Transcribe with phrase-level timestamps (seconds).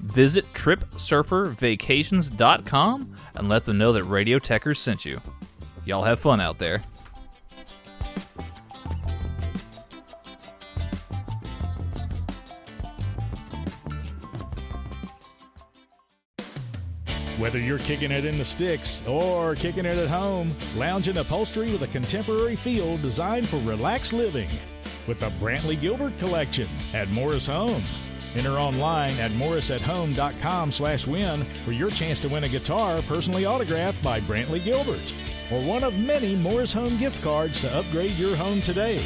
[0.00, 5.20] Visit TripSurferVacations.com and let them know that Radio Techers sent you.
[5.84, 6.82] Y'all have fun out there.
[17.38, 21.72] Whether you're kicking it in the sticks or kicking it at home, lounge in upholstery
[21.72, 24.50] with a contemporary feel designed for relaxed living
[25.06, 27.82] with the Brantley Gilbert Collection at Morris Home.
[28.34, 34.02] Enter online at morrisathome.com slash win for your chance to win a guitar personally autographed
[34.02, 35.14] by Brantley Gilbert
[35.50, 39.04] or one of many Morris Home gift cards to upgrade your home today.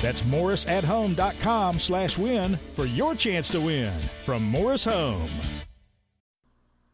[0.00, 5.30] That's morrisathome.com slash win for your chance to win from Morris Home.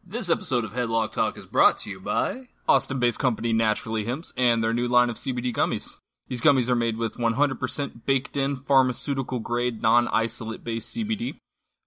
[0.05, 4.33] This episode of Headlock Talk is brought to you by Austin based company Naturally Hemps
[4.35, 5.97] and their new line of CBD gummies.
[6.27, 11.37] These gummies are made with 100% baked in pharmaceutical grade non isolate based CBD.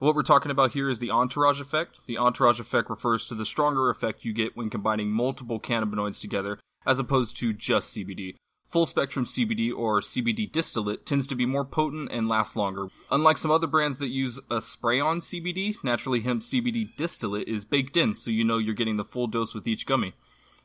[0.02, 2.00] What we're talking about here is the entourage effect.
[2.08, 6.58] The entourage effect refers to the stronger effect you get when combining multiple cannabinoids together
[6.84, 8.34] as opposed to just CBD.
[8.66, 12.88] Full spectrum CBD or CBD distillate tends to be more potent and lasts longer.
[13.12, 17.64] Unlike some other brands that use a spray on CBD, naturally hemp CBD distillate is
[17.64, 20.14] baked in so you know you're getting the full dose with each gummy.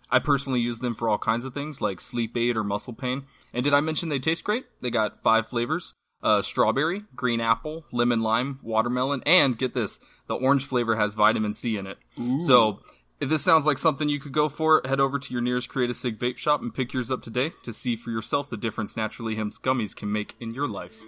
[0.10, 3.28] I personally use them for all kinds of things like sleep aid or muscle pain.
[3.54, 4.66] And did I mention they taste great?
[4.82, 5.94] They got five flavors.
[6.24, 11.54] Uh, strawberry, green apple, lemon lime, watermelon, and get this, the orange flavor has vitamin
[11.54, 11.98] C in it.
[12.46, 12.80] So
[13.20, 15.90] if this sounds like something you could go for, head over to your nearest Create
[15.90, 18.98] a Sig vape shop and pick yours up today to see for yourself the difference
[18.98, 21.00] Naturally Hemp's gummies can make in your life.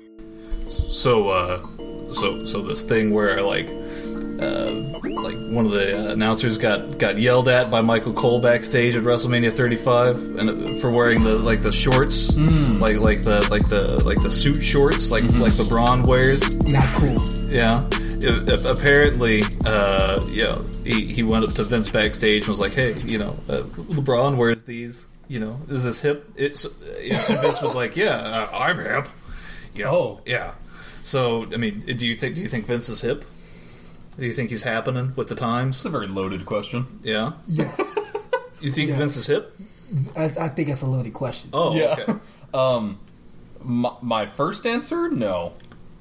[0.67, 1.59] So uh
[2.13, 3.67] so so this thing where like
[4.41, 4.71] uh
[5.21, 9.51] like one of the announcers got got yelled at by Michael Cole backstage at WrestleMania
[9.51, 12.35] 35 and uh, for wearing the like the shorts.
[12.37, 16.41] Like like the like the like the suit shorts like like LeBron wears.
[16.65, 17.19] Not cool.
[17.49, 17.85] yeah.
[18.21, 22.73] It- it- apparently uh yeah he, he went up to Vince backstage and was like
[22.73, 23.61] hey you know uh,
[23.97, 26.29] LeBron wears these you know is this hip?
[26.35, 29.07] It's and Vince was like yeah uh, I'm hip
[29.75, 30.21] you know, Oh.
[30.25, 30.51] yeah.
[31.03, 33.23] So, I mean, do you think do you think Vince is hip?
[34.17, 35.77] Do you think he's happening with the times?
[35.77, 36.99] It's a very loaded question.
[37.03, 37.33] Yeah.
[37.47, 37.79] Yes.
[38.61, 38.97] You think Yeah.
[38.97, 39.55] Vince is hip?
[40.17, 41.49] I, I think that's a loaded question.
[41.53, 41.95] Oh, Yeah.
[41.97, 42.13] okay.
[42.53, 42.99] Um,
[43.63, 45.53] my, my first answer, no.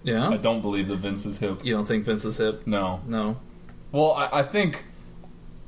[0.03, 0.29] Yeah.
[0.29, 1.65] I don't believe that Vince is hip.
[1.65, 2.67] You don't think Vince is hip?
[2.67, 3.01] No.
[3.07, 3.37] No.
[3.93, 4.85] Well, I, I think,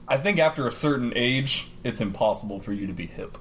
[0.09, 3.39] I think after a certain age, it's impossible for you to be hip.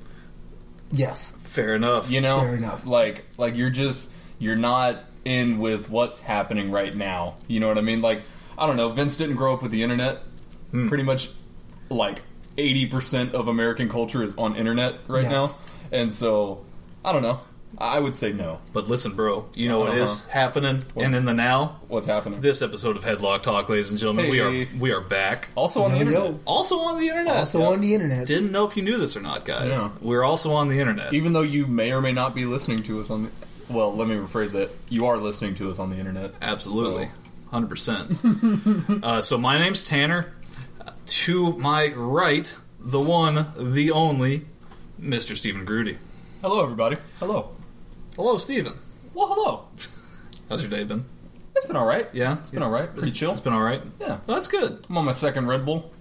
[0.91, 1.33] Yes.
[1.43, 2.11] Fair enough.
[2.11, 2.85] You know, Fair enough.
[2.85, 7.35] Like, like you're just you're not in with what's happening right now.
[7.47, 8.01] You know what I mean?
[8.01, 8.21] Like,
[8.57, 8.89] I don't know.
[8.89, 10.23] Vince didn't grow up with the internet.
[10.71, 10.87] Hmm.
[10.87, 11.29] Pretty much,
[11.89, 12.21] like
[12.57, 15.31] eighty percent of American culture is on internet right Yes.
[15.31, 15.49] now,
[15.97, 16.63] and so
[17.03, 17.39] I don't know.
[17.77, 18.59] I would say no.
[18.73, 21.79] But listen, bro, you know what is happening and in the now?
[21.87, 22.41] What's happening?
[22.41, 25.49] This episode of Headlock Talk, ladies and gentlemen, we are we are back.
[25.55, 26.23] also on the internet.
[26.31, 26.39] yo.
[26.45, 27.37] Also on the internet.
[27.37, 28.25] Also on the internet.
[28.27, 29.69] Didn't know if you knew this or not, guys.
[29.69, 29.91] Yeah.
[30.01, 31.13] We're also on the internet.
[31.13, 33.29] Even though you may or may not be listening to us on the.
[33.69, 34.69] Well, let me rephrase that.
[34.89, 36.33] You are listening to us on the internet.
[36.41, 37.05] Absolutely.
[37.05, 37.11] So-
[37.59, 39.03] 100%.
[39.03, 40.33] uh, so my name's Tanner.
[41.05, 44.45] To my right, the one, the only,
[45.01, 45.35] Mr.
[45.35, 45.97] Stephen Grudy.
[46.41, 46.97] Hello, everybody.
[47.19, 47.51] Hello.
[48.15, 48.73] Hello, Stephen.
[49.15, 49.65] Well, hello.
[50.47, 51.05] How's your day been?
[51.55, 52.07] It's been all right.
[52.13, 52.37] Yeah?
[52.37, 52.93] It's been all right.
[52.95, 53.31] Pretty chill.
[53.31, 53.81] It's been alright?
[53.99, 54.19] Yeah.
[54.27, 54.85] Well, that's good.
[54.87, 55.91] I'm on my second Red Bull.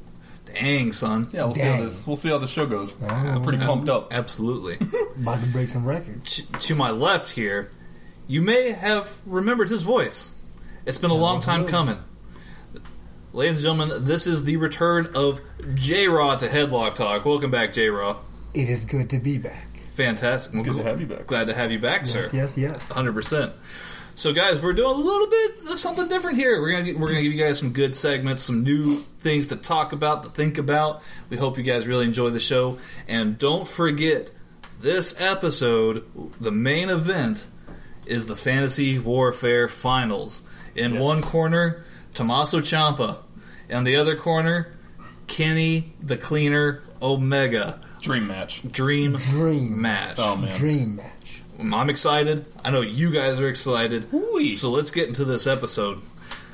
[0.55, 1.29] Dang, son.
[1.33, 1.85] Yeah, we'll see how Dang.
[1.85, 2.07] this.
[2.07, 2.97] We'll see how the show goes.
[3.03, 3.07] Oh.
[3.07, 4.13] I'm pretty pumped up.
[4.13, 4.79] Absolutely.
[5.17, 6.37] About to break some records.
[6.37, 7.71] to, to my left here,
[8.27, 10.35] you may have remembered his voice.
[10.87, 11.71] It's been a long time hello.
[11.71, 11.99] coming.
[13.33, 15.41] Ladies and gentlemen, this is the return of
[15.75, 17.25] J Raw to Headlock Talk.
[17.25, 18.17] Welcome back, J Raw.
[18.55, 19.69] It is good to be back.
[19.95, 20.55] Fantastic.
[20.55, 21.27] It's good to have you back.
[21.27, 22.23] Glad to have you back, sir.
[22.23, 22.93] Yes, yes, yes.
[22.93, 23.53] Hundred percent.
[24.19, 26.61] So, guys, we're doing a little bit of something different here.
[26.61, 29.93] We're gonna we're gonna give you guys some good segments, some new things to talk
[29.93, 31.03] about, to think about.
[31.31, 34.33] We hope you guys really enjoy the show, and don't forget
[34.81, 36.05] this episode.
[36.41, 37.47] The main event
[38.07, 40.43] is the Fantasy Warfare Finals.
[40.75, 41.01] In Yes.
[41.01, 41.85] one corner,
[42.15, 43.19] Tommaso Ciampa,
[43.69, 44.77] and the other corner,
[45.29, 47.79] Kenny the Cleaner Omega.
[48.03, 48.63] Dream match.
[48.69, 49.81] Dream Dream.
[49.81, 50.17] match.
[50.19, 50.57] Oh man.
[50.57, 51.13] Dream match.
[51.61, 52.47] I'm excited.
[52.65, 54.07] I know you guys are excited.
[54.15, 54.55] Ooh-wee.
[54.55, 56.01] So let's get into this episode.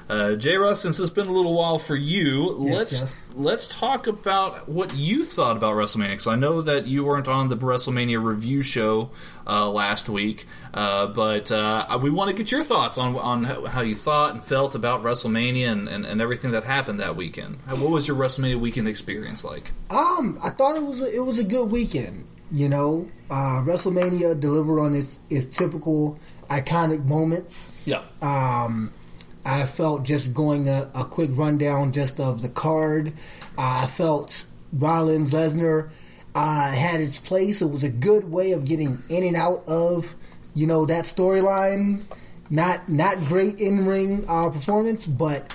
[0.06, 0.58] Uh, J.
[0.58, 3.30] Russ, since it's been a little while for you, Yes, let's yes.
[3.34, 6.10] let's talk about what you thought about WrestleMania.
[6.10, 9.08] Because I know that you weren't on the WrestleMania review show
[9.46, 13.80] uh, last week, uh, but uh, we want to get your thoughts on on how
[13.80, 17.56] you thought and felt about WrestleMania and, and, and everything that happened that weekend.
[17.66, 19.70] What was your WrestleMania weekend experience like?
[19.90, 22.26] Um, I thought it was a, it was a good weekend.
[22.54, 27.76] You know, uh, WrestleMania delivered on its its typical iconic moments.
[27.84, 28.04] Yeah.
[28.22, 28.92] Um,
[29.44, 33.08] I felt just going a, a quick rundown just of the card.
[33.58, 35.90] Uh, I felt Rollins Lesnar
[36.36, 37.60] uh, had its place.
[37.60, 40.14] It was a good way of getting in and out of
[40.54, 42.04] you know that storyline.
[42.50, 45.52] Not not great in ring uh, performance, but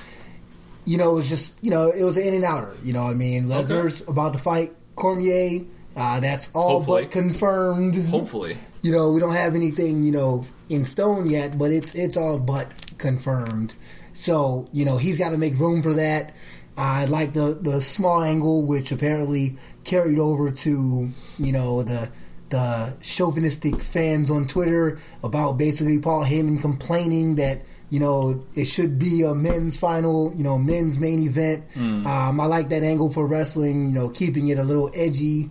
[0.84, 2.76] you know it was just you know it was an in and outer.
[2.84, 5.62] You know what I mean Lesnar's about to fight Cormier.
[6.00, 7.04] Uh, that's all Hopefully.
[7.04, 8.08] but confirmed.
[8.08, 8.58] Hopefully.
[8.82, 12.40] You know, we don't have anything, you know, in stone yet, but it's it's all
[12.40, 12.68] but
[12.98, 13.74] confirmed.
[14.14, 16.34] So, you know, he's got to make room for that.
[16.78, 22.10] I like the the small angle, which apparently carried over to, you know, the
[22.50, 28.98] the chauvinistic fans on Twitter about basically Paul Heyman complaining that you know it should
[28.98, 31.66] be a men's final, you know, men's main event.
[32.08, 35.50] Um, I like that angle for wrestling, you know, keeping it a little edgy.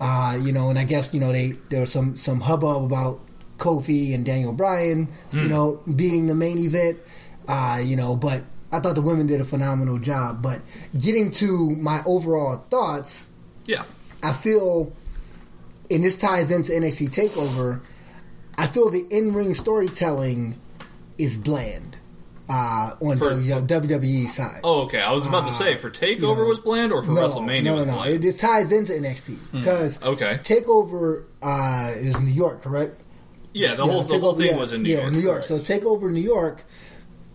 [0.00, 3.20] Uh, you know, and I guess you know they there was some some hubbub about
[3.58, 6.98] Kofi and Daniel Bryan, you know, being the main event.
[7.48, 10.40] Uh, you know, but I thought the women did a phenomenal job.
[10.42, 10.60] But
[10.98, 13.26] getting to my overall thoughts,
[13.66, 13.82] Yeah.
[14.22, 14.92] I feel,
[15.90, 17.80] and this ties into NXT Takeover.
[18.56, 20.56] I feel the in ring storytelling
[21.18, 21.96] is bland
[22.48, 24.60] uh, on For- the WWE side.
[24.64, 25.00] Oh, okay.
[25.00, 27.76] I was about to say for Takeover know, was bland or for no, WrestleMania no,
[27.76, 27.94] no, no.
[27.94, 28.24] bland.
[28.24, 30.38] It, ties into NXT because Okay.
[30.42, 33.00] Takeover uh, is New York, correct?
[33.52, 35.12] Yeah, the whole the whole thing yeah, was in New yeah, York.
[35.12, 35.42] New York.
[35.44, 36.64] So Takeover New York.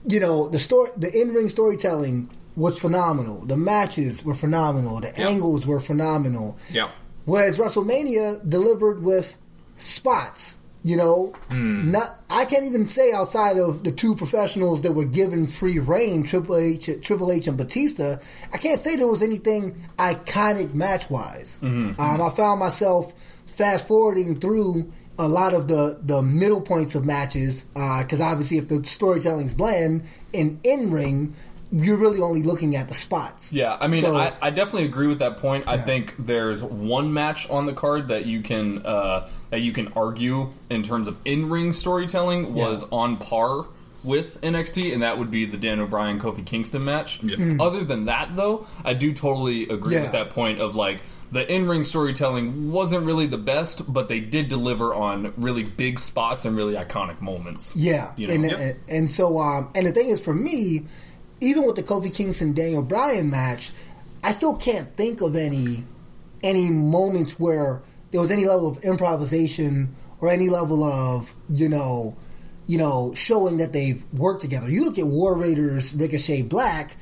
[0.08, 3.46] You know the story, the in ring storytelling was phenomenal.
[3.46, 5.00] The matches were phenomenal.
[5.00, 6.58] The angles were phenomenal.
[6.70, 6.92] yeah.
[7.26, 9.38] Whereas WrestleMania delivered with
[9.76, 10.56] spots.
[10.86, 11.92] You know, hmm.
[11.92, 16.24] not I can't even say outside of the two professionals that were given free reign,
[16.24, 18.18] Triple H, Triple H and Batista.
[18.52, 21.58] I can't say there was anything iconic match wise.
[21.62, 22.02] Mm-hmm.
[22.02, 23.14] Um, I found myself
[23.46, 28.58] fast forwarding through a lot of the the middle points of matches uh, because obviously
[28.58, 30.04] if the storytelling's bland
[30.34, 31.36] in in ring,
[31.76, 33.52] you're really only looking at the spots.
[33.52, 35.64] Yeah, I mean, So- I, I definitely agree with that point.
[35.68, 39.88] I think there's one match on the card that you can uh, that you can
[39.96, 42.88] argue in terms of in ring storytelling was Yeah.
[42.92, 43.66] on par
[44.04, 47.22] with NXT, and that would be the Daniel Bryan Kofi Kingston match.
[47.60, 50.02] Other than that, though, I do totally agree Yeah.
[50.04, 54.20] with that point of like the in ring storytelling wasn't really the best, but they
[54.20, 57.76] did deliver on really big spots and really iconic moments.
[57.78, 58.34] Yeah, You know?
[58.34, 58.60] and, Yep.
[58.60, 60.86] and and so um, and the thing is, for me,
[61.42, 63.72] even with the Kofi Kingston Daniel Bryan match,
[64.24, 65.84] I still can't think of any
[66.42, 67.82] any moments where
[68.12, 72.16] there was any level of improvisation or any level of you know
[72.68, 74.70] you know showing that they've worked together.
[74.70, 76.96] You look at War Raiders Ricochet Black.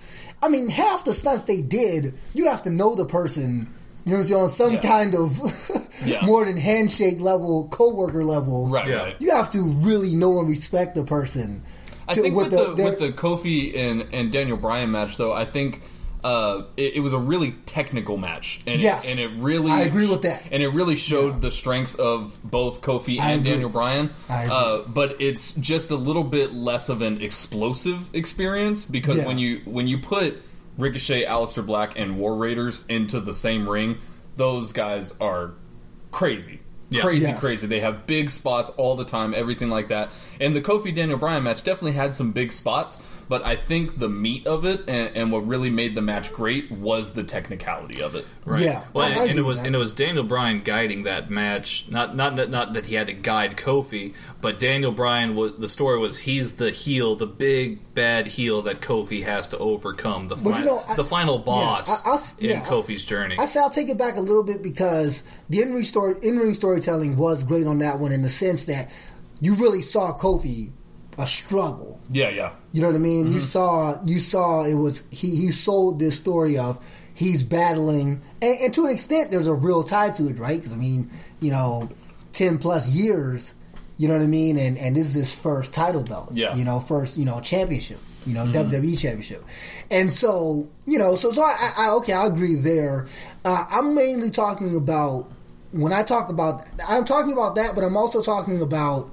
[0.43, 3.71] I mean, half the stunts they did, you have to know the person.
[4.05, 4.41] You know what I'm saying?
[4.41, 4.81] On some Yeah.
[4.81, 6.25] kind of Yeah.
[6.25, 8.67] more than handshake level, coworker level.
[8.67, 8.95] Right, Yeah.
[8.95, 9.15] right.
[9.19, 11.61] You have to really know and respect the person.
[12.11, 15.45] I think with, the, their- with the Kofi and, and Daniel Bryan match, though, I
[15.45, 15.81] think
[16.23, 19.05] uh, it, it was a really technical match, and Yes.
[19.05, 20.43] it, and it really I agree with that.
[20.51, 21.39] and it really showed Yeah.
[21.39, 23.51] the strengths of both Kofi I and agree.
[23.51, 24.11] Daniel Bryan.
[24.29, 24.55] I agree.
[24.55, 29.25] Uh, but it's just a little bit less of an explosive experience because Yeah.
[29.27, 30.41] when you when you put
[30.77, 33.97] Ricochet, Aleister Black, and War Raiders into the same ring,
[34.37, 35.51] those guys are
[36.11, 36.60] crazy.
[36.91, 37.01] Yeah.
[37.03, 37.39] Crazy, Yes.
[37.39, 37.67] crazy.
[37.67, 40.11] They have big spots all the time, everything like that.
[40.41, 42.97] And the Kofi Daniel Bryan match definitely had some big spots,
[43.31, 46.69] but I think the meat of it and, and what really made the match great
[46.69, 48.27] was the technicality of it.
[48.43, 48.63] Right.
[48.63, 49.67] Yeah, Well, I- I and, it was that.
[49.67, 51.85] and it was Daniel Bryan guiding that match.
[51.89, 55.69] Not not not- not that he had to guide Kofi, but Daniel Bryan was the
[55.69, 60.27] story was he's the heel, the big bad heel that Kofi has to overcome.
[60.27, 63.05] The But you final know, I- the final boss I- I'll in yeah, I- Kofi's
[63.05, 63.37] journey.
[63.39, 66.37] I say I'll take it back a little bit because the in ring story, in
[66.37, 68.91] ring storytelling was great on that one in the sense that
[69.39, 70.73] you really saw Kofi
[71.21, 71.99] a struggle.
[72.09, 72.51] Yeah, yeah.
[72.73, 73.25] You know what I mean?
[73.25, 73.35] Mm-hmm.
[73.35, 78.59] You saw you saw it was he he sold this story of he's battling, and,
[78.59, 80.57] and to an extent, there's a real tie to it, right?
[80.57, 81.09] Because I mean,
[81.39, 81.89] you know,
[82.31, 83.53] ten plus years.
[83.97, 84.57] You know what I mean?
[84.57, 86.29] And and this is his first title belt.
[86.33, 86.55] Yeah.
[86.55, 87.99] You know, first you know championship.
[88.25, 88.51] You Mm-hmm.
[88.51, 89.43] know, WWE championship.
[89.89, 93.07] And so you know, so so I, I okay, I agree there.
[93.43, 95.27] Uh, I'm mainly talking about
[95.71, 99.11] when I talk about I'm talking about that, but I'm also talking about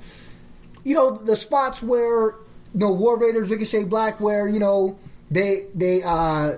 [0.89, 2.35] you know the spots where
[2.75, 4.99] you know, War Raiders, Ricochet Black, where you know
[5.31, 6.53] they they uh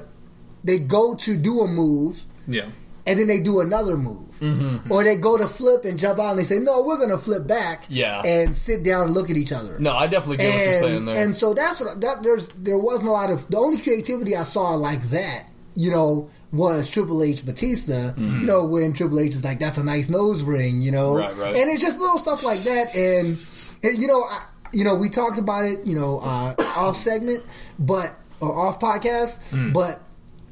[0.64, 2.66] they go to do a move Yeah.
[3.06, 4.28] and then they do another move.
[4.40, 4.90] Mm-hmm.
[4.92, 7.18] Or they go to flip and jump out and they say, no, we're going to
[7.18, 8.22] flip back Yeah.
[8.24, 9.78] and sit down and look at each other.
[9.78, 11.24] No, I definitely get what you're saying And, there.
[11.24, 14.44] and so that's what that there's there wasn't a lot of the only creativity I
[14.44, 15.46] saw like that,
[15.76, 18.12] you know, was Triple H Batista.
[18.16, 21.36] You know, when Triple H is like, "That's a nice nose ring," you know, Right,
[21.36, 21.56] right.
[21.56, 22.94] and it's just little stuff like that.
[22.94, 23.28] And,
[23.84, 24.40] and, you know, I,
[24.72, 27.42] you know, we talked about it, you know, uh, off segment,
[27.78, 29.38] but or off podcast,
[29.72, 30.00] but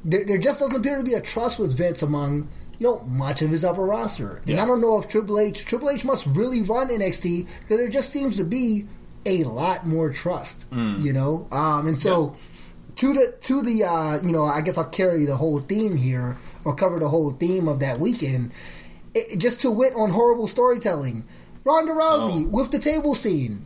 [0.05, 2.47] there, there just doesn't appear to be a trust with Vince among.
[2.81, 4.63] You know, much of his upper roster, and Yeah.
[4.63, 8.09] I don't know if Triple H Triple H must really run NXT because there just
[8.13, 8.85] seems to be
[9.25, 10.63] a lot more trust.
[10.71, 12.37] You know, um, and so
[12.99, 16.37] to the to the uh, you know, I guess I'll carry the whole theme here
[16.65, 18.51] or cover the whole theme of that weekend.
[19.15, 21.25] It, just to wit on horrible storytelling,
[21.63, 23.65] Ronda Rousey with the table scene.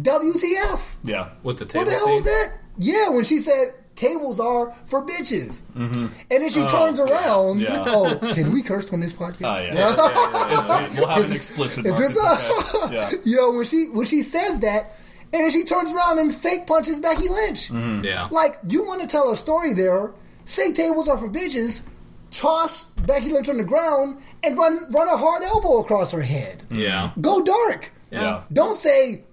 [0.00, 0.94] WTF?
[1.02, 1.30] yeah.
[1.42, 2.14] With the table What the hell scene?
[2.16, 2.52] was that?
[2.78, 7.60] Yeah, when she said tables are for bitches, and then she turns around.
[7.60, 7.84] Yeah.
[7.88, 9.42] Oh, can we curse on this podcast?
[9.42, 10.56] Oh, yeah.
[10.56, 10.94] It's fine.
[10.94, 12.94] We'll have an explicit Is this okay.
[12.94, 13.10] yeah.
[13.24, 14.92] You know when she when she says that,
[15.32, 17.68] and then she turns around and fake punches Becky Lynch.
[17.68, 18.04] Mm-hmm.
[18.04, 18.28] Yeah.
[18.30, 20.12] Like you want to tell a story there?
[20.44, 21.82] Say tables are for bitches.
[22.30, 26.62] Toss Becky Lynch on the ground and run run a hard elbow across her head.
[26.70, 27.10] Yeah.
[27.20, 27.90] Go dark.
[28.10, 28.42] Yeah.
[28.52, 29.24] Don't say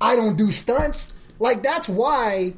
[0.00, 1.12] I don't do stunts.
[1.38, 2.54] Like that's why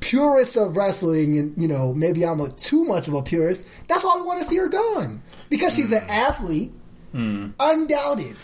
[0.00, 3.66] purists of wrestling, and you know maybe I'm a too much of a purist.
[3.88, 6.08] That's why we want to see her gone because she's an mm.
[6.08, 6.72] athlete,
[7.14, 7.52] mm.
[7.60, 8.36] undoubted,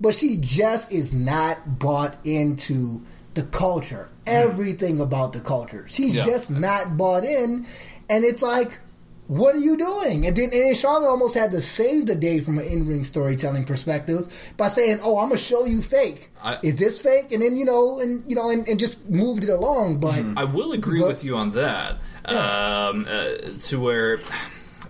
[0.00, 3.02] but she just is not bought into
[3.34, 4.08] the culture.
[4.26, 6.24] Everything about the culture, she's Yeah.
[6.24, 7.66] just not bought in,
[8.08, 8.80] and it's like.
[9.26, 10.26] What are you doing?
[10.26, 14.30] And then, and Charlotte almost had to save the day from an in-ring storytelling perspective
[14.58, 16.30] by saying, "Oh, I'm gonna show you fake.
[16.42, 19.42] I- Is this fake?" And then you know, and you know, and, and just moved
[19.42, 19.98] it along.
[19.98, 21.96] But I will agree Go- with you on that.
[22.28, 22.88] Yeah.
[22.90, 24.18] Um, uh, to where,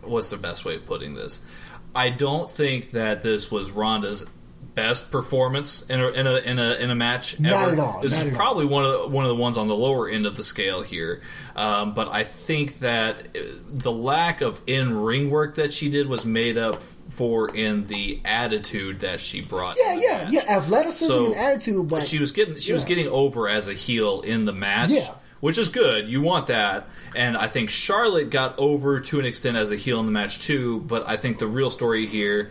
[0.02, 1.40] what's the best way of putting this?
[1.94, 4.26] I don't think that this was Ronda's
[4.74, 7.72] best performance in a in a in a, in a match Not ever.
[7.72, 8.36] at all, This not is at all.
[8.36, 10.82] probably one of the, one of the ones on the lower end of the scale
[10.82, 11.20] here.
[11.54, 16.08] Um, but I think that uh, the lack of in ring work that she did
[16.08, 19.76] was made up for in the attitude that she brought.
[19.78, 20.32] yeah, yeah, match.
[20.32, 21.88] yeah, athleticism So, and attitude.
[21.88, 24.90] But she was getting she was getting over as a heel in the match.
[24.90, 25.14] Yeah.
[25.40, 26.08] Which is good.
[26.08, 26.88] You want that.
[27.14, 30.38] And I think Charlotte got over to an extent as a heel in the match
[30.40, 32.50] too, but I think the real story here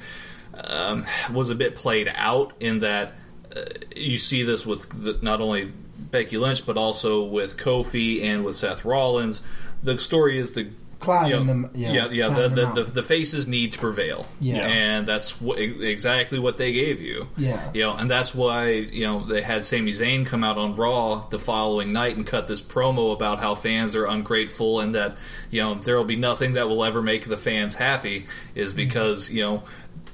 [0.54, 3.14] um, was a bit played out in that
[3.56, 3.62] uh,
[3.96, 5.72] you see this with the, not only
[6.12, 9.42] Becky Lynch but also with Kofi and with Seth Rollins.
[9.84, 10.70] The story is the
[11.00, 12.30] Climbing you know, them- yeah, yeah, yeah.
[12.30, 14.66] The, the, the, the faces need to prevail, Yeah.
[14.66, 17.28] and that's what, exactly what they gave you.
[17.36, 17.72] Yeah.
[17.74, 21.28] you know, and that's why you know they had Sami Zayn come out on Raw
[21.30, 25.18] the following night and cut this promo about how fans are ungrateful and that
[25.52, 29.30] you know there will be nothing that will ever make the fans happy is because
[29.30, 29.64] you know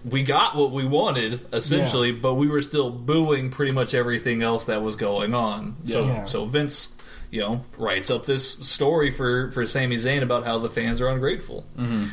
[0.06, 4.66] we got what we wanted essentially, but we were still booing pretty much everything else
[4.66, 5.76] that was going on.
[5.84, 6.26] So Yeah.
[6.26, 6.96] so Vince.
[7.32, 11.10] You know, writes up this story for for Sami Zayn about how the fans are
[11.10, 11.64] ungrateful.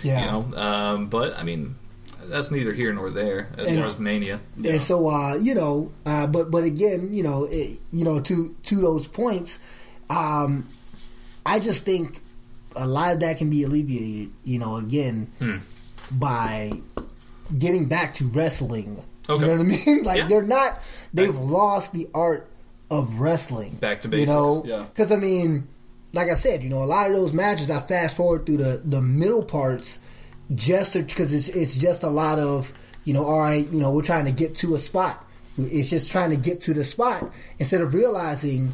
[0.02, 0.20] yeah.
[0.20, 1.76] You know, um, but I mean,
[2.26, 4.40] that's neither here nor there as And- far as Mania.
[4.62, 8.54] And so, uh, you know, uh, but but again, you know, it, you know, to
[8.64, 9.58] to those points,
[10.10, 10.66] um,
[11.46, 12.20] I just think
[12.74, 14.32] a lot of that can be alleviated.
[14.44, 15.56] You know, again, Hmm.
[16.10, 16.72] by
[17.58, 19.02] getting back to wrestling.
[19.28, 19.40] Okay.
[19.40, 20.04] You know what I mean?
[20.04, 20.28] Like Yeah.
[20.28, 20.78] they're not.
[21.14, 22.48] They've lost the art
[22.90, 23.74] of wrestling.
[23.76, 24.30] Back to basics.
[24.30, 24.84] You know, yeah.
[24.84, 25.66] because I mean,
[26.12, 28.82] like I said, you know, a lot of those matches I fast forward through the
[28.84, 29.98] the middle parts
[30.54, 32.72] just because it's it's just a lot of
[33.04, 35.24] you know, all right, you know, we're trying to get to a spot.
[35.58, 38.72] It's just trying to get to the spot instead of realizing,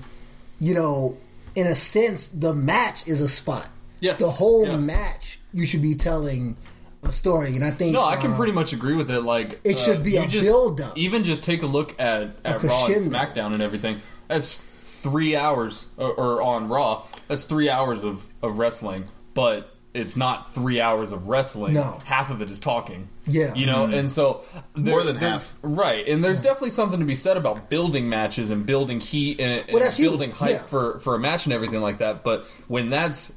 [0.58, 1.16] you know,
[1.54, 3.68] in a sense, the match is a spot.
[4.00, 4.14] Yeah.
[4.14, 4.76] the whole Yeah.
[4.78, 6.56] match you should be telling
[7.10, 9.20] story, and I think No, I can uh, pretty much agree with it.
[9.22, 10.96] Like It should uh, be a just, build-up.
[10.96, 12.94] Even just take a look at, at Raw and.
[12.94, 14.00] SmackDown and everything.
[14.28, 17.04] That's three hours, or, or on Raw.
[17.28, 19.04] That's three hours of, of wrestling,
[19.34, 21.74] but it's not three hours of wrestling.
[21.74, 21.98] No.
[22.04, 23.08] half of it is talking.
[23.26, 23.54] Yeah.
[23.54, 23.94] you know, mm-hmm.
[23.94, 24.42] and so
[24.74, 26.06] there- More than there's- right?
[26.08, 29.72] And there's definitely something to be said about building matches and building heat and, and
[29.72, 30.38] Well, that's building huge.
[30.38, 30.62] hype Yeah.
[30.62, 32.24] for for a match and everything like that.
[32.24, 33.34] But when that's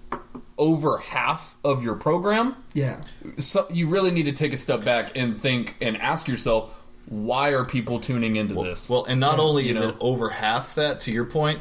[0.57, 3.01] over half of your program, yeah,
[3.37, 7.49] so you really need to take a step back and think and ask yourself why
[7.49, 9.89] are people tuning into this Well, and not only you is know.
[9.89, 11.59] it over half that, to your point,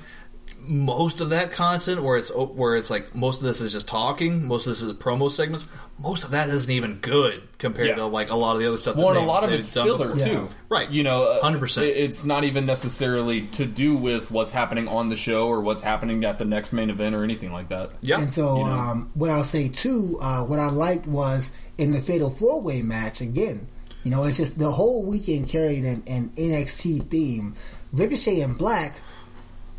[0.66, 4.46] most of that content where it's where it's like most of this is just talking,
[4.46, 5.66] most of this is promo segments.
[5.98, 7.94] Most of that isn't even good compared Yeah.
[7.96, 8.96] to like a lot of the other stuff.
[8.96, 10.26] Well, and a lot of it's done filler before.
[10.26, 10.90] too, Right.
[10.90, 11.82] You know, uh, 100%.
[11.86, 16.24] It's not even necessarily to do with what's happening on the show or what's happening
[16.24, 17.90] at the next main event or anything like that.
[18.00, 18.70] Yeah, And so, You know.
[18.70, 22.82] um, what I'll say too, uh, what I liked was in the Fatal Four Way
[22.82, 23.68] match again.
[24.02, 27.54] You know, it's just the whole weekend carried an, an NXT theme.
[27.92, 28.96] Ricochet and Black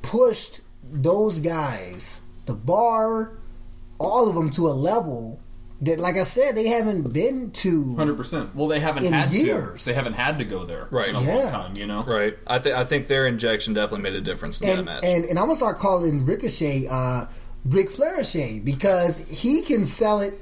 [0.01, 0.61] pushed
[0.91, 3.31] those guys, the bar,
[3.99, 5.39] all of them to a level
[5.81, 7.95] that, like I said, they haven't been to.
[7.95, 8.55] Hundred percent.
[8.55, 9.81] Well, they haven't In had years.
[9.83, 9.89] to.
[9.89, 11.09] They haven't had to go there Right.
[11.09, 11.35] in a Yeah.
[11.35, 11.77] long time.
[11.77, 12.03] You know.
[12.03, 12.37] right.
[12.47, 15.03] I think I think their injection definitely made a difference in that And, match.
[15.05, 17.25] and and I'm gonna start calling Ricochet uh,
[17.65, 20.33] Ric Flairchet because he can sell it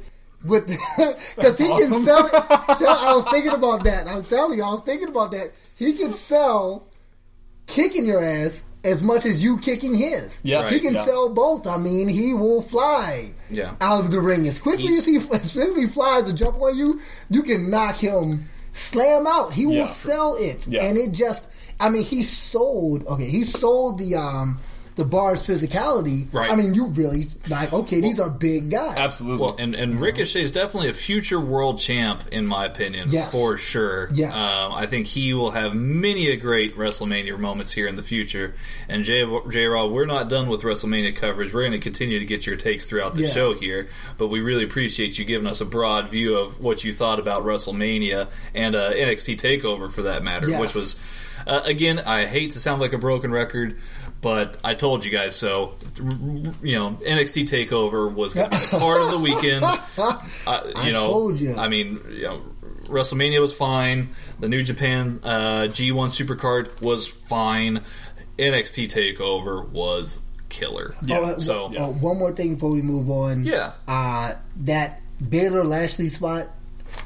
[0.46, 0.68] with
[1.36, 2.32] because he can sell it.
[2.78, 4.08] Tell, I was thinking about that.
[4.08, 5.52] I'm telling you, I was thinking about that.
[5.78, 6.86] He can sell
[7.68, 10.42] kicking your ass as much as you kicking his.
[10.44, 11.02] Yeah, he can yeah.
[11.06, 11.66] sell both.
[11.68, 13.32] I mean, he will fly.
[13.50, 13.76] Yeah.
[13.82, 16.38] out of the ring as quickly He's- as he as soon as he flies and
[16.38, 19.54] jump on you, you can knock him, slam out.
[19.54, 20.84] He will sell it, Yeah.
[20.86, 21.46] and it just.
[21.80, 23.06] I mean, he sold.
[23.08, 24.60] Okay, he sold the um
[24.96, 26.32] the bar's physicality.
[26.34, 26.50] Right.
[26.52, 27.74] I mean, you really like.
[27.74, 28.96] Okay, these are big guys.
[28.98, 29.46] Absolutely.
[29.46, 33.32] Well, and, and Ricochet is definitely a future world champ, in my opinion, Yes.
[33.32, 34.10] for sure.
[34.14, 34.34] Yes.
[34.34, 38.54] Um, I think he will have many a great WrestleMania moments here in the future.
[38.88, 41.54] And J J Raw, we're not done with WrestleMania coverage.
[41.54, 43.30] We're going to continue to get your takes throughout the Yeah.
[43.30, 43.88] show here.
[44.18, 47.44] But we really appreciate you giving us a broad view of what you thought about
[47.44, 50.62] WrestleMania and uh, NXT Takeover, for that matter, Yes.
[50.62, 50.96] which was.
[51.46, 53.76] Uh, again, I hate to sound like a broken record,
[54.24, 55.76] but I told you guys so.
[56.64, 59.64] You know, NXT Takeover was going to be the card of the weekend.
[60.48, 61.56] Uh, you I know, told you.
[61.56, 62.42] I mean, you know,
[62.88, 64.10] WrestleMania was fine.
[64.40, 67.84] The New Japan uh, G1 Supercard was fine.
[68.40, 70.96] NXT Takeover was killer.
[71.06, 73.44] Yeah, Oh, uh, so- uh, one more thing before we move on.
[73.44, 73.74] Yeah.
[73.88, 76.48] Uh, that Balor Lashley spot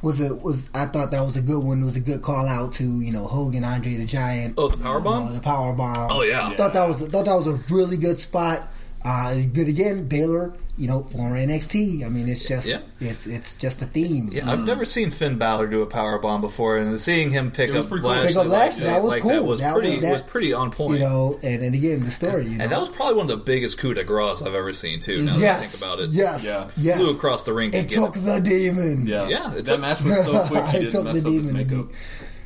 [0.02, 1.82] was a was I thought that was a good one.
[1.82, 4.56] It was a good call out to you know Hogan, Andre the Giant.
[4.58, 5.28] Oh, the power bomb?
[5.28, 6.12] Uh, the power bomb.
[6.12, 6.50] Oh, yeah.
[6.56, 8.68] Thought that was thought that was a really good spot.
[9.04, 12.06] Uh, but again, Balor, you know, former NXT.
[12.06, 12.80] I mean, it's just Yeah.
[13.00, 14.30] it's it's just a theme.
[14.32, 17.72] Yeah, I've never seen Finn Balor do a power bomb before, and seeing him pick
[17.72, 18.12] up pretty cool.
[18.12, 19.32] Lashley, Pick up like, that was like cool.
[19.32, 21.00] that was That pretty was- that- was pretty on point.
[21.00, 22.46] You know, and, and again the story.
[22.48, 24.72] You know, and that was probably one of the biggest coup de grace I've ever
[24.72, 25.24] seen too.
[25.24, 26.68] Now that I think about it, yes, Yeah.
[26.78, 26.98] yes.
[27.00, 27.70] flew across the ring.
[27.74, 29.08] It get took the demon.
[29.08, 30.64] yeah, Yeah, it that took- match was so quick.
[30.66, 31.88] He it didn't took mess the up his demon to makeup.
[31.90, 31.98] beat.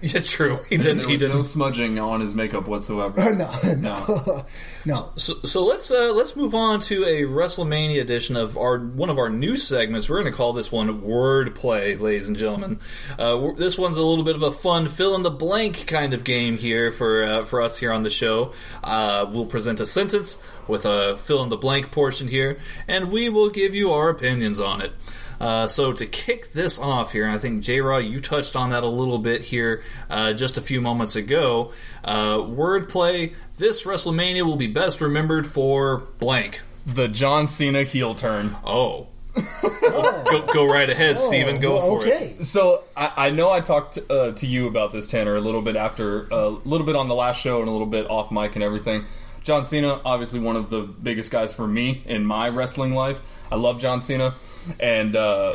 [0.13, 0.59] Yeah, true.
[0.67, 0.97] He didn't.
[0.97, 1.35] There He was didn't.
[1.37, 3.33] no smudging on his makeup whatsoever.
[3.35, 4.45] no, no,
[4.85, 5.09] no.
[5.15, 9.19] So, so let's uh, let's move on to a WrestleMania edition of our one of
[9.19, 10.09] our new segments.
[10.09, 12.79] We're going to call this one Wordplay, ladies and gentlemen.
[13.19, 16.23] Uh, this one's a little bit of a fun fill in the blank kind of
[16.23, 18.53] game here for uh, for us here on the show.
[18.83, 23.29] Uh, we'll present a sentence with a fill in the blank portion here, and we
[23.29, 24.91] will give you our opinions on it.
[25.41, 27.81] Uh, so to kick this off here, and I think J.
[27.81, 31.73] Raw, you touched on that a little bit here uh, just a few moments ago.
[32.03, 36.61] Uh, wordplay: This WrestleMania will be best remembered for blank.
[36.85, 38.55] The John Cena heel turn.
[38.63, 39.07] Oh,
[39.61, 41.59] go, go right ahead, Steven.
[41.59, 42.13] Go Oh, for it.
[42.13, 42.27] okay.
[42.43, 45.75] So I, I know I talked uh, to you about this, Tanner, a little bit
[45.75, 48.63] after, a little bit on the last show and a little bit off mic and
[48.63, 49.05] everything.
[49.43, 53.41] John Cena, obviously one of the biggest guys for me in my wrestling life.
[53.51, 54.35] I love John Cena,
[54.79, 55.53] and uh,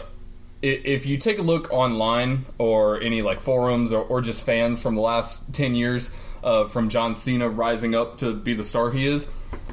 [0.62, 4.94] if you take a look online or any like forums or, or just fans from
[4.94, 6.10] the last ten years
[6.42, 9.28] uh, from John Cena rising up to be the star he is,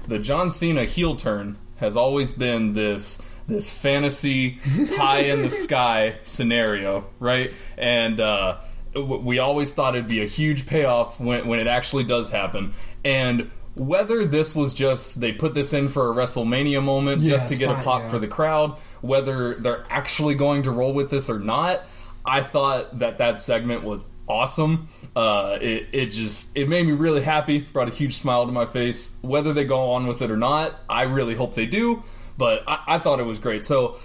[0.08, 4.60] the John Cena heel turn has always been this this fantasy
[4.96, 7.54] high in the sky scenario, right?
[7.78, 8.60] And uh,
[8.96, 13.50] we always thought it'd be a huge payoff when when it actually does happen, and.
[13.76, 17.56] Whether this was just they put this in for a WrestleMania moment Yeah, just to
[17.58, 18.10] get a pop yeah.
[18.10, 21.82] for the crowd, whether they're actually going to roll with this or not,
[22.26, 24.88] I thought that that segment was awesome.
[25.16, 28.66] Uh, it, it just it made me really happy, brought a huge smile to my
[28.66, 29.12] face.
[29.22, 32.04] Whether they go on with it or not, I really hope they do.
[32.38, 33.66] But I, I thought it was great.
[33.66, 33.98] So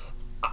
[0.43, 0.53] I-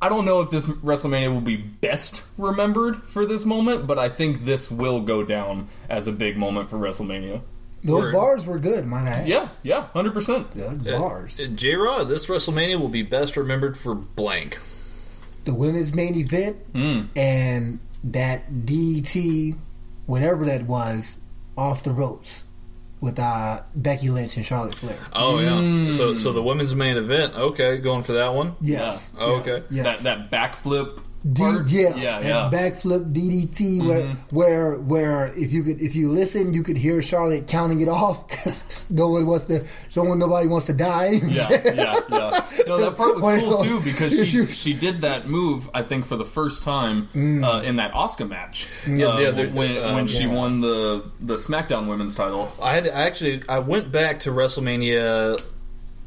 [0.00, 4.08] I don't know if this WrestleMania will be best remembered for this moment, but I
[4.08, 7.40] think this will go down as a big moment for WrestleMania.
[7.84, 8.12] Those Word.
[8.12, 9.24] bars were good, might I.
[9.24, 10.54] Yeah, yeah, hundred percent.
[10.54, 11.40] Good bars.
[11.54, 11.74] J.
[11.74, 14.58] Raw, this WrestleMania will be best remembered for blank.
[15.44, 17.08] the women's main event Mm.
[17.16, 19.56] and that DT,
[20.06, 21.16] whatever that was,
[21.56, 22.44] off the ropes
[23.00, 24.96] with uh, Becky Lynch and Charlotte Flair.
[25.12, 25.90] Oh yeah.
[25.90, 27.34] So so the women's main event.
[27.34, 28.54] Okay, going for that one.
[28.60, 29.12] Yes.
[29.18, 29.66] Oh, yes, okay.
[29.70, 30.02] Yes.
[30.02, 32.50] That that backflip D- yeah, yeah, yeah.
[32.52, 37.46] backflip DDT where where where if you could if you listen you could hear Charlotte
[37.46, 41.10] counting it off because no one wants to no one nobody wants to die.
[41.22, 42.46] yeah, yeah, yeah.
[42.66, 45.70] No, that part was cool too because she she did that move.
[45.72, 47.44] I think for the first time Mm.
[47.44, 48.66] uh, in that Asuka match.
[48.86, 50.34] Yeah, uh, yeah, when um, when she yeah.
[50.34, 52.50] won the the SmackDown Women's title.
[52.60, 55.40] I had I actually I went back to WrestleMania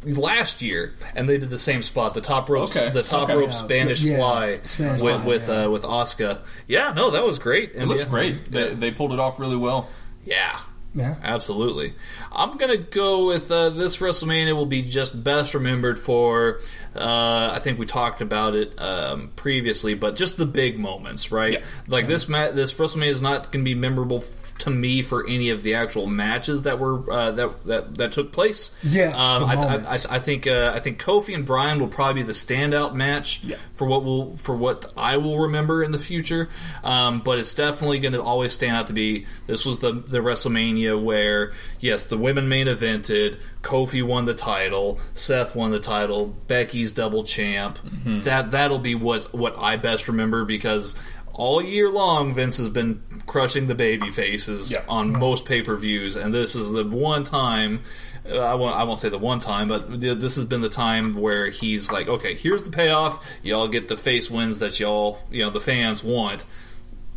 [0.05, 3.35] last year and they did the same spot the top rope Okay, the top okay.
[3.35, 5.65] rope Yeah, Spanish yeah, fly Spanish with fly, with yeah.
[5.65, 8.51] uh, with Asuka yeah no that was great It looks yeah, great.
[8.51, 9.89] They, they pulled it off really well.
[10.23, 10.59] yeah
[10.93, 11.15] Yeah.
[11.23, 11.93] Absolutely.
[12.31, 16.61] I'm going to go with uh, this WrestleMania will be just best remembered for,
[16.95, 21.53] uh, I think we talked about it um, previously, but just the big moments, right?
[21.53, 21.65] Yeah.
[21.87, 25.27] Like this ma- this WrestleMania is not going to be memorable f- to me for
[25.27, 28.71] any of the actual matches that were uh, that, that that took place.
[28.83, 29.55] Yeah, um, I.
[29.55, 33.43] I, I think uh, I think Kofi and Brian will probably be the standout match
[33.43, 33.57] Yeah.
[33.73, 36.47] for what will for what I will remember in the future.
[36.83, 40.19] Um, but it's definitely going to always stand out to be this was the the
[40.19, 43.37] WrestleMania where yes, the women main evented.
[43.61, 44.99] Kofi won the title.
[45.15, 46.35] Seth won the title.
[46.47, 47.79] Becky's double champ.
[47.79, 48.19] Mm-hmm.
[48.19, 50.95] That that'll be what what I best remember because.
[51.37, 54.83] All year long, Vince has been crushing the baby faces Yeah.
[54.87, 57.81] on most pay per views, and this is the one time.
[58.29, 58.75] Uh, I won't.
[58.75, 62.07] I won't say the one time, but this has been the time where he's like,
[62.07, 63.23] "Okay, here's the payoff.
[63.43, 66.45] Y'all get the face wins that y'all, you know, the fans want.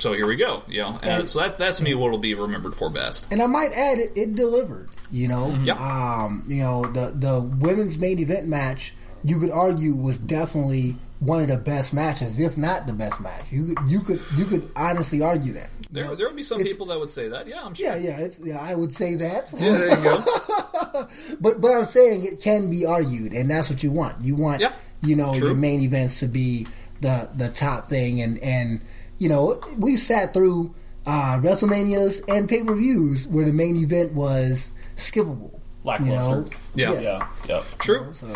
[0.00, 0.62] So here we go.
[0.68, 1.94] You know, and And- so that, that's me.
[1.94, 3.32] What will be remembered for best.
[3.32, 4.90] And I might add, it, it delivered.
[5.10, 5.74] You know, Yeah.
[5.74, 8.94] um, you know the the women's main event match.
[9.24, 13.50] You could argue was definitely one of the best matches, if not the best match.
[13.50, 15.68] You could you could you could honestly argue that.
[15.80, 16.14] you There, know?
[16.14, 17.46] there will be some It's- people that would say that.
[17.48, 17.86] Yeah, I'm sure.
[17.88, 18.58] Yeah, yeah, it's, yeah.
[18.60, 19.52] I would say that.
[19.56, 21.08] Yeah, there you go.
[21.40, 24.20] but but I'm saying it can be argued, and that's what you want.
[24.22, 25.48] You want Yeah, you know true.
[25.48, 26.66] your main events to be
[27.00, 28.80] the the top thing, and and
[29.18, 30.74] you know we've sat through
[31.06, 35.52] uh, WrestleManias and pay per views where the main event was skippable.
[36.00, 36.14] You know?
[36.44, 36.56] Lackluster.
[36.74, 36.92] Yeah.
[36.92, 37.02] Yes.
[37.02, 37.62] Yeah, yeah.
[37.78, 38.12] True.
[38.12, 38.26] So,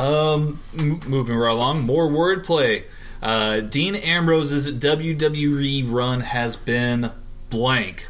[0.00, 2.84] Um, m- moving right along, more wordplay.
[3.22, 7.10] Uh, Dean Ambrose's WWE run has been
[7.50, 8.08] blank,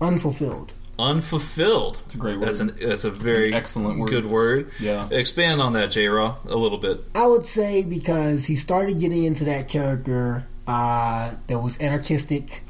[0.00, 0.72] unfulfilled.
[0.98, 1.98] unfulfilled.
[2.04, 2.78] It's a great That's word.
[2.80, 4.10] an that's a very excellent word.
[4.10, 4.70] good word.
[4.80, 5.08] Yeah.
[5.10, 6.08] Expand on that, J.
[6.08, 7.00] Raw, a little bit.
[7.14, 12.62] I would say because he started getting into that character uh, that was anarchistic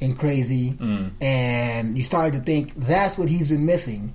[0.00, 1.10] and crazy, Mm.
[1.22, 4.12] and you started to think that's what he's been missing.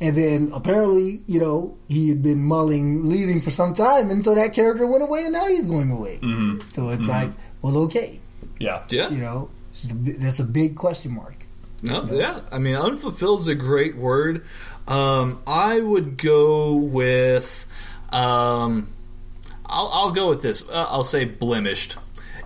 [0.00, 4.34] And then apparently, you know, he had been mulling leaving for some time, and so
[4.34, 6.18] that character went away, and now he's going away.
[6.22, 6.60] Mm-hmm.
[6.70, 8.18] So it's like, well, okay,
[8.58, 8.82] Yeah.
[8.88, 9.10] Yeah.
[9.10, 11.36] you know, it's a bi- that's a big question mark.
[11.82, 12.40] No, yeah.
[12.50, 14.44] I mean, unfulfilled is a great word.
[14.88, 17.66] Um, I would go with.
[18.10, 18.88] Um,
[19.66, 20.68] I'll, I'll go with this.
[20.68, 21.96] Uh, I'll say blemished.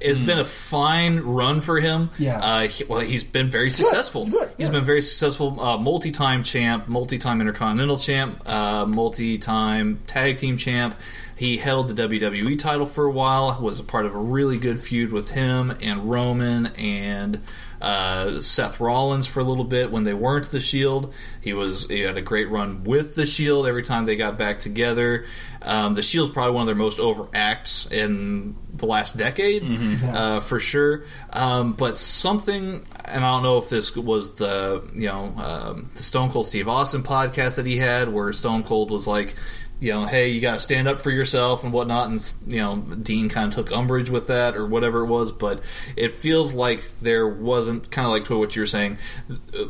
[0.04, 2.10] It's been a fine run for him.
[2.18, 2.38] Yeah.
[2.38, 4.26] Uh, he, well, he's been very successful.
[4.26, 4.72] Good, He's yeah.
[4.72, 5.58] been very successful.
[5.58, 10.94] Uh, multi-time champ, multi-time intercontinental champ, uh, multi-time tag team champ.
[11.36, 13.58] He held the WWE title for a while.
[13.60, 17.40] Was a part of a really good feud with him and Roman and
[17.80, 21.12] uh, Seth Rollins for a little bit when they weren't the Shield.
[21.40, 24.58] He was he had a great run with the Shield every time they got back
[24.60, 25.26] together.
[25.60, 29.62] Um, the Shield's probably one of their most over acts in the last decade,
[30.04, 31.04] uh, for sure.
[31.30, 36.02] Um, but something, and I don't know if this was the you know um, the
[36.02, 39.34] Stone Cold Steve Austin podcast that he had, where Stone Cold was like.
[39.80, 42.76] You know, hey, you got to stand up for yourself and whatnot, and you know,
[42.76, 45.32] Dean kind of took umbrage with that or whatever it was.
[45.32, 45.60] But
[45.96, 48.98] it feels like there wasn't kind of like to what you were saying.
[49.30, 49.64] uh,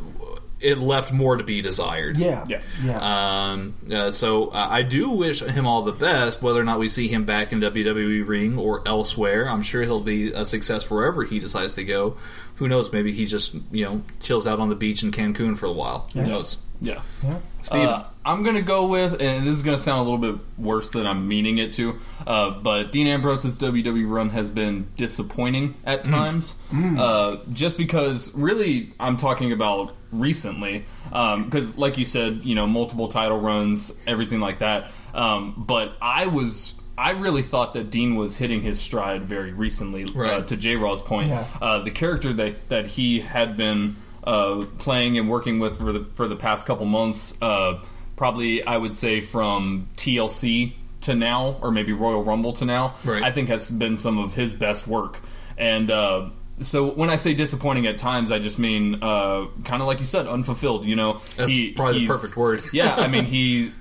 [0.61, 2.17] It left more to be desired.
[2.17, 2.63] Yeah, Yeah.
[2.83, 3.51] yeah.
[3.53, 6.43] Um, uh, so uh, I do wish him all the best.
[6.43, 10.01] Whether or not we see him back in WWE ring or elsewhere, I'm sure he'll
[10.01, 12.17] be a success wherever he decides to go.
[12.57, 12.93] Who knows?
[12.93, 16.09] Maybe he just you know chills out on the beach in Cancun for a while.
[16.15, 16.59] Who knows?
[16.81, 17.01] Yeah.
[17.23, 17.39] yeah.
[17.63, 17.87] Steven.
[17.87, 21.07] Uh, I'm gonna go with, and this is gonna sound a little bit worse than
[21.07, 26.57] I'm meaning it to, uh, but Dean Ambrose's WWE run has been disappointing at times.
[26.75, 33.09] Uh, just because, really, I'm talking about recently, because, like you said, you know, multiple
[33.09, 34.91] title runs, everything like that.
[35.15, 36.75] Um, but I was.
[36.97, 40.05] I really thought that Dean was hitting his stride very recently.
[40.17, 40.77] Uh, to J.
[40.77, 41.45] Raw's point, Yeah.
[41.61, 46.05] uh, the character that that he had been uh, playing and working with for the
[46.15, 47.81] for the past couple months, uh,
[48.17, 53.23] probably I would say from TLC to now, or maybe Royal Rumble to now, Right.
[53.23, 55.21] I think has been some of his best work.
[55.59, 56.31] And uh,
[56.63, 60.07] so when I say disappointing at times, I just mean uh, kind of like you
[60.07, 60.85] said, unfulfilled.
[60.87, 62.63] You know, That's probably the perfect word.
[62.73, 63.73] yeah, I mean he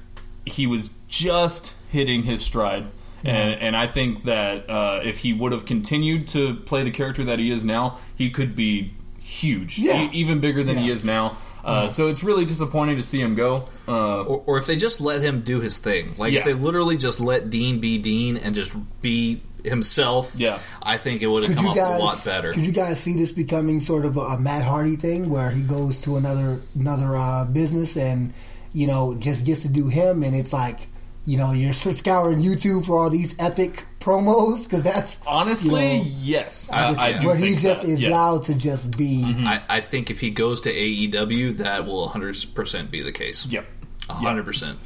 [0.45, 2.87] he was just hitting his stride,
[3.23, 7.23] And, and I think that uh, if he would have continued to play the character
[7.25, 10.03] that he is now, he could be huge, Yeah.
[10.03, 11.37] e- even bigger than he is now.
[11.63, 13.69] Uh, So it's really disappointing to see him go.
[13.87, 16.97] Uh, Or, or if they just let him do his thing, like if they literally
[16.97, 20.59] just let Dean be Dean and just be himself, Yeah.
[20.81, 22.51] I think it would have Could come you off guys a lot better.
[22.51, 25.61] Could you guys see this becoming sort of a, a Matt Hardy thing, where he
[25.63, 28.33] goes to another another uh, business and
[28.73, 30.87] you know just gets to do him, and it's like
[31.25, 36.11] you know you're scouring YouTube for all these epic promos because that's honestly, you know,
[36.19, 38.11] yes, I- I, I do where think he just that, is yes.
[38.11, 39.23] allowed to just be.
[39.45, 43.45] I, I think if he goes to AEW, that will 100% be the case.
[43.45, 43.65] Yep.
[44.09, 44.63] 100%.
[44.63, 44.77] Um,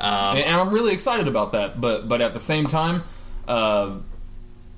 [0.00, 1.80] and, and I'm really excited about that.
[1.80, 3.02] But but at the same time,
[3.46, 3.96] uh,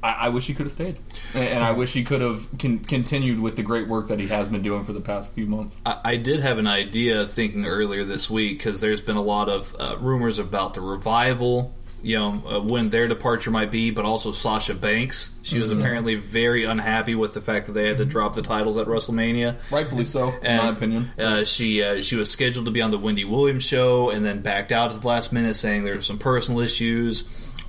[0.04, 0.98] I, I wish he could have stayed,
[1.32, 4.28] and, and I wish he could have con- continued with the great work that he
[4.28, 5.74] has been doing for the past few months.
[5.86, 9.48] I, I did have an idea thinking earlier this week because there's been a lot
[9.48, 11.74] of uh, rumors about the revival.
[12.02, 15.38] You know uh, when their departure might be, but also Sasha Banks.
[15.42, 18.76] She was apparently very unhappy with the fact that they had to drop the titles
[18.76, 19.72] at WrestleMania.
[19.72, 21.10] Rightfully so, in And, my opinion.
[21.18, 24.42] Uh, she uh, she was scheduled to be on the Wendy Williams show and then
[24.42, 27.24] backed out at the last minute, saying there were some personal issues.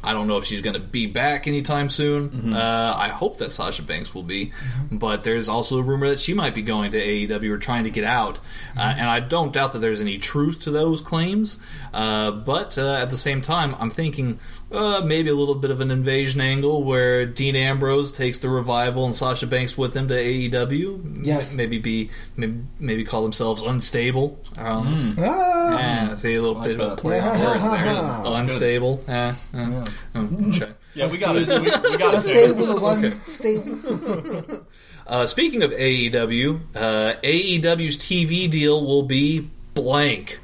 [0.05, 2.53] I don't know if she's going to be back anytime soon.
[2.53, 4.51] Uh, I hope that Sasha Banks will be,
[4.91, 7.89] but there's also a rumor that she might be going to AEW or trying to
[7.89, 8.37] get out,
[8.77, 11.57] uh, and I don't doubt that there's any truth to those claims.
[11.93, 14.39] Uh, but uh, at the same time, I'm thinking
[14.75, 19.05] uh, maybe a little bit of an invasion angle where Dean Ambrose takes the revival
[19.05, 21.25] and Sasha Banks with him to AEW.
[21.25, 21.51] Yes.
[21.51, 24.39] M- maybe be maybe, maybe call themselves unstable.
[24.57, 25.15] I don't.
[25.19, 26.97] Ah, Yeah, see a little bit of a that.
[26.97, 27.85] play on words there.
[27.85, 28.39] Yeah.
[28.39, 29.03] Unstable.
[29.07, 29.85] Eh, eh.
[30.15, 30.71] Okay.
[30.95, 31.47] Yeah, we got it.
[31.47, 32.21] We, we got a it.
[32.21, 34.65] stable of one stable.
[35.07, 40.39] Uh, speaking of AEW, uh, AEW's TV deal will be blank.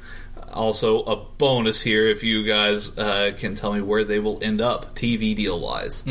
[0.52, 4.60] Also, a bonus here if you guys uh, can tell me where they will end
[4.60, 6.04] up TV deal wise.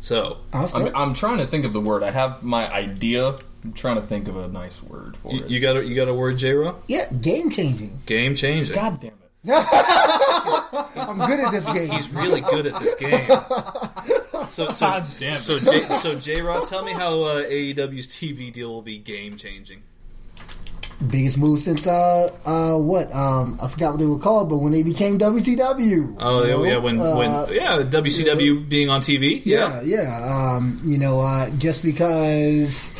[0.00, 0.88] So, I'll start.
[0.88, 2.02] I'm, I'm trying to think of the word.
[2.02, 3.38] I have my idea.
[3.64, 5.50] I'm trying to think of a nice word for you, it.
[5.50, 6.52] you got a, you got a word, J.
[6.52, 6.76] Ro?
[6.86, 7.98] yeah, game changing.
[8.04, 8.74] Game changing.
[8.74, 9.18] God damn it!
[9.50, 11.90] I'm good at this game.
[11.90, 13.20] He's really good at this game.
[14.50, 16.40] So, so, God so, J, so J.
[16.40, 19.82] Rod, tell me how uh, AEW's TV deal will be game changing.
[21.10, 24.72] Biggest move since uh uh what um I forgot what they were called, but when
[24.72, 26.16] they became WCW.
[26.20, 26.64] Oh you know?
[26.64, 29.42] yeah, when Uh, when yeah, WCW being on TV.
[29.44, 30.22] yeah, yeah.
[30.24, 32.92] Um, you know, uh, just because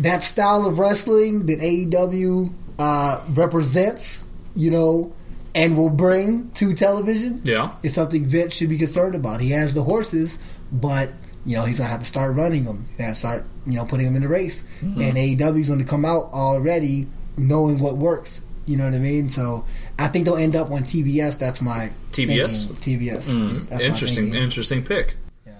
[0.00, 4.24] that style of wrestling that AEW uh, represents,
[4.56, 5.12] you know,
[5.54, 7.72] and will bring to television, Yeah.
[7.82, 9.40] is something Vince should be concerned about.
[9.40, 10.38] He has the horses,
[10.72, 11.10] but
[11.46, 12.88] you know he's gonna have to start running them.
[12.96, 14.64] He has to start, you know, putting them in the race.
[14.82, 15.00] Mm-hmm.
[15.00, 18.40] And AEW's going to come out already knowing what works.
[18.66, 19.28] You know what I mean?
[19.28, 19.64] So
[19.98, 21.38] I think they'll end up on TBS.
[21.38, 22.66] That's my TBS?
[22.66, 22.98] thinking.
[23.10, 23.68] TBS.
[23.68, 24.42] That's Interesting, thinking.
[24.42, 25.16] interesting pick.
[25.46, 25.52] Yeah.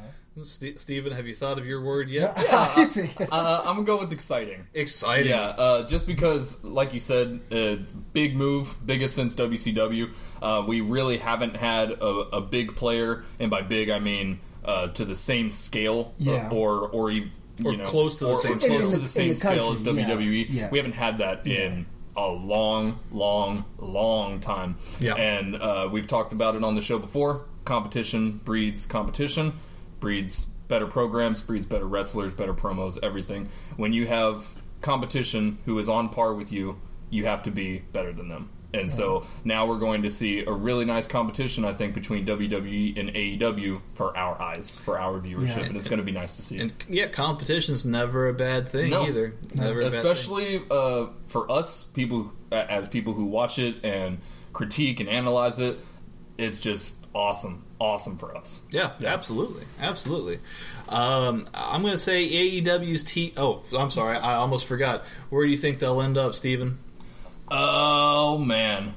[0.45, 2.33] St- Steven, have you thought of your word yet?
[3.31, 4.67] Uh, I'm gonna go with exciting.
[4.73, 5.31] Exciting.
[5.31, 7.77] Yeah, uh, just because, like you said, uh,
[8.15, 10.11] big move, biggest since WCW.
[10.41, 14.89] Uh, we really haven't had a, a big player, and by big I mean uh,
[14.89, 16.49] to the same scale, Yeah.
[16.51, 17.13] or or
[17.59, 18.71] you, Or you know, close to the or- same or scale.
[18.71, 20.47] close In to the- the same the scale as country, yeah, WWE.
[20.51, 20.71] yeah.
[20.71, 21.87] We haven't had that in
[22.17, 24.77] a long, long, long time.
[25.01, 25.15] Yeah.
[25.15, 27.43] and uh, we've talked about it on the show before.
[27.65, 29.53] Competition breeds competition,
[30.01, 33.49] breeds better programs, breeds better wrestlers, better promos, everything.
[33.77, 36.79] When you have competition who is on par with you,
[37.11, 38.51] you have to be better than them.
[38.75, 42.99] And so now we're going to see a really nice competition, I think, between WWE
[42.99, 45.65] and AEW for our eyes, for our viewership, Yeah.
[45.65, 46.59] and it's going to be nice to see.
[46.59, 49.05] And yeah, competition's never a bad thing No.
[49.07, 49.35] either.
[49.55, 50.01] Never a bad thing.
[50.07, 54.19] especially uh, for us people uh, as people who watch it and
[54.53, 55.79] critique and analyze it
[56.39, 60.39] it's just awesome awesome for us Yeah, absolutely, absolutely.
[60.89, 62.29] Um, I'm going to say
[62.63, 63.33] AEW's T.
[63.37, 65.05] Oh, I'm sorry, I almost forgot.
[65.31, 66.79] Where do you think they'll end up, Steven?
[67.51, 68.95] Oh man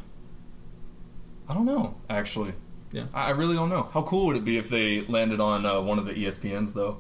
[1.50, 2.54] i don't know actually
[2.92, 3.04] Yeah.
[3.14, 3.90] I I really don't know.
[3.94, 7.00] How cool would it be if they landed on uh, one of the ESPNs, though?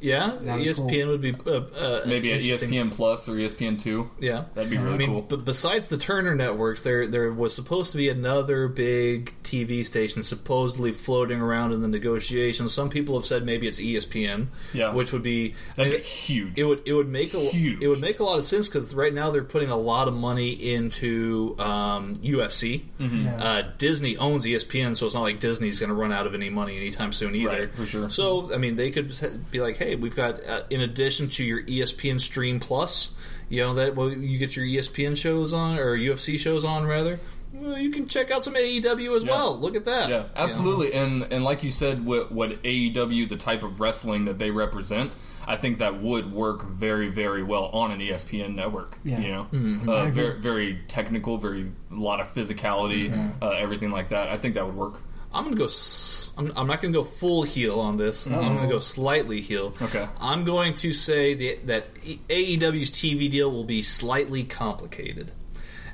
[0.00, 2.50] Yeah, That'd be ESPN would be uh, uh, Maybe at E.
[2.50, 4.10] ESPN Plus or ESPN Two.
[4.20, 5.22] Yeah, That'd be really I mean, cool.
[5.22, 10.22] but besides the Turner networks, there there was supposed to be another big TV station
[10.22, 12.72] supposedly floating around in the negotiations.
[12.72, 14.92] Some people have said maybe it's ESPN, Yeah.
[14.92, 16.58] which would be That'd be mean, huge.
[16.58, 17.82] It would it would make a Huge.
[17.82, 20.14] it would make a lot of sense because right now they're putting a lot of
[20.14, 22.82] money into um, UFC.
[23.00, 23.24] Mm-hmm.
[23.24, 23.44] Yeah.
[23.44, 26.50] Uh, Disney owns ESPN, so it's not like Disney's going to run out of any
[26.50, 27.48] money anytime soon either.
[27.48, 28.10] Right, for sure.
[28.10, 29.12] So I mean, they could
[29.50, 33.10] be like, hey, we've got uh, in addition to your ESPN Stream Plus,
[33.48, 37.18] you know that well, you get your ESPN shows on or UFC shows on rather.
[37.54, 39.30] Well, you can check out some AEW as Yeah.
[39.30, 39.58] well.
[39.58, 40.08] Look at that.
[40.08, 40.92] Yeah, absolutely.
[40.92, 45.12] And and like you said, what, what AEW, the type of wrestling that they represent,
[45.46, 48.98] I think that would work very, very well on an ESPN network.
[49.04, 49.20] Yeah.
[49.20, 49.88] You know, Mm-hmm.
[49.88, 53.12] uh, very, very technical, very a lot of physicality,
[53.42, 54.28] uh, everything like that.
[54.30, 55.00] I think that would work.
[55.32, 55.64] I'm gonna go.
[55.64, 58.26] s- I'm, I'm not gonna go full heel on this.
[58.28, 59.74] I'm gonna go slightly heel.
[59.82, 60.06] Okay.
[60.20, 65.32] I'm going to say the, that E- AEW's TV deal will be slightly complicated.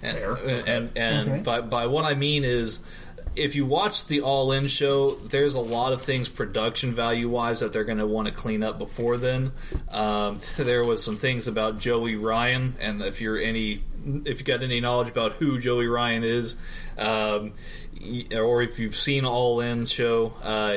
[0.02, 0.34] And Fair.
[0.66, 1.42] and and Okay.
[1.42, 2.80] by by what I mean is.
[3.36, 7.60] If you watch the All In show, there's a lot of things production value wise
[7.60, 9.52] that they're going to want to clean up before then.
[9.88, 13.84] Um, there was some things about Joey Ryan, and if you're any,
[14.24, 16.56] if you got any knowledge about who Joey Ryan is,
[16.98, 17.52] um,
[18.36, 20.76] or if you've seen All In show, uh,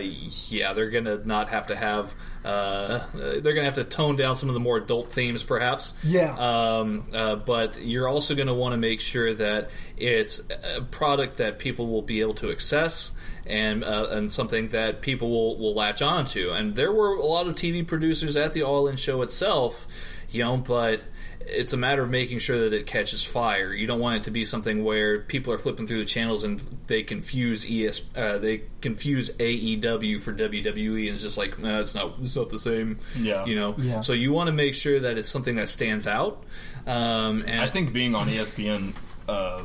[0.49, 2.13] yeah, they're gonna not have to have.
[2.43, 5.93] Uh, they're gonna have to tone down some of the more adult themes, perhaps.
[6.03, 6.35] Yeah.
[6.37, 11.37] Um, uh, but you're also going to want to make sure that it's a product
[11.37, 13.11] that people will be able to access
[13.45, 16.51] and uh, and something that people will, will latch on to.
[16.51, 19.87] And there were a lot of TV producers at the All In show itself,
[20.29, 21.03] you know, but
[21.47, 23.73] it's a matter of making sure that it catches fire.
[23.73, 26.61] You don't want it to be something where people are flipping through the channels and
[26.87, 31.95] they confuse ES, uh, they confuse AEW for WWE, and it's just like, nah, it's
[31.95, 32.99] not, it's not the same.
[33.17, 33.45] Yeah.
[33.45, 33.75] you know.
[33.77, 34.01] Yeah.
[34.01, 36.43] So you want to make sure that it's something that stands out.
[36.85, 38.93] Um, and I think being on ESPN
[39.27, 39.63] uh,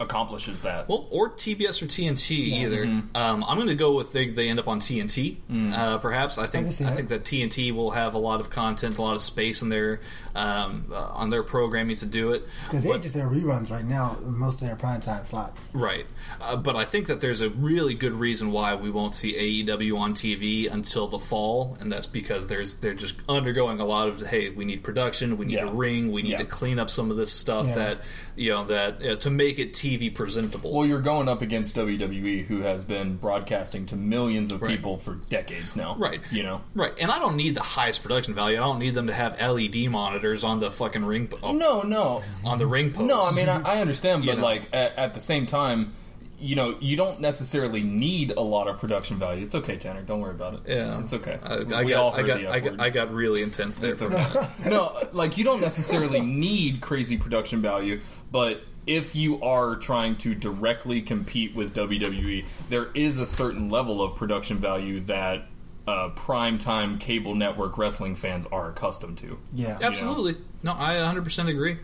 [0.00, 0.88] accomplishes that.
[0.88, 2.84] well, or TBS or TNT either.
[2.86, 3.16] Mm-hmm.
[3.16, 5.36] Um, I'm going to go with they, they end up on TNT.
[5.50, 5.72] Mm.
[5.72, 6.96] Uh, perhaps I think can see I that.
[6.96, 10.00] think that TNT will have a lot of content, a lot of space in their
[10.34, 12.46] um, uh, on their programming to do it.
[12.64, 15.64] Because they But- just their reruns right now, most of their prime time slots.
[15.72, 16.06] Right.
[16.40, 19.96] Uh, but I think that there's a really good reason why we won't see AEW
[19.98, 24.26] on TV until the fall, and that's because there's they're just undergoing a lot of
[24.26, 25.68] hey, we need production, we need Yeah.
[25.68, 26.38] a ring, we need Yeah.
[26.38, 27.74] to clean up some of this stuff Yeah.
[27.76, 28.00] that
[28.36, 30.72] you know that uh, to make it TV presentable.
[30.72, 34.70] Well, you're going up against WWE, who has been broadcasting to millions of Right.
[34.72, 35.94] people for decades now.
[35.96, 36.20] Right.
[36.32, 36.60] You know.
[36.74, 38.56] Right, and I don't need the highest production value.
[38.56, 41.82] I don't need them to have LED monitors on the fucking ring po- oh, No,
[41.82, 43.06] no, on the ring post.
[43.06, 43.24] no.
[43.26, 44.44] I mean, I, I understand, You but know.
[44.44, 45.92] like at, at the same time,
[46.38, 49.42] you know, you don't necessarily need a lot of production value.
[49.42, 50.02] It's okay, Tanner.
[50.02, 50.60] Don't worry about it.
[50.66, 51.38] yeah, it's okay.
[51.42, 52.80] I, I We got, all I got, the I got.
[52.80, 53.92] I got really intense there.
[53.92, 54.46] Okay.
[54.68, 60.34] no, like you don't necessarily need crazy production value, but if you are trying to
[60.34, 65.46] directly compete with WWE, there is a certain level of production value that
[65.88, 69.38] uh, primetime cable network wrestling fans are accustomed to.
[69.54, 69.78] Yeah.
[69.82, 70.36] Absolutely.
[70.62, 71.78] No, I 100% agree.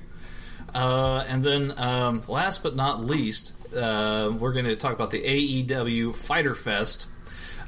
[0.75, 5.21] Uh, and then, um, last but not least, uh, we're going to talk about the
[5.23, 7.09] AEW Fyter Fest,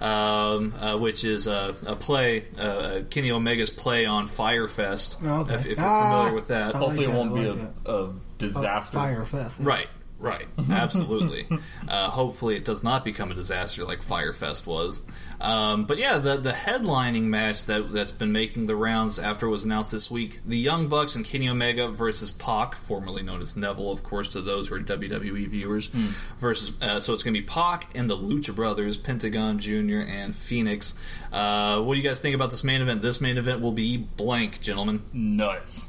[0.00, 5.18] um, uh, which is a, a play, uh, Kenny Omega's play on Fyre Fest.
[5.22, 5.54] Oh, okay.
[5.54, 7.70] If, if you're Ah, familiar with that, I Hopefully, that, it won't I be like
[7.86, 8.96] a, a disaster.
[8.96, 9.60] Fyre Fest.
[9.60, 11.46] Right, right, absolutely.
[11.88, 15.02] uh, hopefully, it does not become a disaster like Fyre Fest was.
[15.40, 19.50] Um, but yeah, the the headlining match that that's been making the rounds after it
[19.50, 23.56] was announced this week: the Young Bucks and Kenny Omega versus Pac, formerly known as
[23.56, 25.88] Neville, of course, to those who are WWE viewers.
[26.38, 30.34] Versus, uh, so it's going to be Pac and the Lucha Brothers, Pentagon Junior and
[30.34, 30.94] Phoenix.
[31.32, 33.02] Uh, what do you guys think about this main event?
[33.02, 35.02] This main event will be blank, gentlemen.
[35.12, 35.88] Nuts.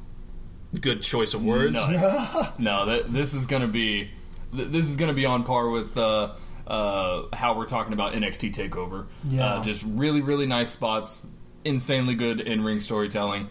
[0.81, 1.73] Good choice of words.
[1.73, 2.49] Nuts.
[2.59, 4.09] no, that, this is going to be
[4.55, 6.33] th- this is going to be on par with uh,
[6.67, 9.05] uh, how we're talking about NXT Takeover.
[9.27, 9.45] Yeah.
[9.45, 11.21] Uh, just really, really nice spots,
[11.63, 13.49] insanely good in ring storytelling.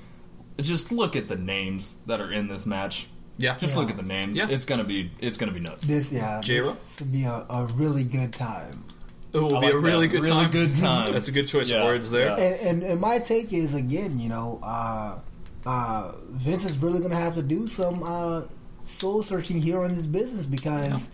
[0.60, 3.08] Just look at the names that are in this match.
[3.38, 3.56] Yeah.
[3.58, 3.80] Just Yeah.
[3.80, 4.38] look at the names.
[4.38, 4.48] Yeah.
[4.48, 5.86] It's gonna be it's gonna be nuts.
[5.86, 6.40] This, yeah.
[6.40, 6.70] J-Ro?
[6.70, 8.84] This would be a, a really good time.
[9.32, 10.12] It will I be like a really that.
[10.12, 10.50] good Really time.
[10.52, 11.12] good time.
[11.12, 12.28] That's a good choice Yeah, of words there.
[12.28, 12.36] yeah.
[12.38, 15.18] And, and and my take is again, you know, uh,
[15.66, 18.42] uh, Vince is really going to have to do some uh,
[18.84, 21.08] soul searching here in this business because,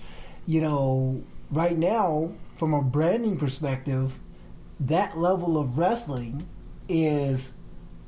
[0.47, 4.19] you know, right now from a branding perspective,
[4.81, 6.43] that level of wrestling
[6.89, 7.53] is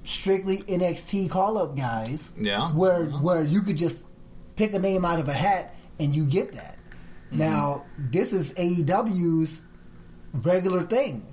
[0.04, 2.32] strictly NXT call up guys.
[2.36, 2.70] Yeah.
[2.72, 3.20] where Yeah.
[3.20, 4.04] where you could just
[4.56, 6.76] pick a name out of a hat and you get that.
[7.28, 7.38] Mm-hmm.
[7.38, 9.60] Now this is AEW's
[10.32, 11.24] regular thing.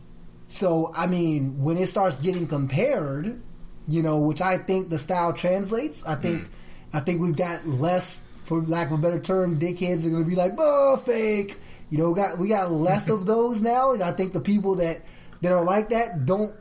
[0.49, 3.41] So I mean, when it starts getting compared,
[3.89, 6.03] you know, which I think the style translates.
[6.05, 6.49] I think, Mm.
[6.93, 10.29] I think we've got less, for lack of a better term, dickheads are going to
[10.29, 11.57] be like, "Oh, fake."
[11.89, 15.01] You know, got we got less of those now, and I think the people that
[15.41, 16.53] that are like that don't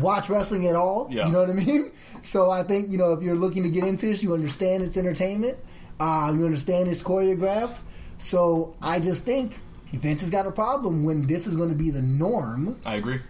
[0.00, 1.08] watch wrestling at all.
[1.10, 1.26] Yeah.
[1.26, 1.92] You know what I mean?
[2.22, 4.98] So I think you know if you're looking to get into this, you understand it's
[4.98, 5.56] entertainment.
[5.98, 7.78] Uh, you understand it's choreographed.
[8.18, 9.58] So I just think
[9.94, 12.76] Vince has got a problem when this is going to be the norm.
[12.84, 13.20] I agree.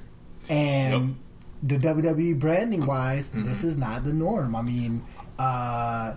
[0.49, 1.17] And
[1.63, 3.45] the WWE branding wise, Mm-hmm.
[3.45, 4.57] this is not the norm.
[4.57, 5.03] I mean,
[5.39, 6.15] uh,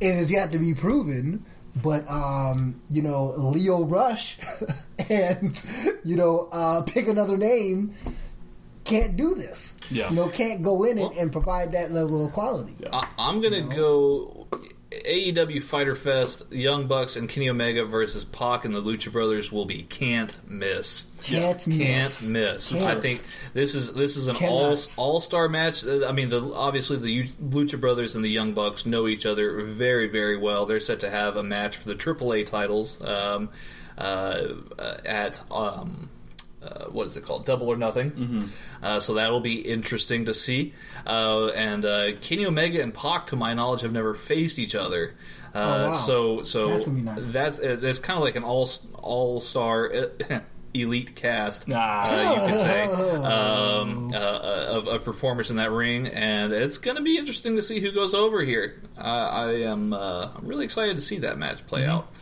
[0.00, 1.44] it has yet to be proven,
[1.82, 4.36] but um, you know Lio Rush
[5.10, 5.62] and
[6.04, 7.94] you know uh, pick another name
[8.84, 9.78] can't do this.
[9.90, 10.08] Yeah.
[10.10, 12.74] You know, can't go in and, and provide that level of quality.
[12.92, 14.39] I, I'm gonna go
[14.90, 19.64] AEW Fyter Fest, Young Bucks, and Kenny Omega versus Pac and the Lucha Brothers will
[19.64, 21.06] be can't miss.
[21.22, 21.78] Can't miss.
[21.78, 22.72] Can't miss.
[22.72, 22.84] Can't.
[22.84, 23.22] I think
[23.54, 24.52] this is this is an Cannot.
[24.52, 25.84] all all star match.
[25.84, 29.60] Uh, I mean, the obviously the Lucha Brothers and the Young Bucks know each other
[29.60, 30.66] very very well.
[30.66, 33.50] They're set to have a match for the AAA titles um,
[33.96, 35.40] uh, uh, at.
[35.52, 36.09] Um,
[36.62, 37.46] uh, what is it called?
[37.46, 38.10] Double or Nothing.
[38.10, 38.42] Mm-hmm.
[38.82, 40.74] Uh, so that'll be interesting to see.
[41.06, 45.14] Uh, and uh, Kenny Omega and Pac, to my knowledge, have never faced each other.
[45.54, 45.92] Uh, Oh, wow.
[45.92, 47.18] So so That's nice.
[47.32, 49.90] that's it's kind of like an all all star
[50.74, 51.66] elite cast.
[51.72, 52.08] Ah.
[52.08, 56.96] uh, you could say um, uh, of, of performers in that ring, and it's going
[56.96, 58.80] to be interesting to see who goes over here.
[58.96, 61.90] Uh, I am uh, I'm really excited to see that match play Mm-hmm.
[61.90, 62.12] out.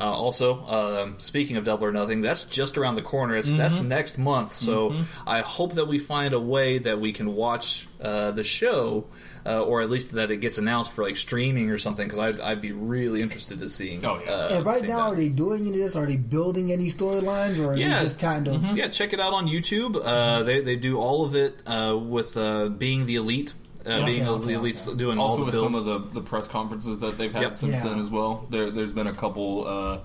[0.00, 3.36] Uh, also, um speaking of Double or Nothing, that's just around the corner.
[3.36, 3.88] It's that's Mm-hmm.
[3.88, 4.94] next month, so
[5.26, 9.04] I hope that we find a way that we can watch uh, the show,
[9.44, 12.06] uh, or at least that it gets announced for like streaming or something.
[12.08, 14.02] Because I'd, I'd be really interested to seeing.
[14.06, 14.30] Oh, yeah.
[14.32, 15.12] uh, And right now, that.
[15.12, 15.96] are they doing any of this?
[15.96, 17.98] Are they building any storylines, or are Yeah.
[17.98, 18.64] they just kind of?
[18.74, 20.00] Yeah, check it out on YouTube.
[20.02, 23.52] Uh, they they do all of it uh, with uh, being the elite,
[23.86, 24.96] uh, being Okay, the okay, okay.
[24.96, 25.64] doing Also all the with build.
[25.64, 27.56] some of the, the press conferences that they've had Yep.
[27.56, 27.84] since Yeah.
[27.84, 28.46] then as well.
[28.50, 29.98] There there's been a couple uh,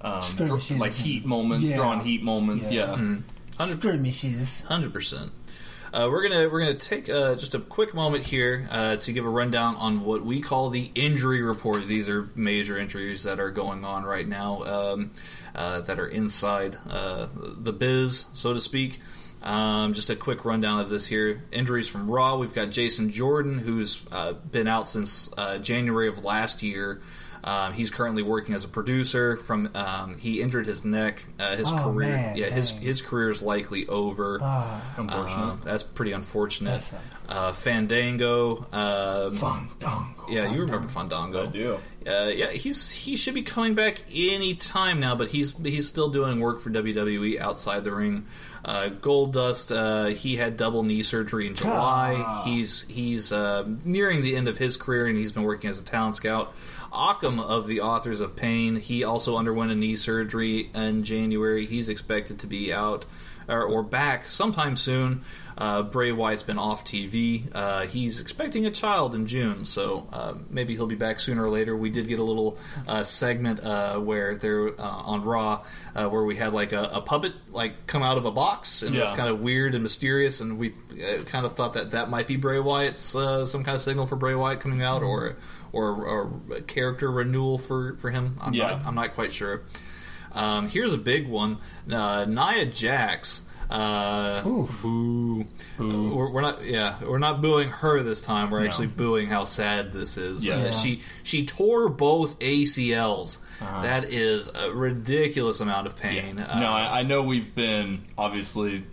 [0.00, 1.76] um, dr- like heat moments, Yeah.
[1.76, 2.70] drawn heat moments.
[2.70, 2.96] Yeah.
[3.58, 4.62] Yeah, skirmishes.
[4.62, 5.32] Hundred percent.
[5.92, 9.26] Uh, we're gonna we're gonna take uh, just a quick moment here uh, to give
[9.26, 11.86] a rundown on what we call the injury report.
[11.86, 15.10] These are major injuries that are going on right now um,
[15.54, 19.00] uh, that are inside uh, the biz, so to speak.
[19.42, 21.42] Um, just a quick rundown of this here.
[21.52, 22.36] Injuries from Raw.
[22.36, 27.00] We've got Jason Jordan, who's uh, been out since uh, January of last year.
[27.44, 29.36] Um, he's currently working as a producer.
[29.36, 31.24] From um, he injured his neck.
[31.40, 32.82] Uh, his Oh, career, man, yeah, his dang.
[32.82, 34.38] his career is likely over.
[34.40, 35.42] Ah, unfortunate.
[35.44, 36.70] Uh, that's pretty unfortunate.
[36.88, 36.92] That's
[37.28, 38.58] Uh, Fandango.
[38.72, 40.26] Um, Fandango.
[40.28, 41.42] yeah, you remember Fandango.
[41.42, 41.78] I do.
[42.06, 46.10] Uh, yeah, he's he should be coming back any time now, but he's he's still
[46.10, 48.24] doing work for WWE outside the ring.
[48.64, 52.14] Uh, Goldust, uh, he had double knee surgery in July.
[52.16, 52.42] Ah.
[52.44, 55.84] He's he's uh, nearing the end of his career, and he's been working as a
[55.84, 56.54] talent scout.
[56.92, 61.66] Akam of the Authors of Pain, he also underwent a knee surgery in January.
[61.66, 63.06] He's expected to be out
[63.48, 65.22] or, or back sometime soon.
[65.58, 67.46] Uh, Bray Wyatt's been off TV.
[67.54, 71.50] Uh, he's expecting a child in June, so uh, maybe he'll be back sooner or
[71.50, 71.76] later.
[71.76, 72.56] We did get a little
[72.88, 75.62] uh, segment uh, where they're uh, on Raw,
[75.94, 78.96] uh, where we had like a, a puppet like come out of a box, and
[78.96, 82.08] it was kind of weird and mysterious, and we uh, kind of thought that that
[82.08, 85.36] might be Bray Wyatt's uh, some kind of signal for Bray Wyatt coming out, or
[85.72, 88.38] or, or a character renewal for for him.
[88.40, 88.70] I'm Yeah.
[88.70, 89.62] not I'm not quite sure.
[90.34, 91.58] Um, here's a big one:
[91.90, 93.42] uh, Nia Jax.
[93.70, 95.46] Uh, boo.
[95.78, 96.14] Boo.
[96.14, 96.62] We're, we're not.
[96.64, 98.50] Yeah, we're not booing her this time.
[98.50, 100.44] We're actually booing how sad this is.
[100.44, 100.56] Yeah.
[100.56, 100.70] Uh, Yeah.
[100.70, 103.38] She she tore both ACLs.
[103.60, 106.38] That is a ridiculous amount of pain.
[106.38, 108.84] Uh, no, I, I know we've been obviously,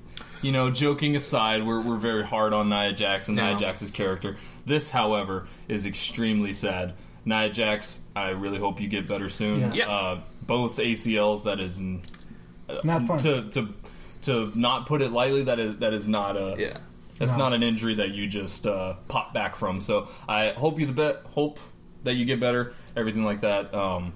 [0.41, 3.49] you know, joking aside, we're, we're very hard on Nia Jax and Yeah.
[3.49, 4.37] Nia Jax's character.
[4.65, 6.93] This, however, is extremely sad.
[7.25, 9.59] Nia Jax, I really hope you get better soon.
[9.59, 9.73] Yeah.
[9.73, 9.89] Yeah.
[9.89, 10.19] Uh,
[10.49, 12.01] both ACLs, that is n-
[12.83, 13.19] Not fun.
[13.19, 13.73] to to
[14.23, 15.43] to not put it lightly.
[15.43, 16.77] That is that is not a yeah.
[17.17, 17.37] That's No.
[17.39, 19.79] not an injury that you just uh, pop back from.
[19.81, 21.21] So I hope you the bet.
[21.33, 21.59] Hope
[22.03, 22.73] that you get better.
[22.95, 23.73] Everything like that.
[23.73, 24.13] Um,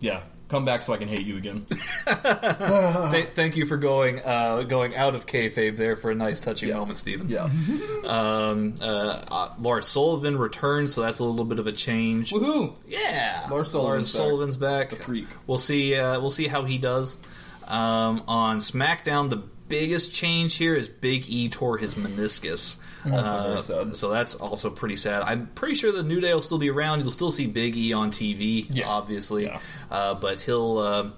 [0.00, 0.20] yeah,
[0.52, 1.64] come back so I can hate you again.
[2.06, 6.68] Th- thank you for going uh, going out of kayfabe there for a nice touching
[6.70, 7.28] moment, Stephen.
[7.28, 7.48] Yeah.
[8.02, 12.32] Um, uh, uh, Lars Sullivan returns, so that's a little bit of a change.
[12.32, 12.76] Woohoo!
[12.86, 14.16] Yeah, Lars Sullivan's back.
[14.16, 14.90] Sullivan's back.
[14.90, 15.28] The freak.
[15.46, 15.94] We'll see.
[15.94, 17.18] Uh, we'll see how he does.
[17.66, 22.76] Um, on SmackDown, the biggest change here is Big E tore his meniscus.
[23.10, 23.60] Uh.
[23.94, 25.22] So that's also pretty sad.
[25.22, 27.00] I'm pretty sure the New Day will still be around.
[27.00, 28.86] You'll still see Big E on TV, Yeah.
[28.88, 29.58] obviously, Yeah.
[29.90, 31.12] uh, but he'll.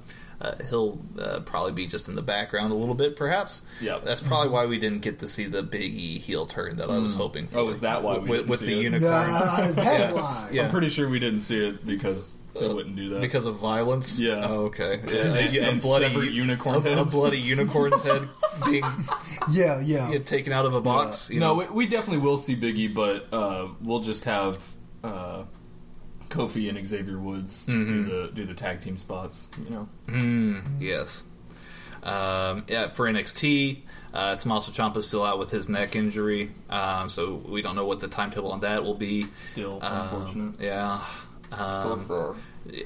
[0.45, 3.63] Uh, uh, he'll uh, probably be just in the background a little bit, perhaps.
[3.81, 3.99] Yeah.
[4.05, 6.99] that's probably why we didn't get to see the Big E heel turn that I
[6.99, 7.59] was hoping for.
[7.61, 8.83] Oh, is that why we with, didn't with see the it?
[8.83, 9.11] unicorn?
[9.11, 10.13] Nah, is that Yeah.
[10.13, 10.49] why?
[10.53, 10.65] Yeah.
[10.65, 13.21] I'm pretty sure we didn't see it because they wouldn't do that.
[13.21, 14.19] Because of violence?
[14.21, 14.47] Yeah.
[14.47, 15.01] Oh, okay.
[15.07, 18.29] Yeah, And- a, a bloody unicorn a, a bloody unicorn's head
[18.67, 18.85] being
[19.51, 20.11] Yeah, yeah.
[20.11, 21.31] get taken out of a box.
[21.31, 24.63] you no, we, we definitely will see Biggie, but uh, we'll just have
[25.03, 25.45] uh,
[26.29, 27.89] Kofi and Xavier Woods Mm-hmm.
[27.89, 29.49] do the do the tag team spots.
[29.69, 29.71] You
[30.09, 31.23] know, yes.
[32.03, 33.79] Um, yeah, for NXT,
[34.13, 38.01] uh, Tommaso Ciampa's still out with his neck injury, um, so we don't know what
[38.01, 39.27] the timetable on that will be.
[39.41, 40.61] still Um, unfortunate.
[40.61, 41.01] Yeah.
[41.51, 42.37] Um,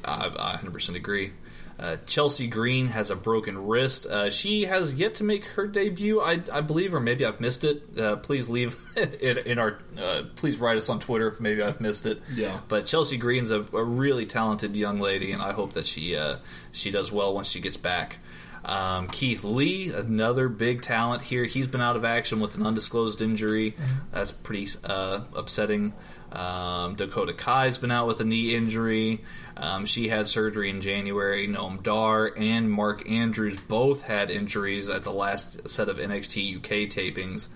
[0.05, 1.33] I, I 100% agree.
[1.79, 4.07] Uh, Chelsea Green has a broken wrist.
[4.07, 7.63] Uh, she has yet to make her debut, I, I believe, or maybe I've missed
[7.63, 7.83] it.
[7.99, 9.79] Uh, please leave in, in our.
[9.97, 12.21] Uh, please write us on Twitter if maybe I've missed it.
[12.35, 12.59] Yeah.
[12.67, 16.39] But Chelsea Green's a, a really talented young lady, and I hope that she uh,
[16.73, 18.19] she does well once she gets back.
[18.65, 21.45] Um, Keith Lee, another big talent here.
[21.45, 23.77] He's been out of action with an undisclosed injury.
[24.11, 25.95] That's pretty uh, upsetting.
[26.33, 29.23] Um, Dakota Kai's been out with a knee injury.
[29.57, 31.49] Um, she had surgery in January.
[31.49, 36.91] Noam Dar and Mark Andrews both had injuries at the last set of NXT UK
[36.91, 37.49] tapings.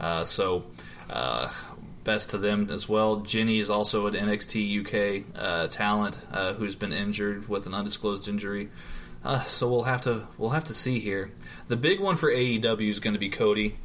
[0.00, 0.64] Uh, so,
[1.10, 1.50] uh,
[2.04, 3.16] best to them as well.
[3.16, 8.28] Jinny is also an NXT UK uh, talent uh, who's been injured with an undisclosed
[8.28, 8.68] injury.
[9.24, 11.32] Uh, so we'll have to we'll have to see here.
[11.68, 13.76] The big one for AEW is going to be Cody.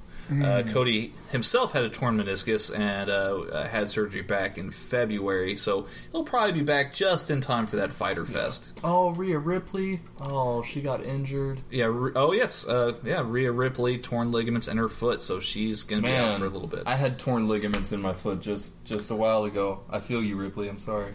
[0.44, 5.88] Uh, Cody himself had a torn meniscus and uh, had surgery back in February, so
[6.12, 8.80] he'll probably be back just in time for that Fyter Fest.
[8.84, 10.02] Oh, Rhea Ripley.
[10.22, 11.64] Oh, she got injured.
[11.72, 11.88] Yeah.
[12.16, 12.68] Oh yes.
[12.68, 13.24] Uh, yeah.
[13.26, 16.50] Rhea Ripley torn ligaments in her foot, so she's going to be out for a
[16.50, 16.84] little bit.
[16.86, 19.80] I had torn ligaments in my foot just just a while ago.
[19.90, 20.70] I feel you, Ripley.
[20.70, 21.12] I'm sorry.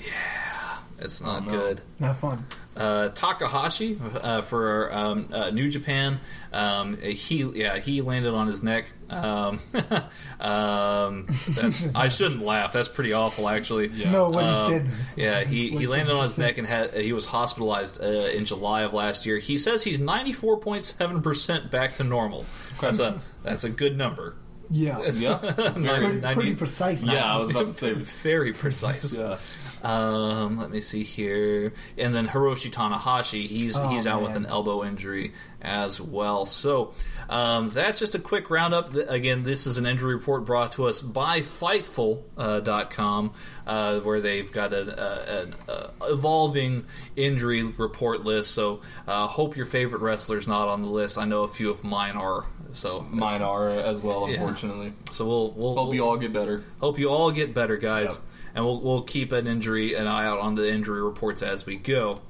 [1.00, 1.50] It's not no.
[1.50, 1.80] good.
[2.00, 2.44] Not fun.
[2.76, 6.20] uh, Takahashi uh, for um, uh, New Japan.
[6.52, 8.86] Um, he yeah he landed on his neck.
[9.10, 9.60] Um,
[10.40, 12.72] um, that's I shouldn't laugh.
[12.72, 13.88] That's pretty awful actually.
[13.88, 15.18] No, what Um, he said.
[15.18, 18.82] Yeah, he, he landed on his neck and had he was hospitalized uh, in July
[18.82, 19.38] of last year.
[19.38, 22.44] He says he's ninety four point seven percent back to normal.
[22.80, 24.34] That's a that's a good number.
[24.70, 25.36] Yeah, Yeah.
[25.52, 27.04] pretty, 90 pretty precise.
[27.04, 27.92] Yeah, I was about to say.
[27.92, 29.16] very precise.
[29.16, 29.36] Yeah.
[29.84, 34.46] Um, let me see here, and then Hiroshi Tanahashi, he's Oh, he's out with an
[34.46, 36.46] elbow injury as well.
[36.46, 36.94] So
[37.28, 38.94] um, that's just a quick roundup.
[38.94, 43.32] Again, this is an injury report brought to us by Fightful.com,
[43.66, 46.84] uh, where they've got an, uh, an uh, evolving
[47.16, 48.52] injury report list.
[48.52, 51.18] So uh, hope your favorite wrestler's not on the list.
[51.18, 52.44] I know a few of mine are.
[52.72, 54.34] So Mine are as well, Yeah.
[54.34, 54.92] unfortunately.
[55.12, 56.64] So we'll we'll Hope we'll- you all get better.
[56.80, 58.20] Hope you all get better, guys.
[58.20, 58.30] Yep.
[58.54, 61.76] And we'll, we'll keep an injury an eye out on the injury reports as we
[61.76, 62.20] go.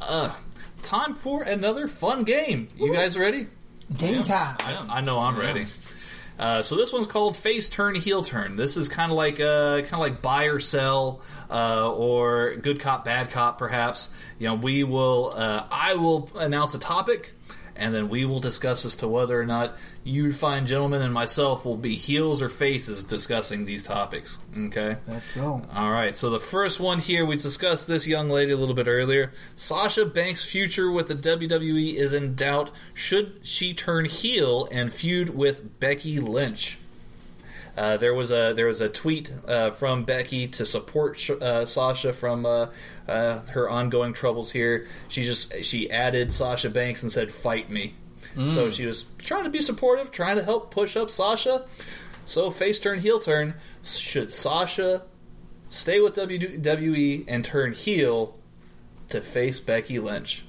[0.00, 0.34] Uh,
[0.82, 2.68] time for another fun game.
[2.76, 3.46] You guys ready?
[3.96, 4.56] Game time.
[4.90, 5.64] I know I'm ready.
[6.38, 8.54] Uh, so this one's called face turn heel turn.
[8.54, 12.78] This is kind of like uh, kind of like buy or sell uh, or good
[12.78, 14.10] cop bad cop perhaps.
[14.38, 17.32] You know, we will uh, I will announce a topic
[17.78, 21.64] and then we will discuss as to whether or not you fine gentlemen and myself
[21.64, 24.38] will be heels or faces discussing these topics.
[24.58, 24.96] Okay.
[25.06, 25.62] Let's go.
[25.74, 28.88] All right, so the first one here, we discussed this young lady a little bit
[28.88, 29.32] earlier.
[29.56, 32.70] Sasha Banks' future with the WWE is in doubt.
[32.94, 36.78] Should she turn heel and feud with Becky Lynch?
[37.76, 42.12] Uh, there was a there was a tweet uh, from Becky to support uh, Sasha
[42.12, 42.44] from
[43.08, 44.86] uh, her ongoing troubles here.
[45.08, 47.94] She just she added Sasha Banks and said "fight me."
[48.48, 51.64] So she was trying to be supportive, trying to help push up Sasha.
[52.24, 53.54] So face turn heel turn.
[53.82, 55.02] Should Sasha
[55.70, 58.36] stay with WWE and turn heel
[59.08, 60.44] to face Becky Lynch?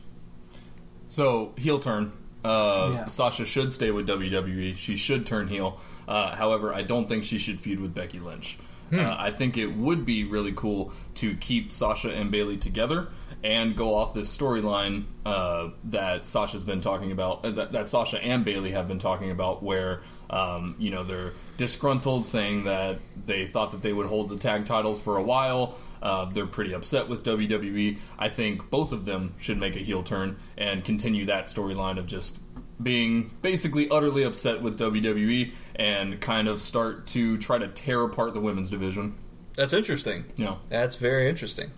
[1.07, 2.11] So heel turn.
[2.43, 3.05] Uh, Yeah.
[3.07, 4.75] Sasha should stay with WWE.
[4.75, 5.79] She should turn heel.
[6.07, 8.57] Uh, however, I don't think she should feud with Becky Lynch.
[8.91, 13.07] Uh, I think it would be really cool to keep Sasha and Bayley together
[13.43, 18.21] and go off this storyline uh, that Sasha's been talking about, uh, that, that Sasha
[18.21, 23.45] and Bayley have been talking about, where um, you know they're disgruntled, saying that they
[23.45, 25.77] thought that they would hold the tag titles for a while.
[26.01, 27.97] Uh, they're pretty upset with WWE.
[28.17, 32.07] I think both of them should make a heel turn and continue that storyline of
[32.07, 32.39] just
[32.81, 38.33] being basically utterly upset with WWE and kind of start to try to tear apart
[38.33, 39.15] the women's division.
[39.55, 40.25] That's interesting.
[40.37, 40.55] Yeah.
[40.69, 41.71] That's very interesting.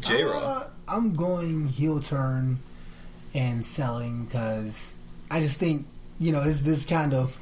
[0.00, 0.42] J Rob.
[0.42, 2.58] Uh, I'm going heel turn
[3.34, 4.94] and selling because
[5.30, 5.86] I just think
[6.18, 7.38] you know this this kind of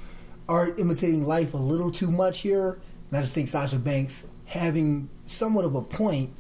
[0.49, 2.79] art imitating life a little too much here.
[3.09, 6.31] And I just think Sasha Banks having somewhat of a point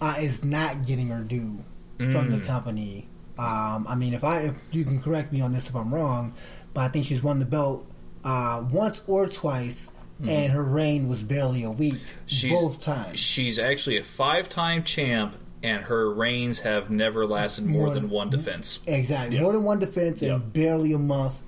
[0.00, 1.64] uh, is not getting her due
[1.96, 3.08] from the company.
[3.38, 6.34] Um, I mean, if I if you can correct me on this if I'm wrong,
[6.74, 7.86] but I think she's won the belt
[8.24, 9.88] uh, once or twice.
[10.26, 13.18] And her reign was barely a week, She's- both times.
[13.18, 18.10] She's actually a five-time champ, and her reigns have never lasted more More than than-
[18.12, 18.78] one defense.
[18.86, 19.36] Exactly.
[19.36, 19.42] Yeah.
[19.42, 20.38] More than one defense and Yeah.
[20.38, 21.42] barely a month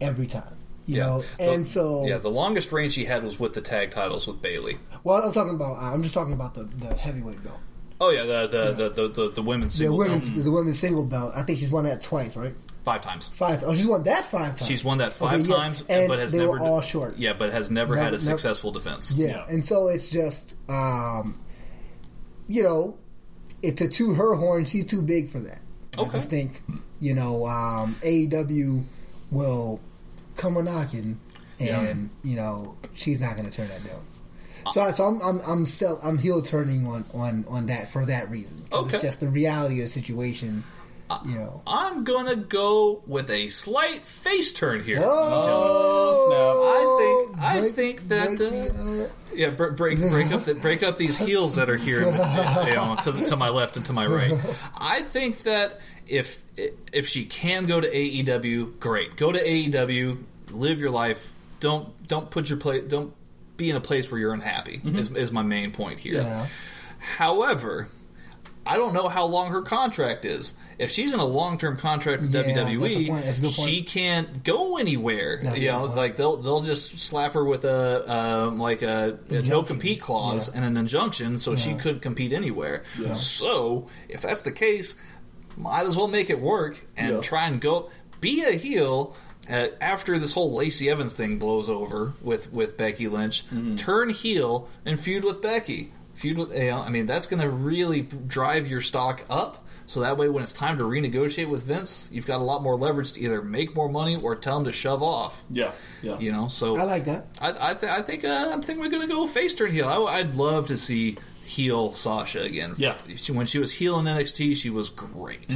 [0.00, 0.56] every time.
[0.86, 3.92] You know, and The- so yeah, the longest reign she had was with the tag
[3.92, 4.78] titles with Bayley.
[5.04, 5.76] well, I'm talking about.
[5.78, 7.58] I'm just talking about the, the heavyweight belt.
[8.00, 11.04] Oh yeah, the the the, the, the, the women's The single women's the women's single
[11.04, 11.32] belt.
[11.34, 12.54] I think she's won that twice, right?
[12.84, 13.28] five times.
[13.28, 13.62] Five.
[13.66, 14.66] Oh, she's won that five times.
[14.66, 15.56] She's won that five Okay, yeah.
[15.56, 17.18] times, and but has they never were all short.
[17.18, 19.12] Yeah, but has never, Never- had a never- successful defense.
[19.12, 19.26] Yeah.
[19.28, 19.44] Yeah.
[19.50, 21.38] and so it's just, um,
[22.48, 22.96] you know,
[23.62, 25.60] it to toot her horn, she's too big for that.
[25.98, 26.62] I just think,
[27.00, 28.84] you know, um, AEW
[29.30, 29.80] will
[30.36, 31.20] come a knocking,
[31.60, 34.00] and you know she's not going to turn that down.
[34.72, 38.30] So, so I'm I'm I'm, sell, I'm heel turning on, on on that for that
[38.30, 38.56] reason.
[38.72, 38.94] Okay.
[38.94, 40.64] It's just the reality of the situation.
[41.24, 41.62] You know.
[41.66, 45.00] I'm gonna go with a slight face turn here.
[45.02, 46.28] Oh,
[46.60, 50.82] I think- I think that, break uh, uh, Yeah, br- break break up the, break
[50.82, 53.92] up these heels that are here, you know, to, the, to my left and to
[53.92, 54.32] my right.
[54.76, 56.42] I think that if
[56.92, 59.16] if she can go to AEW, great.
[59.16, 60.18] Go to AEW,
[60.50, 61.32] live your life.
[61.60, 62.82] Don't don't put your place.
[62.84, 63.14] Don't
[63.58, 64.80] be in a place where you're unhappy.
[64.84, 66.22] Is, is my main point here.
[66.22, 66.46] Yeah.
[66.98, 67.88] However,
[68.66, 70.54] I don't know how long her contract is.
[70.78, 73.24] If she's in a long term contract with Yeah, WWE, point.
[73.24, 73.68] That's a good point.
[73.68, 75.40] she can't go anywhere.
[75.42, 75.96] That's you know, point.
[75.96, 80.48] like they'll they'll just slap her with a um, like a, a no compete clause
[80.50, 80.58] Yeah.
[80.58, 82.84] and an injunction, so she couldn't compete anywhere.
[83.14, 84.94] So if that's the case,
[85.56, 87.20] might as well make it work and Yeah.
[87.22, 87.90] try and go
[88.20, 89.16] be a heel.
[89.50, 93.76] Uh, after this whole Lacey Evans thing blows over with, with Becky Lynch, Mm-hmm.
[93.76, 95.92] turn heel and feud with Becky.
[96.14, 99.64] Feud with, you know, I mean, that's going to really drive your stock up.
[99.86, 102.76] So that way, when it's time to renegotiate with Vince, you've got a lot more
[102.76, 105.42] leverage to either make more money or tell him to shove off.
[105.48, 105.70] Yeah,
[106.02, 106.18] yeah.
[106.18, 107.24] You know, so I like that.
[107.40, 109.88] I, I, th- I think uh, I think we're gonna go face turn heel.
[109.88, 112.74] I, would love to see heel Sasha again.
[112.76, 112.96] Yeah.
[113.16, 115.50] she, when she was heel in NXT, she was great.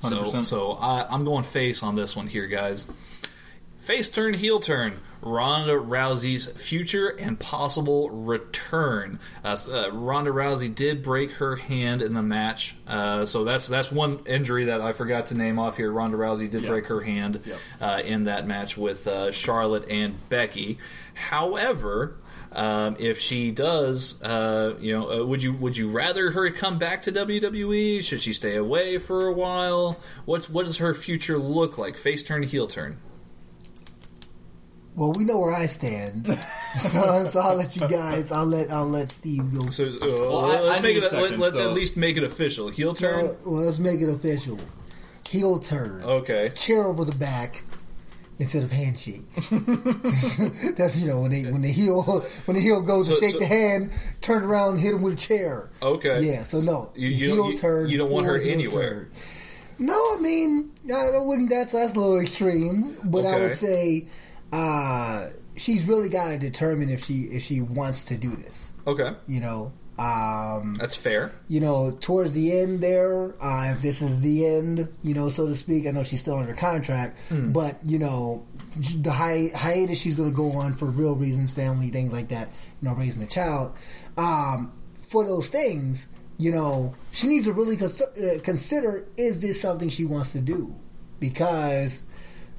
[0.00, 0.46] So 100%.
[0.46, 2.86] so I, I'm going face on this one here, guys.
[3.84, 4.94] Face turn, heel turn.
[5.20, 9.18] Ronda Rousey's future and possible return.
[9.42, 13.90] Uh, uh, Ronda Rousey did break her hand in the match, uh, so that's that's
[13.90, 15.90] one injury that I forgot to name off here.
[15.90, 16.68] Ronda Rousey did Yeah.
[16.68, 17.58] break her hand Yep.
[17.80, 20.78] uh, in that match with uh, Charlotte and Becky.
[21.14, 22.16] However,
[22.52, 26.78] um, if she does, uh, you know, uh, would you would you rather her come
[26.78, 28.02] back to WWE?
[28.04, 29.98] Should she stay away for a while?
[30.26, 31.96] What's what does her future look like?
[31.96, 32.98] Face turn heel turn.
[34.96, 36.26] Well, we know where I stand,
[36.78, 38.30] so, so I'll let you guys.
[38.30, 39.68] I'll let I'll let Steve go.
[39.70, 40.98] So uh, I- let's I make it.
[40.98, 42.68] a let, second, let's so- at least make it official.
[42.68, 43.24] Heel turn.
[43.26, 44.58] Well, well, let's make it official.
[45.28, 46.02] Heel turn.
[46.04, 46.50] Okay.
[46.54, 47.64] Chair over the back
[48.38, 49.22] instead of handshake.
[50.76, 52.02] That's you know when they when the heel
[52.44, 53.90] when the heel goes to shake so- the hand,
[54.20, 55.70] turn around, and hit him with a chair.
[55.82, 56.22] Okay.
[56.22, 56.42] Yeah.
[56.44, 57.88] So no, You- you heel don't- you- turn.
[57.88, 58.90] you don't want her anywhere.
[58.90, 59.10] turn.
[59.76, 61.50] No, I mean I wouldn't.
[61.50, 64.06] That's that's a little extreme, but I would say
[64.54, 68.72] uh, she's really got to determine if she if she wants to do this.
[68.86, 69.12] Okay.
[69.26, 69.72] You know.
[69.96, 71.32] Um, That's fair.
[71.46, 75.46] you know, towards the end there, uh, if this is the end, you know, so
[75.46, 78.44] to speak, I know she's still under contract, but, you know,
[78.76, 82.48] the hi- hiatus she's going to go on for real reasons, family, things like that,
[82.82, 83.76] you know, raising a child.
[84.18, 89.60] Um, for those things, you know, she needs to really cons- uh, consider is this
[89.60, 90.74] something she wants to do?
[91.20, 92.02] Because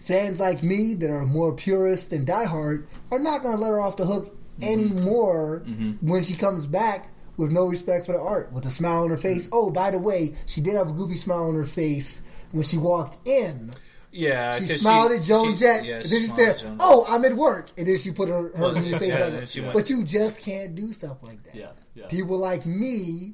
[0.05, 3.81] fans like me that are more purist and diehard are not going to let her
[3.81, 5.63] off the hook anymore
[6.01, 9.17] when she comes back with no respect for the art, with a smile on her
[9.17, 9.49] face.
[9.51, 12.77] Oh, by the way, she did have a goofy smile on her face when she
[12.77, 13.71] walked in.
[14.11, 14.57] Yeah.
[14.59, 17.71] she smiled at Joan she- Jett, yeah, and then she said, "Oh, I'm at work,"
[17.77, 19.89] and then she put her, her Well, in your face yeah, like she went- But
[19.89, 21.55] you just can't do stuff like that.
[21.55, 22.07] Yeah, yeah.
[22.07, 23.33] People like me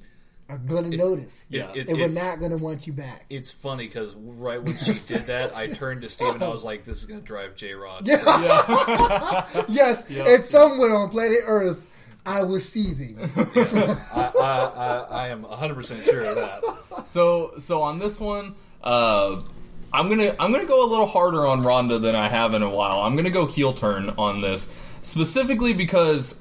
[0.51, 3.25] are gonna notice, It- it- and we're not gonna want you back.
[3.29, 6.63] It's funny because right when she did that, I turned to Steve and I was
[6.63, 8.05] like, "This is going to drive J Rod."
[9.67, 11.87] yes, and somewhere on planet Earth,
[12.25, 13.17] I was seething.
[13.35, 17.03] I, I, I, I am 100 percent sure of that.
[17.07, 19.41] So so on this one, uh,
[19.93, 22.69] I'm gonna I'm gonna go a little harder on Ronda than I have in a
[22.69, 23.01] while.
[23.01, 24.69] I'm gonna go heel turn on this
[25.01, 26.39] specifically because.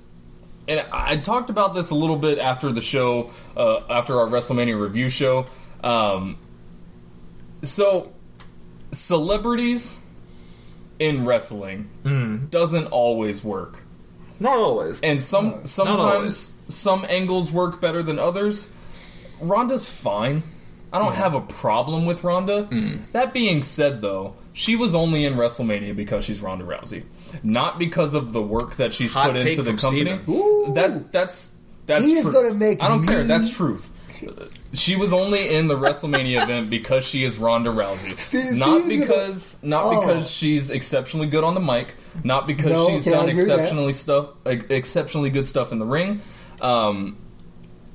[0.69, 4.83] And I talked about this a little bit after the show, uh, after our WrestleMania
[4.83, 5.47] review show.
[5.83, 6.39] Um,
[7.63, 8.13] so,
[8.91, 9.99] celebrities
[10.99, 13.83] in wrestling doesn't always work.
[14.39, 15.01] Not always.
[15.01, 15.71] and some always.
[15.71, 18.71] sometimes some angles work better than others.
[19.41, 20.43] Ronda's fine.
[20.93, 22.69] I don't have a problem with Ronda.
[23.13, 27.05] That being said, though, she was only in WrestleMania because she's Ronda Rousey,
[27.43, 30.19] not because of the work that she's Hot put into the company.
[30.75, 31.60] That that's
[31.91, 33.23] that's He is gonna make I don't care.
[33.25, 33.91] That's truth.
[34.73, 39.01] She was only in the WrestleMania event because she is Ronda Rousey, Steve- not Steve's
[39.01, 40.01] because not Oh.
[40.01, 43.55] because she's exceptionally good on the mic, not because No, she's done agree with that.
[43.59, 46.21] exceptionally stuff, exceptionally good stuff in the ring.
[46.61, 47.17] Um,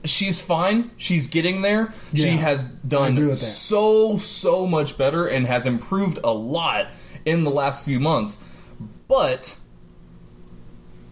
[0.04, 0.92] she's fine.
[0.98, 1.94] She's getting there.
[2.14, 6.88] She has done so so much better and has improved a lot
[7.24, 8.38] in the last few months.
[9.08, 9.56] But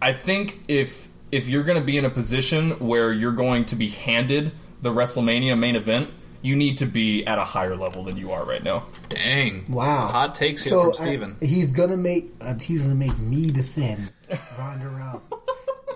[0.02, 3.76] I think if if you're going to be in a position where you're going to
[3.76, 6.10] be handed the WrestleMania main event,
[6.42, 8.84] you need to be at a higher level than you are right now.
[9.08, 9.64] Dang.
[9.70, 10.08] Wow.
[10.08, 11.36] Hot takes here so from Steven.
[11.40, 14.12] I, he's gonna make uh, he's gonna make me defend
[14.58, 15.40] Ronda Rousey.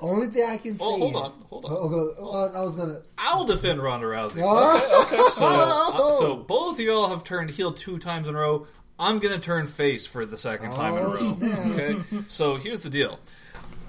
[0.01, 1.73] Only thing I can say Oh, hold is, on, hold on.
[1.73, 3.03] Oh, oh, I was gonna.
[3.19, 4.41] I'll defend Ronda Rousey.
[4.43, 5.45] Oh, So,
[6.09, 8.67] uh, so both of y'all have turned heel two times in a row.
[9.01, 11.37] I'm going to turn face for the second time in a Oh, row.
[11.37, 11.67] snap.
[11.67, 11.97] Okay.
[12.27, 13.21] So here's the deal.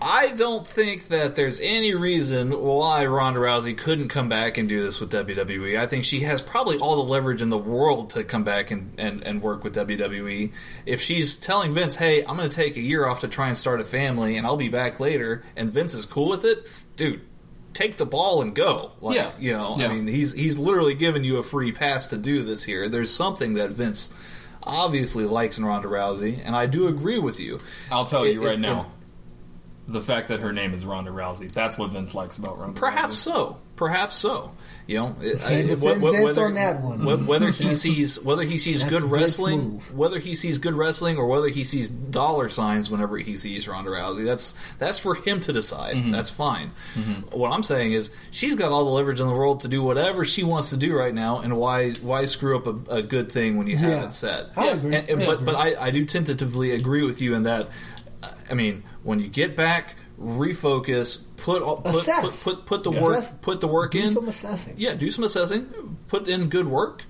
[0.02, 4.82] I don't think that there's any reason why Ronda Rousey couldn't come back and do
[4.82, 5.78] this with WWE.
[5.78, 8.94] I think she has probably all the leverage in the world to come back and,
[8.98, 10.54] and, and work with WWE.
[10.86, 13.58] If she's telling Vince, hey, I'm going to take a year off to try and
[13.58, 17.20] start a family and I'll be back later, and Vince is cool with it, dude,
[17.74, 18.94] take the ball and go.
[19.02, 19.32] Like, Yeah.
[19.38, 19.88] You know, Yeah.
[19.90, 22.88] I mean, he's, he's literally giving you a free pass to do this here.
[22.88, 24.12] There's something that Vince
[24.64, 27.60] obviously likes in Ronda Rousey, and I do agree with you.
[27.92, 28.94] I'll tell It- you right it- now.
[29.92, 31.52] The fact that her name is Ronda Rousey.
[31.52, 33.32] That's what Vince likes about Ronda Perhaps Rousey.
[33.34, 33.58] so.
[33.76, 34.52] Perhaps so.
[34.88, 37.00] You know, it- I- defend wh- wh- Vince whether, on that one.
[37.00, 39.96] wh- Whether he sees whether he sees That's good wrestling, move.
[39.96, 43.92] whether he sees good wrestling, or whether he sees dollar signs whenever he sees Ronda
[43.92, 45.96] Rousey, that's that's for him to decide.
[45.96, 46.12] Mm-hmm.
[46.12, 46.72] That's fine.
[47.32, 50.26] What I'm saying is, she's got all the leverage in the world to do whatever
[50.26, 53.56] she wants to do right now, and why why screw up a, a good thing
[53.58, 54.06] when you have Yeah.
[54.08, 54.48] it set?
[54.58, 54.94] I agree.
[54.96, 55.46] And- and- I but agree.
[55.46, 57.70] but I, I do tentatively agree with you in that.
[58.22, 62.44] uh, I mean, when you get back, refocus, put put put, Assess.
[62.44, 63.02] put, put the Yeah.
[63.02, 64.10] work Just put the work Do in.
[64.10, 64.76] some assessing.
[64.78, 67.04] Yeah, do some assessing, put in good work,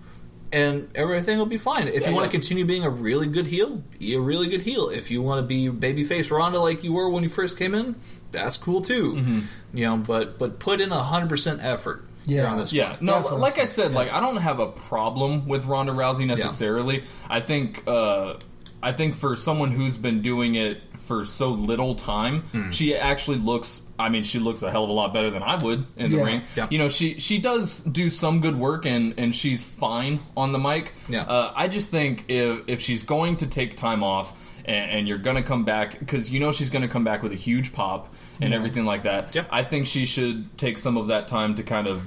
[0.51, 1.87] and everything will be fine.
[1.87, 2.31] If you want yeah.
[2.31, 4.89] to continue being a really good heel, be a really good heel.
[4.89, 7.95] If you want to be babyface Ronda like you were when you first came in,
[8.31, 9.13] that's cool too.
[9.13, 9.39] Mm-hmm.
[9.73, 12.05] You know, but but put in hundred percent effort.
[12.25, 12.51] Yeah.
[12.51, 14.67] on this Yeah, no, That's what like I'm I said, like I don't have a
[14.67, 17.03] problem with Ronda Rousey necessarily.
[17.27, 18.35] I think, uh,
[18.83, 20.79] I think for someone who's been doing it
[21.09, 22.69] for so little time, Hmm.
[22.71, 23.81] she actually looks.
[23.97, 26.23] I mean, she looks a hell of a lot better than I would in the
[26.23, 26.41] ring.
[26.55, 26.67] Yeah.
[26.69, 30.59] You know, she she does do some good work, and and she's fine on the
[30.59, 30.93] mic.
[31.09, 31.23] Yeah.
[31.23, 34.45] Uh, I just think if if she's going to take time off.
[34.65, 37.41] And, and you're gonna come back because you know she's gonna come back with a
[37.47, 39.33] huge pop and everything like that.
[39.33, 39.45] Yeah.
[39.49, 42.03] I think she should take some of that time to kind of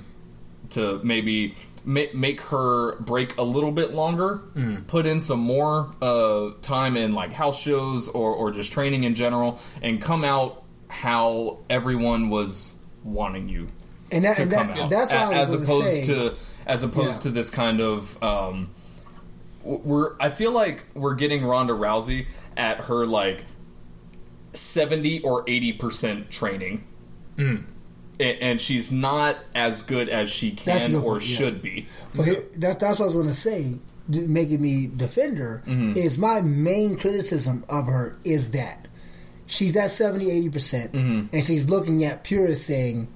[0.70, 4.40] to maybe ma- make her break a little bit longer,
[4.86, 9.14] put in some more uh, time in like house shows or, or just training in
[9.14, 13.66] general, and come out how everyone was wanting you
[14.10, 16.06] And, that, to and come that, out, that's what A- I was as opposed say.
[16.06, 16.34] to
[16.66, 17.22] as opposed Yeah.
[17.22, 18.22] to this kind of.
[18.22, 18.70] Um,
[19.64, 22.26] we're I feel like we're getting Ronda Rousey
[22.56, 23.44] at her like
[24.52, 26.84] seventy or eighty percent training.
[27.36, 27.64] Mm.
[28.22, 31.36] And she's not as good as she can or point, yeah.
[31.36, 31.86] should be.
[32.14, 32.26] But
[32.60, 33.78] that's that's what I was going to say.
[34.08, 35.96] Making me defend her Mm-hmm.
[35.96, 38.88] is my main criticism of her is that
[39.46, 41.34] she's at 70 80 percent, Mm-hmm.
[41.36, 43.06] and she's looking at purists saying,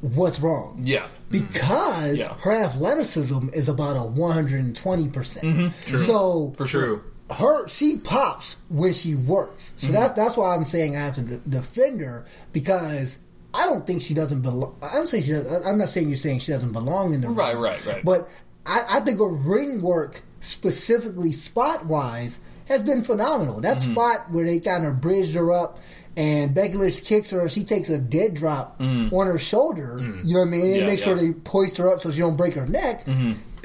[0.00, 1.08] "What's wrong?" Yeah.
[1.30, 2.34] Because Yeah.
[2.38, 5.72] her athleticism is about a 120 percent.
[5.86, 7.02] So for sure.
[7.32, 9.70] her she pops when she works.
[9.76, 9.86] Mm-hmm.
[9.88, 13.18] So that's that's why I'm saying I have to de- defend her because
[13.56, 14.76] I don't think she doesn't belong.
[14.82, 15.32] I'm saying she.
[15.32, 17.62] Does, I'm not saying you're saying she doesn't belong in the Right, ring.
[17.62, 17.94] right, right.
[17.96, 18.04] right.
[18.04, 18.28] But
[18.66, 23.60] I, I think her ring work, specifically spot wise, has been phenomenal.
[23.60, 23.92] That Mm-hmm.
[23.92, 25.78] spot where they kind of bridged her up.
[26.18, 29.98] And Becky Lynch kicks her, she takes a dead drop on her shoulder.
[30.24, 30.60] You know what I mean?
[30.62, 30.80] And Mm.
[30.80, 31.22] Yeah, make sure yeah.
[31.24, 31.42] Mm-hmm.
[31.44, 33.04] they hoist her up so she don't break her neck.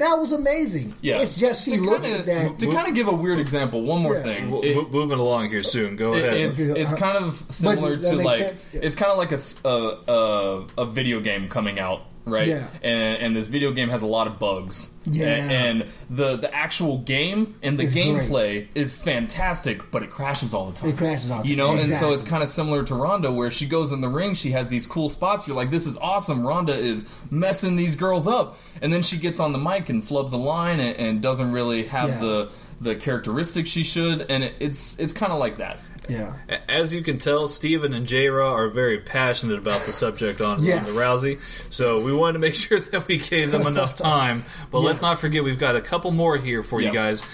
[0.02, 0.94] That was amazing.
[1.00, 1.20] Yeah.
[1.22, 2.58] It's just she To looks kinda- at that.
[2.58, 4.22] To kind of give a weird example, one more Yeah.
[4.24, 4.50] thing.
[4.50, 5.94] Mo- It- moving along here soon.
[5.94, 6.34] Go It- ahead.
[6.40, 8.80] it's it's kind of similar to like yeah.
[8.82, 12.66] it's kind of like a a video game coming out right Yeah.
[12.82, 15.26] and and this video game has a lot of bugs Yeah.
[15.26, 20.54] A- and, the the actual game and the It's gameplay is fantastic but it crashes
[20.54, 21.80] all the time It crashes all the you know time.
[21.86, 24.50] and so it's kind of similar to Ronda where she goes in the ring she
[24.52, 28.58] has these cool spots you're like this is awesome Ronda is messing these girls up
[28.80, 31.84] and then she gets on the mic and flubs a line and, and doesn't really
[31.86, 32.18] have Yeah.
[32.20, 32.48] the
[32.82, 35.78] the characteristics she should and it, it's it's kind of like that
[36.08, 36.34] Yeah.
[36.68, 40.62] As you can tell, Steven and J Raw are very passionate about the subject on
[40.62, 40.84] Yes.
[40.84, 41.40] Ronda Rousey.
[41.72, 44.44] So we wanted to make sure that we gave them enough time.
[44.72, 47.24] But let's not forget we've got a couple more here for you guys.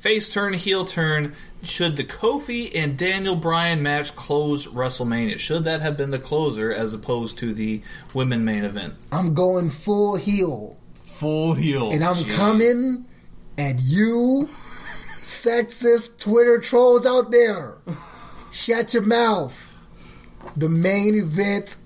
[0.00, 1.34] Face turn, heel turn.
[1.62, 5.38] Should the Kofi and Daniel Bryan match close WrestleMania?
[5.38, 7.82] Should that have been the closer as opposed to the
[8.14, 8.94] women main event?
[9.12, 10.78] I'm going full heel.
[10.94, 12.34] full heel And I'm Jeez.
[12.36, 13.04] coming
[13.58, 14.48] at you,
[15.30, 17.78] sexist Twitter trolls out there.
[18.52, 19.68] Shut your mouth.
[20.56, 21.76] The main event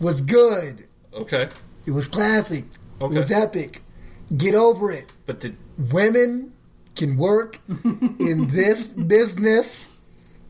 [0.00, 0.86] was good.
[1.14, 1.48] Okay.
[1.86, 2.64] It was classic.
[3.00, 3.14] Okay.
[3.14, 3.82] It was epic.
[4.36, 5.12] Get over it.
[5.24, 6.52] But did, Women
[6.96, 9.96] can work in this business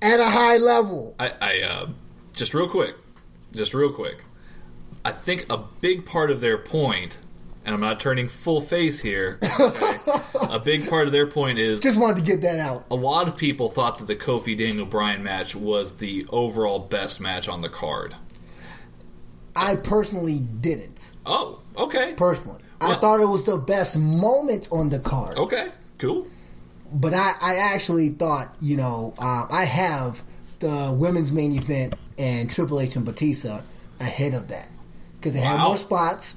[0.01, 1.15] at a high level.
[1.19, 1.89] I, I uh,
[2.35, 2.95] just real quick,
[3.53, 4.23] just real quick.
[5.05, 7.19] I think a big part of their point,
[7.67, 9.39] and I'm not turning full face here.
[9.61, 9.97] Okay?
[10.55, 12.85] a big part of their point is Just wanted to get that out.
[12.91, 17.21] a lot of people thought that the Kofi Daniel Bryan match was the overall best
[17.21, 18.15] match on the card.
[19.55, 21.13] I personally didn't.
[21.25, 22.15] Oh, okay.
[22.17, 25.37] Personally, I thought it was the best moment on the card.
[25.39, 26.27] Okay, cool.
[26.93, 30.23] But I, I actually thought, you know, uh, I have
[30.61, 33.61] the women's main event and Triple H and Batista
[33.99, 34.69] ahead of that
[35.19, 35.69] because had Wow.
[35.69, 36.35] more spots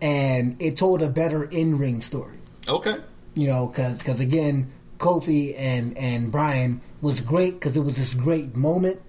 [0.00, 2.38] and it told a better in ring story.
[2.68, 2.96] Okay.
[3.34, 8.14] You know, because because again, Kofi and and Bryan was great because it was this
[8.14, 9.00] great moment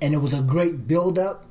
[0.00, 1.46] and it was a great build up,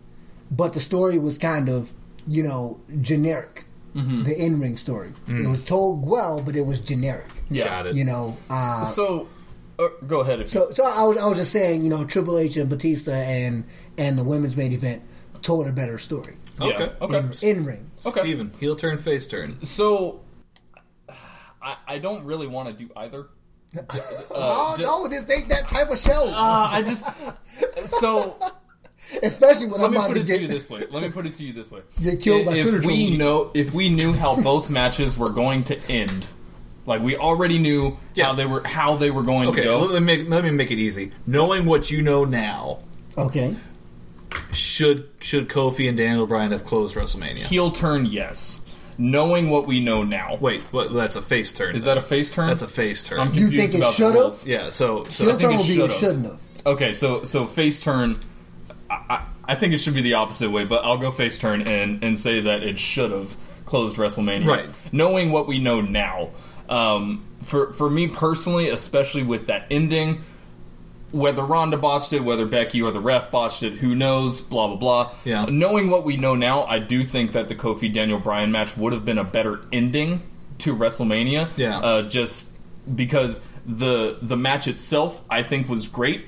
[0.52, 1.92] but the story was kind of
[2.28, 3.66] you know generic.
[3.94, 5.12] The in ring story.
[5.28, 7.26] It was told well, but it was generic.
[7.50, 7.66] Yeah.
[7.66, 7.96] Got it.
[7.96, 9.28] You know, uh, So,
[9.80, 10.42] uh, go ahead.
[10.42, 13.10] If so, so I was, I was just saying, you know, Triple H and Batista
[13.14, 13.64] and
[13.98, 15.02] and the women's main event
[15.42, 16.47] told a better story yeah.
[16.60, 16.92] Okay.
[17.02, 17.50] Okay.
[17.50, 17.90] in, ring.
[18.06, 18.20] Okay.
[18.22, 19.62] Steven, heel turn, face turn.
[19.64, 20.22] So,
[21.62, 23.28] I, I don't really want to do either.
[24.32, 26.30] oh ju- no, this ain't that type of show.
[26.30, 27.06] Uh, I just
[28.00, 28.38] so
[29.24, 30.84] Especially when let I'm me about put to it get to you this way.
[30.90, 31.82] Let me put it to you this way.
[32.04, 33.18] Get killed by if we trolls.
[33.20, 36.26] know if we knew how both matches were going to end,
[36.86, 38.26] like we already knew Yeah.
[38.26, 39.80] how they were how they were going Okay, to go.
[39.86, 41.12] let me make let me make it easy.
[41.26, 42.80] Knowing what you know now,
[43.18, 43.56] okay.
[44.58, 47.40] Should should Kofi and Daniel Bryan have closed WrestleMania?
[47.40, 48.62] Heel turn, yes.
[48.98, 50.92] Knowing what we know now, Wait, what?
[50.92, 51.76] That's a face turn.
[51.76, 52.48] is that a face turn?
[52.48, 53.20] That's a face turn.
[53.20, 54.16] I'm You confused think it about the should've?
[54.16, 54.48] rules.
[54.48, 54.70] yeah.
[54.72, 55.92] So so Heel think turn it will be it should've.
[55.96, 56.40] shouldn't have.
[56.66, 58.18] Okay, so so face turn.
[58.90, 61.62] I, I, I think it should be the opposite way, but I'll go face turn
[61.62, 63.36] and and say that it should have
[63.66, 64.48] closed WrestleMania.
[64.48, 64.66] Right.
[64.92, 66.32] Knowing what we know now,
[66.68, 70.24] um, for for me personally, especially with that ending,
[71.12, 74.42] whether Ronda botched it, whether Becky or the ref botched it, who knows?
[74.42, 75.14] Blah blah blah.
[75.26, 75.46] Yeah.
[75.50, 78.94] Knowing what we know now, I do think that the Kofi Daniel Bryan match would
[78.94, 80.22] have been a better ending
[80.60, 81.50] to WrestleMania.
[81.58, 81.80] Yeah.
[81.80, 82.52] Uh, just
[82.94, 86.26] because the the match itself, I think, was great.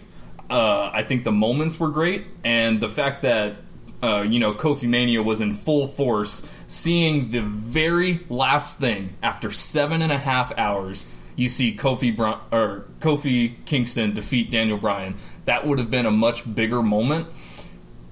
[0.49, 3.57] Uh, I think the moments were great, and the fact that
[4.01, 9.51] uh, you know Kofi Mania was in full force, seeing the very last thing after
[9.51, 11.05] seven and a half hours,
[11.39, 12.17] you see Kofi
[12.51, 15.15] or Kofi Kingston defeat Daniel Bryan.
[15.45, 17.27] That would have been a much bigger moment.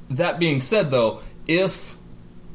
[0.09, 1.97] That being said, though, if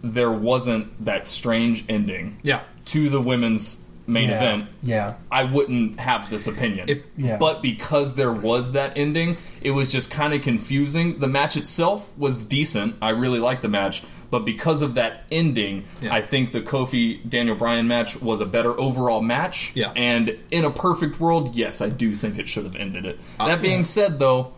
[0.00, 2.62] there wasn't that strange ending yeah.
[2.86, 4.36] to the women's main Yeah.
[4.36, 5.14] event, Yeah.
[5.30, 6.86] I wouldn't have this opinion.
[6.88, 7.36] If- Yeah.
[7.36, 11.18] But because there was that ending, it was just kind of confusing.
[11.18, 12.96] The match itself was decent.
[13.02, 14.02] I really liked the match.
[14.32, 16.14] But because of that ending, Yeah.
[16.14, 19.72] I think the Kofi Daniel Bryan match was a better overall match.
[19.74, 19.92] Yeah.
[19.94, 23.20] And in a perfect world, yes, I do think it should have ended it.
[23.38, 24.54] Uh, that being said, though,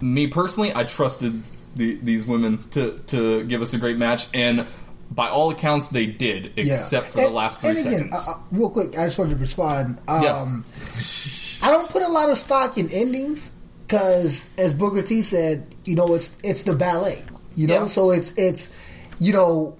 [0.00, 1.42] me personally, I trusted
[1.76, 4.26] the, these women to, to give us a great match.
[4.32, 4.66] And
[5.10, 6.72] by all accounts, they did, Yeah.
[6.72, 8.28] except for the last three and again, seconds.
[8.28, 9.98] Uh, uh, real quick, I just wanted to respond.
[10.08, 10.40] Yeah.
[10.40, 10.64] Um,
[11.62, 13.50] I don't put a lot of stock in endings
[13.86, 17.22] because, as Booker T said, you know, it's it's the ballet.
[17.54, 17.86] You know, Yeah.
[17.88, 18.70] so it's it's
[19.18, 19.76] you know,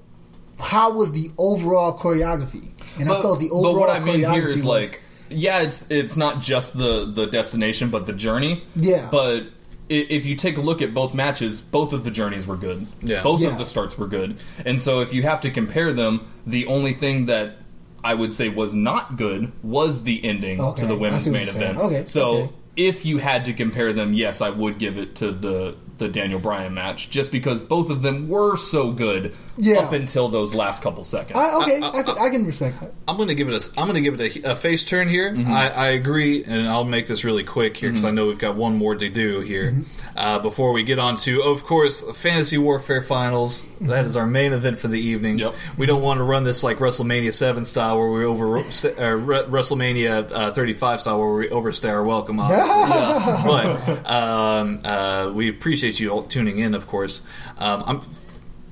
[0.59, 2.69] how was the overall choreography?
[3.01, 5.87] And I felt the overall but what I mean here choreography was- like, yeah, it's
[5.91, 8.65] it's not just the the destination, but the journey.
[8.77, 9.09] Yeah.
[9.11, 9.45] But
[9.89, 12.87] if you take a look at both matches, both of the journeys were good.
[13.03, 13.23] Yeah.
[13.23, 13.49] Both Yeah.
[13.49, 16.93] of the starts were good, and so if you have to compare them, the only
[16.93, 17.57] thing that
[18.05, 21.79] I would say was not good was the ending Okay, to the women's main event.
[21.79, 22.29] Okay, So.
[22.31, 22.51] okay.
[22.77, 26.41] If you had to compare them, yes, I would give it to the the Daniel
[26.41, 29.77] Bryan match, just because both of them were so good Yeah.
[29.81, 31.39] up until those last couple seconds.
[31.39, 32.93] I, okay, I, can, I can respect that.
[33.07, 33.81] I'm going to give it a.
[33.81, 35.33] I'm going to give it a, a face turn here.
[35.33, 35.53] Mm-hmm.
[35.53, 38.57] I, I agree, and I'll make this really quick here because I know we've got
[38.57, 40.19] one more to do here Mm-hmm.
[40.19, 43.63] uh, before we get on to, of course, Fantasy Warfare Finals.
[43.83, 45.39] That is our main event for the evening.
[45.39, 45.55] Yep.
[45.79, 50.31] We don't want to run this like WrestleMania Seven style, where we over uh, WrestleMania
[50.33, 52.39] uh, 35 style, where we overstay our welcome.
[52.41, 53.45] Obviously.
[53.45, 57.23] but um, uh, we appreciate you all tuning in, of course.
[57.59, 58.01] Um, I'm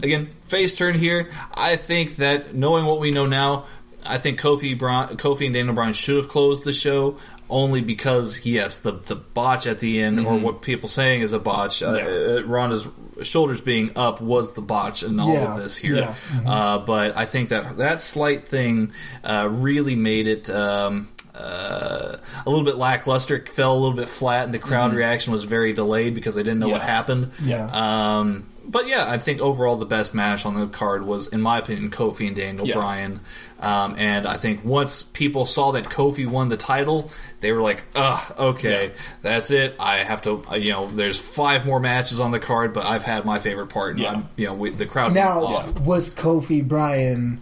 [0.03, 1.31] again face turn here.
[1.55, 3.65] I think that knowing what we know now,
[4.05, 7.17] I think Kofi Bron- Kofi and Daniel Bryan should have closed the show
[7.51, 11.39] only because yes, the the botch at the end or what people saying is a
[11.39, 11.83] botch.
[11.83, 12.05] Uh, Yeah.
[12.05, 12.87] uh, Ronda's
[13.23, 15.55] shoulders being up was the botch in all Yeah.
[15.57, 15.97] of this here.
[15.97, 16.15] Yeah.
[16.47, 18.93] Uh, but I think that that slight thing
[19.25, 20.49] uh, really made it.
[20.51, 21.09] Um,
[21.39, 22.17] uh,
[22.47, 25.45] a little bit lackluster, It fell a little bit flat, and the crowd reaction was
[25.45, 27.31] very delayed because they didn't know what happened.
[27.43, 27.69] Yeah.
[27.73, 31.57] Um, but yeah, I think overall the best match on the card was, in my
[31.59, 32.75] opinion, Kofi and Daniel Yeah.
[32.75, 33.21] Bryan.
[33.61, 37.11] Um, and I think once people saw that Kofi won the title,
[37.41, 39.01] they were like, "Ugh, okay, Yeah.
[39.23, 39.75] that's it.
[39.81, 43.05] I have to, uh, you know, there's five more matches on the card, but I've
[43.05, 43.93] had my favorite part.
[43.93, 44.11] And Yeah.
[44.13, 45.81] I'm, you know, we, the crowd Now, was off.
[45.81, 47.41] was Kofi Bryan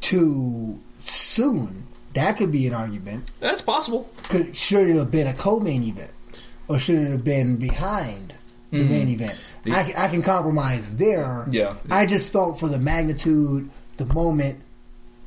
[0.00, 1.84] too soon.
[2.18, 3.24] That could be an argument.
[3.40, 4.10] That's possible.
[4.24, 6.10] Could should it have been a co-main event,
[6.68, 8.34] or should it have been behind
[8.70, 8.90] the hmm.
[8.90, 9.38] main event?
[9.66, 11.46] I, can- I can compromise there.
[11.50, 11.76] Yeah.
[11.90, 14.60] I just felt for the magnitude, the moment,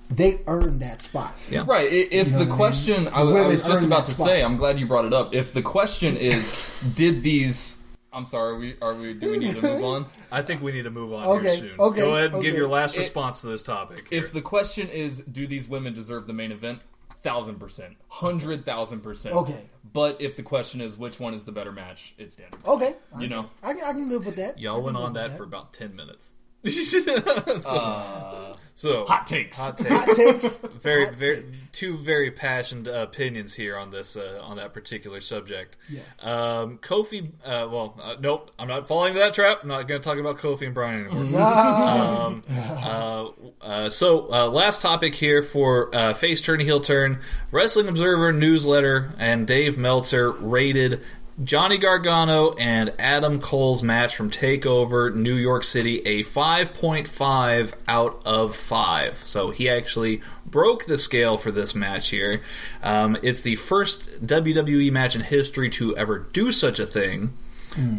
[0.10, 1.34] they earned that spot.
[1.50, 1.64] Yeah.
[1.66, 1.92] Right.
[1.92, 2.56] If You know the what I mean?
[2.56, 4.28] question, I, I was just about to spot.
[4.28, 5.34] say, I'm glad you brought it up.
[5.34, 7.81] If the question is, did these?
[8.14, 8.52] I'm sorry.
[8.54, 9.14] Are we are we?
[9.14, 10.06] Do we need to move on?
[10.32, 11.80] I think we need to move on Okay, here soon.
[11.80, 14.08] okay, Go ahead and give your last It- response to this topic.
[14.12, 16.80] If the question is, do these women deserve the main event?
[17.22, 19.36] Thousand percent, hundred thousand percent.
[19.36, 19.70] Okay.
[19.94, 22.16] But if the question is, which one is the better match?
[22.18, 22.48] It's Dan.
[22.66, 23.48] Okay, You know.
[23.62, 24.58] I, can- I can live with that.
[24.60, 26.34] Y'all went on with that for about ten minutes.
[27.62, 29.60] so, so hot takes.
[29.60, 30.42] Hot Hot takes.
[30.42, 30.58] takes.
[30.82, 31.70] very, Hot very, takes.
[31.72, 35.78] two very passionate opinions here on this, uh, on that particular subject.
[35.90, 36.04] Yes.
[36.24, 37.30] Um, Kofi.
[37.44, 38.52] Uh, well, uh, nope.
[38.60, 39.60] I'm not falling into that trap.
[39.64, 41.24] I'm not going to talk about Kofi and Bryan anymore.
[41.42, 43.28] Ah, Um, uh,
[43.62, 47.20] uh, so, uh, last topic here for uh, face turn, heel turn.
[47.52, 51.02] Wrestling Observer newsletter and Dave Meltzer rated
[51.44, 58.56] Johnny Gargano and Adam Cole's match from Takeover New York City a 5.5 out of
[58.56, 59.24] 5.
[59.26, 62.42] So he actually broke the scale for this match here.
[62.84, 67.34] Um, it's the first WWE match in history to ever do such a thing.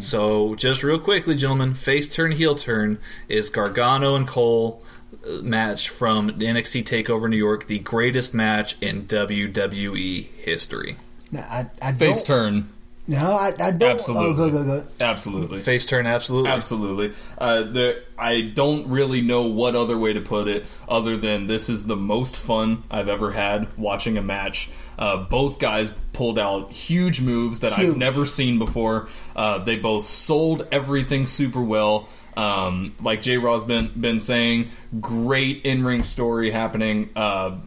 [0.01, 4.83] So, just real quickly, gentlemen, face turn, heel turn is Gargano and Cole
[5.27, 10.97] uh, match from NXT Takeover New York, the greatest match in WWE history.
[11.31, 12.72] no, I, I Face don't, turn.
[13.05, 13.83] No, I, I don't.
[13.83, 14.27] Absolutely.
[14.29, 14.87] Oh, good, good, good.
[15.01, 15.59] Absolutely.
[15.59, 16.51] Face turn, absolutely.
[16.51, 17.13] Absolutely.
[17.37, 21.67] Uh, there, I don't really know what other way to put it other than this
[21.67, 24.69] is the most fun I've ever had watching a match.
[24.97, 29.09] Uh, both guys pulled out huge moves that I've never seen before.
[29.35, 32.07] Uh, they both sold everything super well.
[32.37, 33.37] Um, like J.
[33.37, 34.69] Raw's been been saying,
[35.01, 37.09] great in ring story happening.
[37.15, 37.57] Uh,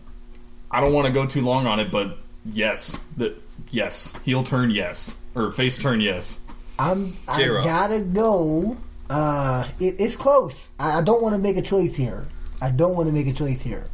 [0.71, 3.35] I don't want to go too long on it, but yes, the
[3.71, 6.41] yes heel turn yes or face turn yes.
[6.79, 7.15] I'm.
[7.27, 7.65] I J-Rock.
[7.65, 8.77] gotta go.
[9.09, 10.71] Uh, it, it's close.
[10.79, 12.27] I, I don't want to make a choice here.
[12.61, 13.89] I don't want to make a choice here,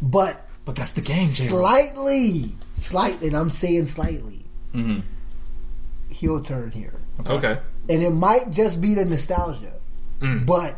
[0.00, 1.44] but But that's the game, J.
[1.44, 1.50] Raw.
[1.58, 4.44] slightly, slightly, and I'm saying slightly,
[4.74, 5.00] Mm-hmm.
[6.10, 7.58] heel turn here, Okay.
[7.88, 9.74] and it might just be the nostalgia,
[10.20, 10.46] Mm.
[10.46, 10.76] but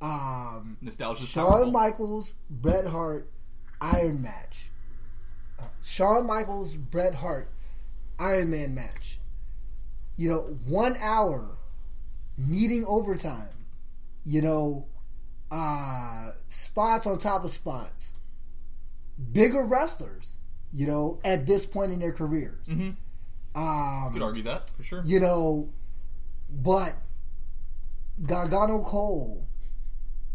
[0.00, 1.26] um, Nostalgia.
[1.26, 3.30] Shawn Michaels, Bret Hart,
[3.80, 4.70] Iron match.
[5.58, 7.50] Uh, Shawn Michaels, Bret Hart,
[8.20, 9.18] Iron Man match.
[10.16, 11.56] You know, one hour,
[12.36, 13.48] needing overtime.
[14.24, 14.86] You know,
[15.50, 18.14] uh, spots on top of spots.
[19.32, 20.36] Bigger wrestlers,
[20.72, 22.68] you know, at this point in their careers.
[23.54, 25.02] Um, Could argue that for sure.
[25.04, 25.70] you know,
[26.50, 26.94] but
[28.24, 29.46] Gargano Cole,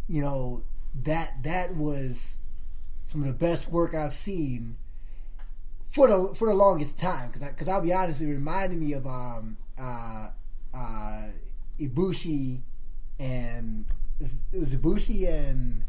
[0.08, 0.64] you know
[1.04, 2.38] that that was
[3.06, 4.78] some of the best work I've seen
[5.96, 7.32] for the for the longest time.
[7.32, 10.28] Because because I'll be honest, it reminded me of um uh
[10.74, 11.24] uh
[11.80, 12.62] Ibushi
[13.18, 13.86] and
[14.20, 14.30] it
[14.60, 15.84] was Ibushi and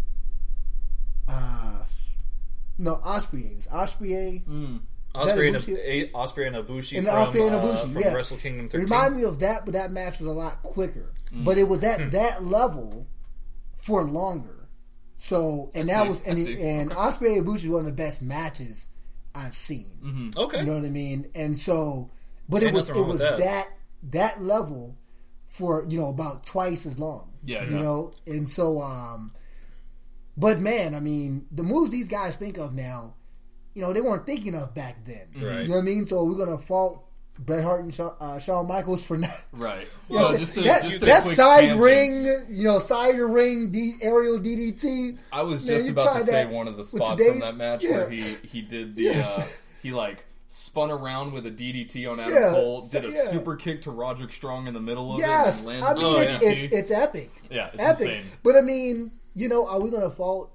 [1.28, 1.82] uh
[2.78, 3.50] no Ospreay.
[3.52, 4.44] It was Ospreay.
[5.14, 6.12] Ospreay and, Ibushi?
[6.12, 8.14] Ospreay and Ibushi And from, Ospreay and uh, Ibushi, from yeah.
[8.14, 8.84] Wrestle Kingdom It 13.
[8.84, 11.12] reminded me of that, but that match was a lot quicker.
[11.32, 12.10] But it was at Hmm.
[12.10, 13.06] that level
[13.76, 14.68] for longer.
[15.16, 17.92] So, and that see, was, I and, and Ospreay and Ibushi was one of the
[17.92, 18.86] best matches
[19.36, 20.32] I've seen.
[20.36, 20.60] okay.
[20.60, 21.30] You know what I mean?
[21.34, 22.10] And so,
[22.48, 23.38] but it was it was that.
[23.38, 23.68] that.
[24.10, 24.96] that level
[25.48, 27.32] for you know about twice as long.
[27.42, 27.82] Yeah, you yeah.
[27.82, 29.32] know, and so um,
[30.36, 33.14] but man, I mean, the moves these guys think of now,
[33.74, 35.28] you know, they weren't thinking of back then.
[35.34, 35.62] Right.
[35.62, 36.06] You know what I mean?
[36.06, 37.05] So we're gonna fault
[37.38, 39.30] Bret Hart and Shawn, uh, Shawn Michaels for not.
[39.52, 39.86] Right.
[40.08, 41.80] Well, that, just a, that, just a that quick side tangent.
[41.80, 45.18] ring, you know, side ring D, aerial DDT.
[45.32, 47.82] I was Man, just you about to say one of the spots from that match
[47.82, 47.90] yeah.
[47.98, 49.36] where he he did the Yes.
[49.38, 49.46] uh,
[49.82, 53.20] he like spun around with a DDT on Adam Yeah, Cole, did a yeah.
[53.24, 55.74] super kick to Roderick Strong in the middle of Yes, it.
[55.74, 57.30] and I mean the it's, it's it's epic.
[57.50, 58.00] Yeah, it's epic.
[58.18, 58.24] insane.
[58.44, 60.52] But I mean, you know, are we gonna fault?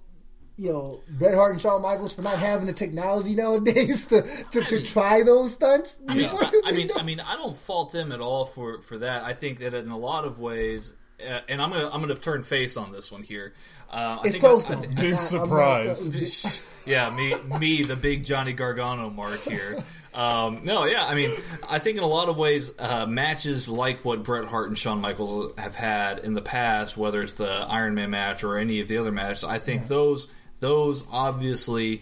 [0.61, 4.61] You know, Bret Hart and Shawn Michaels for not having the technology nowadays to, to,
[4.63, 5.97] to try those stunts.
[6.07, 8.99] I mean, I, I mean, I mean, I don't fault them at all for for
[8.99, 9.23] that.
[9.23, 10.95] I think that in a lot of ways,
[11.27, 13.55] uh, and I'm gonna I'm gonna turn face on this one here.
[13.89, 14.81] Uh, I it's think close I, though.
[14.81, 16.83] I, I'm Big not- I'm not- surprise.
[16.87, 19.83] yeah, me, me, the big Johnny Gargano mark here.
[20.13, 21.31] Um, no, yeah, I mean,
[21.69, 25.01] I think in a lot of ways, uh, matches like what Bret Hart and Shawn
[25.01, 28.87] Michaels have had in the past, whether it's the Iron Man match or any of
[28.89, 30.27] the other matches, I think those
[30.61, 32.01] those obviously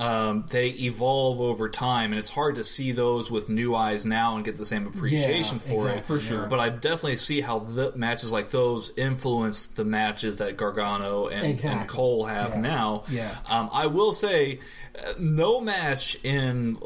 [0.00, 4.36] um, they evolve over time, and it's hard to see those with new eyes now
[4.36, 6.04] and get the same appreciation Yeah, for exactly, it.
[6.04, 6.46] For sure.
[6.46, 11.44] But I definitely see how the matches like those influence the matches that Gargano and,
[11.44, 11.80] Exactly.
[11.80, 12.60] and Cole have Yeah.
[12.60, 13.02] now.
[13.10, 13.34] Yeah.
[13.48, 14.60] Um, I will say,
[14.96, 16.76] uh, no match in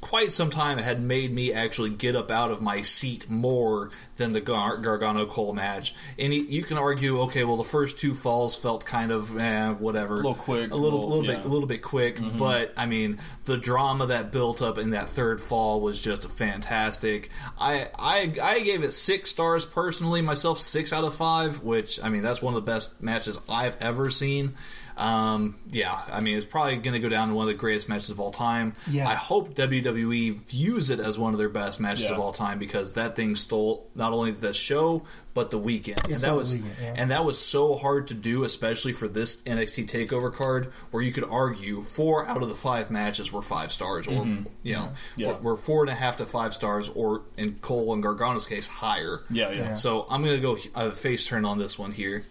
[0.00, 4.32] quite some time had made me actually get up out of my seat more than
[4.32, 5.94] the Gar- Gargano Cole match.
[6.18, 9.70] And y- you can argue, okay, well, the first two falls felt kind of eh,
[9.72, 11.38] whatever, a little quick, a little, little- little bit, yeah.
[11.38, 11.48] Mm-hmm.
[11.48, 12.18] a little bit quick.
[12.38, 17.30] But I mean, the drama that built up in that third fall was just fantastic.
[17.58, 21.62] I I I gave it six stars personally myself, six out of five.
[21.62, 24.54] Which I mean, that's one of the best matches I've ever seen.
[24.96, 27.88] Um, yeah, I mean, it's probably going to go down to one of the greatest
[27.88, 28.74] matches of all time.
[28.88, 29.08] Yeah.
[29.08, 32.12] I hope WWE views it as one of their best matches Yeah.
[32.12, 35.02] of all time because that thing stole not only the show
[35.34, 36.94] but the weekend, and that was weekend, yeah.
[36.96, 41.10] and that was so hard to do, especially for this NXT Takeover card, where you
[41.10, 44.92] could argue four out of the five matches were five stars, or you know, Mm-hmm.
[45.16, 45.28] Yeah.
[45.32, 48.68] were, were four and a half to five stars, or in Cole and Gargano's case,
[48.68, 49.22] higher.
[49.28, 49.74] Yeah, yeah.
[49.74, 52.24] So I'm going to go uh, face turn on this one here.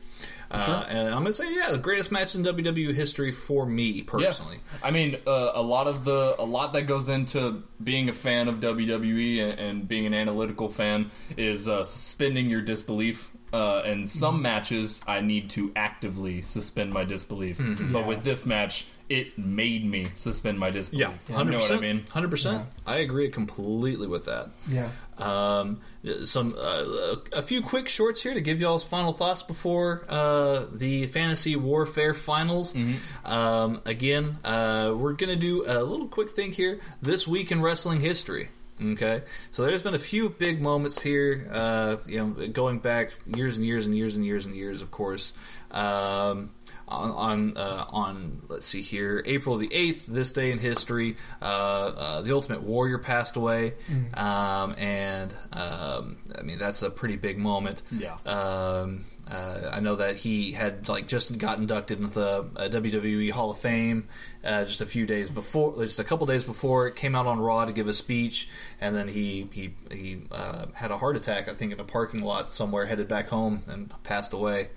[0.52, 4.58] Uh, and I'm gonna say, yeah, the greatest match in WWE history for me personally.
[4.58, 4.88] Yeah.
[4.88, 8.48] I mean, uh, a lot of the a lot that goes into being a fan
[8.48, 13.32] of WWE and, and being an analytical fan is uh, suspending your disbelief.
[13.52, 17.62] Uh, in some matches, I need to actively suspend my disbelief,
[17.92, 21.08] but with this match, it made me suspend my disbelief.
[21.08, 21.82] Yeah, you hundred know what I percent.
[21.82, 22.06] mean.
[22.12, 22.66] Hundred percent.
[22.88, 24.50] I agree completely with that.
[24.70, 24.90] Yeah.
[25.18, 25.82] Um,
[26.24, 31.06] some uh, a few quick shorts here to give y'all's final thoughts before uh, the
[31.08, 32.76] fantasy warfare finals.
[33.24, 36.80] Um, again, uh, we're gonna do a little quick thing here.
[37.02, 38.50] This week in wrestling history.
[38.82, 41.48] Okay, so there's been a few big moments here.
[41.52, 44.90] Uh, you know, going back years and years and years and years and years, of
[44.90, 45.32] course.
[45.70, 46.50] Um,
[46.88, 51.46] on on, uh, on let's see here, April the eighth, this day in history, uh,
[51.46, 53.74] uh, the Ultimate Warrior passed away,
[54.14, 57.82] um, and um, I mean that's a pretty big moment.
[57.92, 58.16] Yeah.
[58.26, 63.32] Um, uh, I know that he had like just got inducted into the uh, WWE
[63.32, 64.10] Hall of Fame
[64.44, 67.64] uh, just a few days before, just a couple days before, came out on Raw
[67.64, 68.50] to give a speech,
[68.82, 72.22] and then he he he uh, had a heart attack, I think, in a parking
[72.22, 74.70] lot somewhere, headed back home, and passed away.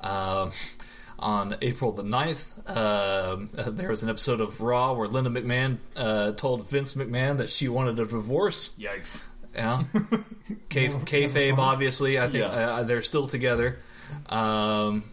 [0.00, 0.52] Um,
[1.20, 5.78] on April the 9th, um, uh, there was an episode of Raw where Linda McMahon
[5.94, 8.70] uh, told Vince McMahon that she wanted a divorce.
[8.78, 9.24] Yikes!
[9.54, 9.82] Yeah,
[10.70, 11.58] K- kayfabe.
[11.58, 12.48] Obviously, I think Yeah.
[12.76, 13.78] uh, they're still together.
[14.28, 15.04] Um,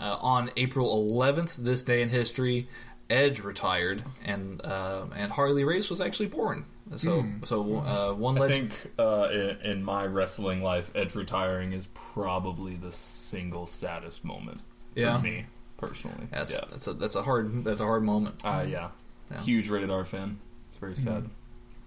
[0.00, 2.68] uh, on April 11th, this day in history,
[3.10, 6.66] Edge retired, and uh, and Harley Race was actually born.
[6.96, 8.72] So so uh, one I legend.
[8.72, 14.60] think uh, in, in my wrestling life, Edge retiring is probably the single saddest moment
[14.94, 15.20] for Yeah.
[15.20, 16.26] me personally.
[16.30, 18.36] That's yeah, that's a that's a hard that's a hard moment.
[18.44, 18.88] uh, yeah.
[19.30, 19.40] Yeah.
[19.42, 20.38] Huge rated R fan.
[20.70, 21.28] It's very sad.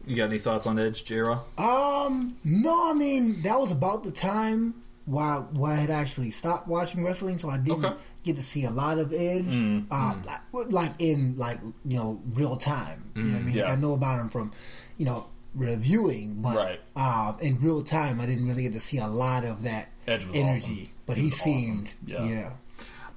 [0.08, 1.20] You got any thoughts on Edge, J.
[1.20, 1.42] Raw?
[1.58, 4.76] Um, no, I mean that was about the time
[5.06, 7.96] why where I had actually stopped watching wrestling, so I didn't Okay.
[8.24, 10.22] get to see a lot of Edge, Mm, um,
[10.54, 13.12] like, like in like you know real time.
[13.16, 13.56] You know what I mean?
[13.56, 13.64] yeah.
[13.66, 14.52] Like, I know about him from
[14.98, 16.80] you know reviewing, but Right.
[16.96, 20.26] um, in real time, I didn't really get to see a lot of that Edge
[20.26, 20.74] was energy.
[20.74, 20.88] awesome.
[21.08, 21.52] But He he, was awesome.
[21.54, 22.24] seemed, Yeah.
[22.26, 22.54] yeah.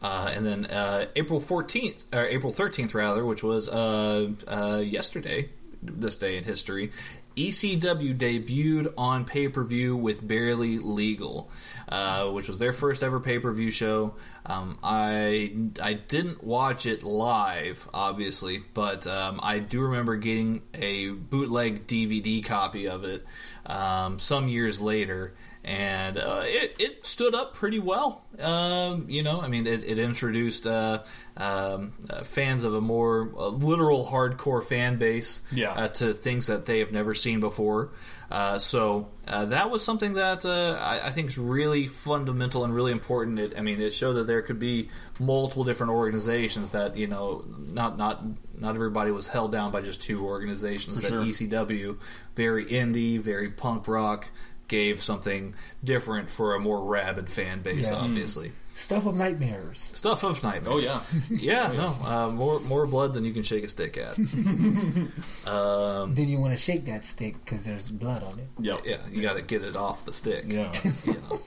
[0.05, 5.49] Uh, and then uh, April 14th, or April 13th, rather, which was uh, uh, yesterday,
[5.83, 6.93] this day in history,
[7.39, 11.51] ECW debuted on pay per view with Barely Legal,
[11.89, 14.15] uh, which was their first ever pay per view show.
[14.45, 21.09] Um, I I didn't watch it live, obviously, but um, I do remember getting a
[21.09, 23.25] bootleg DVD copy of it
[23.65, 25.35] um, some years later
[25.65, 28.25] and uh, it, it stood up pretty well.
[28.39, 31.03] Um, you know, I mean, it, it introduced uh,
[31.37, 35.73] um, uh, fans of a more uh, literal hardcore fan base Yeah.
[35.73, 37.91] uh, to things that they have never seen before.
[38.31, 42.75] Uh, so uh, that was something that uh, I, I think is really fundamental and
[42.75, 43.39] really important.
[43.39, 47.45] It, I mean, it showed that there could be multiple different organizations that you know,
[47.47, 48.25] not not
[48.59, 50.97] not everybody was held down by just two organizations.
[50.97, 51.49] For that sure.
[51.49, 51.99] ECW,
[52.35, 54.29] very indie, very punk rock,
[54.75, 57.89] gave something different for a more rabid fan base.
[57.91, 57.97] Yeah.
[57.99, 59.91] Obviously, Stuff of nightmares.
[59.95, 60.75] stuff of nightmares.
[60.75, 64.19] Oh yeah, yeah, no, uh, more more blood than you can shake a stick at.
[65.47, 68.49] um, Then you want to shake that stick because there's blood on it.
[68.59, 68.81] yep.
[68.85, 70.45] yeah, you got to get it off the stick.
[70.49, 70.73] Yeah.
[71.05, 71.41] you know.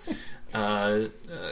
[0.53, 1.49] uh, uh,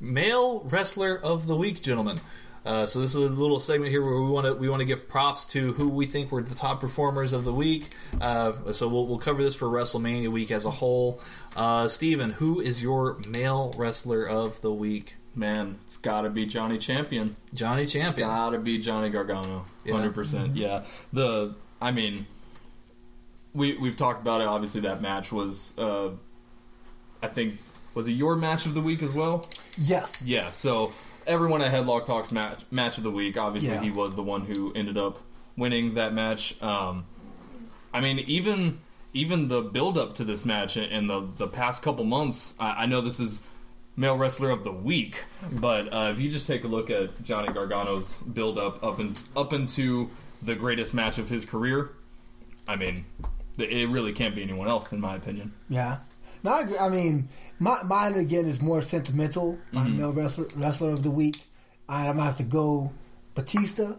[0.00, 2.20] male wrestler of the week, gentlemen.
[2.66, 4.84] Uh, so this is a little segment here where we want to we want to
[4.84, 7.90] give props to who we think were the top performers of the week.
[8.20, 11.20] Uh, so we'll, we'll cover this for WrestleMania week as a whole.
[11.54, 15.14] Uh, Steven, who is your male wrestler of the week?
[15.36, 17.36] Man, it's got to be Johnny Champion.
[17.54, 18.28] Johnny Champion.
[18.28, 19.64] Got to be Johnny Gargano.
[19.88, 20.56] Hundred percent.
[20.56, 20.84] Yeah.
[21.12, 22.26] The I mean,
[23.54, 24.48] we we've talked about it.
[24.48, 25.78] Obviously, that match was.
[25.78, 26.16] Uh,
[27.22, 27.58] I think
[27.94, 29.48] was it your match of the week as well?
[29.78, 30.20] Yes.
[30.24, 30.50] Yeah.
[30.50, 30.92] So
[31.26, 33.36] everyone at Headlock Talks match match of the week.
[33.36, 33.80] Obviously, Yeah.
[33.82, 35.18] he was the one who ended up
[35.56, 36.60] winning that match.
[36.62, 37.04] Um,
[37.92, 38.78] I mean, even
[39.12, 42.54] even the build up to this match in the the past couple months.
[42.60, 43.42] I, I know this is
[43.96, 47.48] male wrestler of the week, but uh, if you just take a look at Johnny
[47.48, 50.10] Gargano's build up up and up into
[50.42, 51.90] the greatest match of his career,
[52.68, 53.06] I mean,
[53.58, 55.52] it really can't be anyone else, in my opinion.
[55.70, 55.98] Yeah.
[56.42, 56.86] No, I.
[56.86, 57.28] I mean,
[57.58, 59.58] my, mine again is more sentimental.
[59.72, 59.98] My Mm-hmm.
[59.98, 61.36] male wrestler, wrestler of the week.
[61.88, 62.92] I, I'm gonna have to go
[63.34, 63.94] Batista.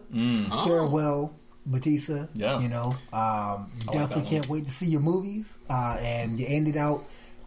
[0.64, 1.34] Farewell,
[1.66, 2.12] Batista.
[2.12, 2.28] Mm.
[2.34, 2.60] Yeah.
[2.60, 5.56] You know, um, definitely that can't wait to see your movies.
[5.70, 7.04] Uh, and you ended out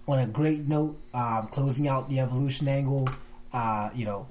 [0.08, 3.08] on a great note, um, closing out the evolution angle.
[3.54, 4.28] Uh, you know,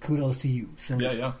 [0.00, 0.68] kudos to you.
[0.78, 1.32] So, Yeah, yeah.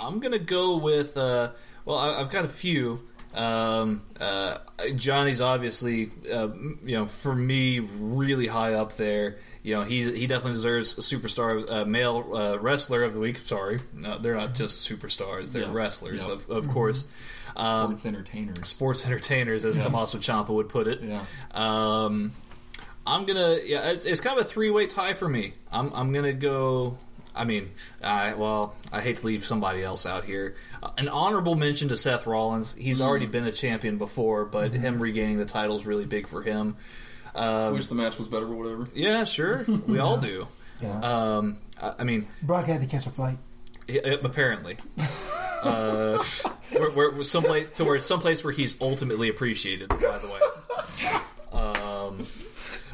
[0.00, 1.16] I'm gonna go with.
[1.16, 1.50] Uh,
[1.84, 3.00] well, I, I've got a few.
[3.34, 4.58] Um, uh,
[4.96, 6.48] Johnny's obviously, uh,
[6.84, 9.38] you know, for me, really high up there.
[9.62, 13.38] You know, he he definitely deserves a superstar uh, male uh, wrestler of the week.
[13.38, 15.72] Sorry, no, they're not just superstars; they're Yeah.
[15.72, 16.32] wrestlers, Yeah.
[16.32, 17.06] of, of course.
[17.56, 18.68] Um, Sports entertainers.
[18.68, 21.02] sports entertainers, as Tommaso Ciampa would put it.
[21.02, 21.22] Yeah.
[21.52, 22.32] Um,
[23.06, 23.58] I'm gonna.
[23.64, 25.52] Yeah, it's, it's kind of a three way tie for me.
[25.70, 26.96] I'm I'm gonna go.
[27.34, 27.70] I mean,
[28.02, 30.56] I well, I hate to leave somebody else out here.
[30.82, 32.74] Uh, an honorable mention to Seth Rollins.
[32.74, 36.42] He's already been a champion before, but him regaining the title is really big for
[36.42, 36.76] him.
[37.34, 38.88] Um, Wish the match was better or whatever.
[38.94, 40.48] yeah, sure, we all do.
[40.82, 40.98] Yeah.
[41.00, 43.38] Um, I, I mean, Brock had to catch a flight.
[43.86, 44.76] yeah, apparently.
[45.62, 46.16] Uh,
[46.72, 49.90] where, where, someplace to where someplace where he's ultimately appreciated.
[49.90, 51.20] By the
[51.52, 52.16] way, um,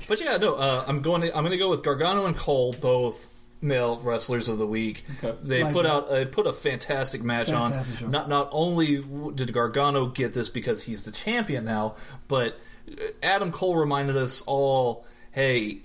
[0.08, 1.22] but yeah, no, uh, I'm going.
[1.22, 3.28] To, I'm going to go with Gargano and Cole, both
[3.60, 5.04] male wrestlers of the week.
[5.22, 5.36] Okay.
[5.42, 5.92] They Like put that.
[5.92, 7.98] out uh, put a fantastic match Fantastic on.
[8.00, 8.06] show.
[8.08, 9.02] Not not only
[9.34, 11.96] did Gargano get this because he's the champion now,
[12.28, 12.58] but
[12.90, 15.80] uh, Adam Cole reminded us all, hey,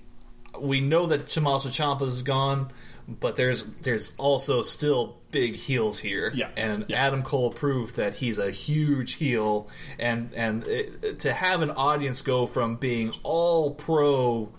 [0.60, 2.68] we know that Tommaso Ciampa is gone,
[3.08, 6.30] but there's there's also still big heels here.
[6.34, 6.50] Yeah.
[6.58, 7.06] and Yeah.
[7.06, 9.68] Adam Cole proved that he's a huge heel,
[9.98, 14.50] and and it, to have an audience go from being all pro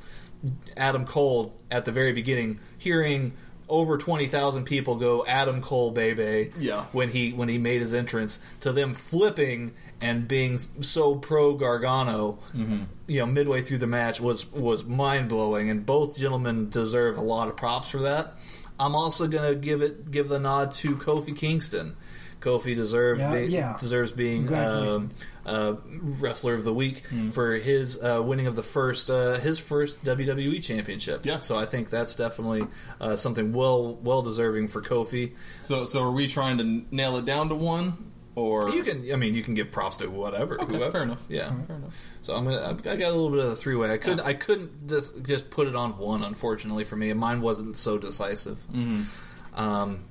[0.76, 3.34] Adam Cole at the very beginning, hearing
[3.70, 6.86] over twenty thousand people go Adam Cole, baby, Yeah.
[6.92, 12.38] when he when he made his entrance, to them flipping and being so pro Gargano,
[12.56, 12.84] mm-hmm.
[13.08, 17.22] you know, midway through the match was was mind blowing, and both gentlemen deserve a
[17.22, 18.36] lot of props for that.
[18.80, 21.96] I'm also gonna give it give the nod to Kofi Kingston.
[22.44, 23.78] Kofi deserves Yeah, be- yeah.
[23.80, 25.10] deserves being um,
[25.46, 25.74] uh,
[26.20, 30.62] wrestler of the week for his uh, winning of the first uh, his first WWE
[30.62, 31.26] championship.
[31.26, 31.40] Yeah.
[31.40, 32.68] so I think that's definitely
[33.00, 35.34] uh, something well well deserving for Kofi.
[35.62, 39.16] So, so are we trying to nail it down to one, or You can, I
[39.16, 40.60] mean, you can give props to whatever.
[40.62, 40.92] Okay, whoever.
[40.92, 41.22] fair enough.
[41.30, 41.96] Yeah, Fair enough.
[42.24, 43.92] So I'm gonna, I've- got a little bit of a three way.
[43.92, 47.12] I could, I couldn't just just put it on one, unfortunately for me.
[47.14, 48.58] Mine wasn't so decisive.
[48.74, 49.60] Mm-hmm.
[49.60, 50.04] Um,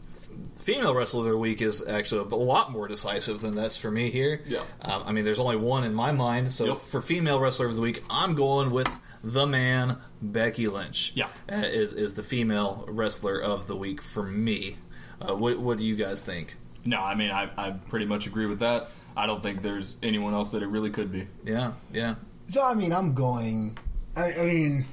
[0.57, 4.11] female wrestler of the week is actually a lot more decisive than that's for me
[4.11, 4.41] here.
[4.47, 4.61] Yeah.
[4.83, 6.53] Um, I mean, there's only one in my mind.
[6.53, 6.81] So Yep.
[6.83, 8.89] for female wrestler of the week, I'm going with
[9.25, 11.13] the man Becky Lynch.
[11.15, 11.27] Yeah.
[11.51, 14.77] uh, is is the female wrestler of the week for me.
[15.21, 16.57] Uh, what what do you guys think?
[16.85, 18.91] No, I mean I, I pretty much agree with that.
[19.17, 21.29] I don't think there's anyone else that it really could be.
[21.45, 22.15] Yeah, yeah.
[22.49, 23.79] So I mean, I'm going.
[24.17, 24.85] I, I mean,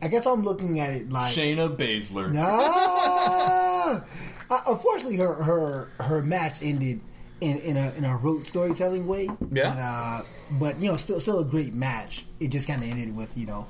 [0.00, 2.32] I guess I'm looking at it like Shayna Baszler.
[2.36, 4.02] Ah!
[4.50, 7.00] Uh, unfortunately, her her her match ended
[7.40, 9.28] in in a in a rote storytelling way.
[9.52, 9.74] Yeah.
[9.74, 10.22] But, uh,
[10.58, 12.24] but you know, still still a great match.
[12.40, 13.66] It just kind of ended with you know.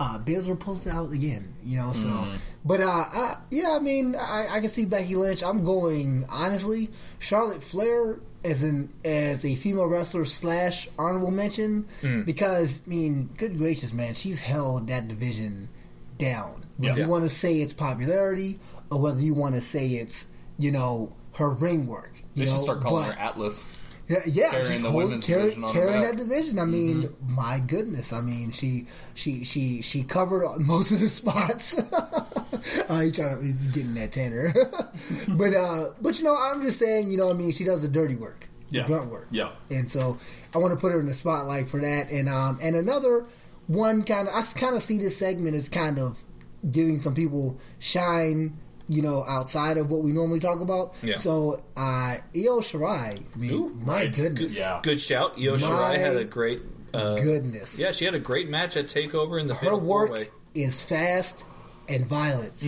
[0.00, 1.92] Uh, Bills were posted out again, you know.
[1.92, 2.32] So,
[2.64, 5.42] but uh, I, yeah, I mean, I, I can see Becky Lynch.
[5.42, 6.90] I'm going honestly.
[7.20, 11.86] Charlotte Flair as an as a female wrestler slash honorable mention
[12.24, 15.68] because I mean, good gracious, man, she's held that division
[16.18, 16.64] down.
[16.78, 16.96] Yeah.
[16.96, 18.58] you want to say it's popularity
[18.90, 20.24] or whether you want to say it's
[20.58, 22.12] you know her ring work.
[22.34, 23.64] You They should know, start calling but- her Atlas.
[24.08, 26.02] yeah, yeah carrying the holding- women's carry- division on her carrying.
[26.02, 26.16] Mm-hmm.
[26.16, 26.58] that division.
[26.58, 28.12] I mean, my goodness.
[28.12, 31.78] I mean, she she she she covered most of the spots.
[31.78, 34.52] uh, he's trying to he's getting that Tanner,
[35.28, 37.88] but uh, but you know, I'm just saying, you know, I mean, she does the
[37.88, 39.50] dirty work, the grunt work, Yeah.
[39.70, 40.18] and so
[40.54, 42.10] I want to put her in the spotlight for that.
[42.10, 43.24] And um, and another
[43.66, 46.22] one kind of I kind of see this segment as kind of
[46.70, 48.58] giving some people shine
[48.88, 50.94] you know, outside of what we normally talk about.
[51.02, 51.16] Yeah.
[51.16, 54.56] So, uh, Io Shirai, I mean, Ooh, my goodness.
[54.58, 54.80] yeah.
[54.82, 55.38] Good shout.
[55.38, 56.60] Io My Shirai had a great.
[56.92, 57.76] Uh, Goodness.
[57.76, 60.28] Yeah, she had a great match at Takeover in the Her Fatal work Four Way.
[60.54, 61.42] is fast
[61.88, 62.62] and violent.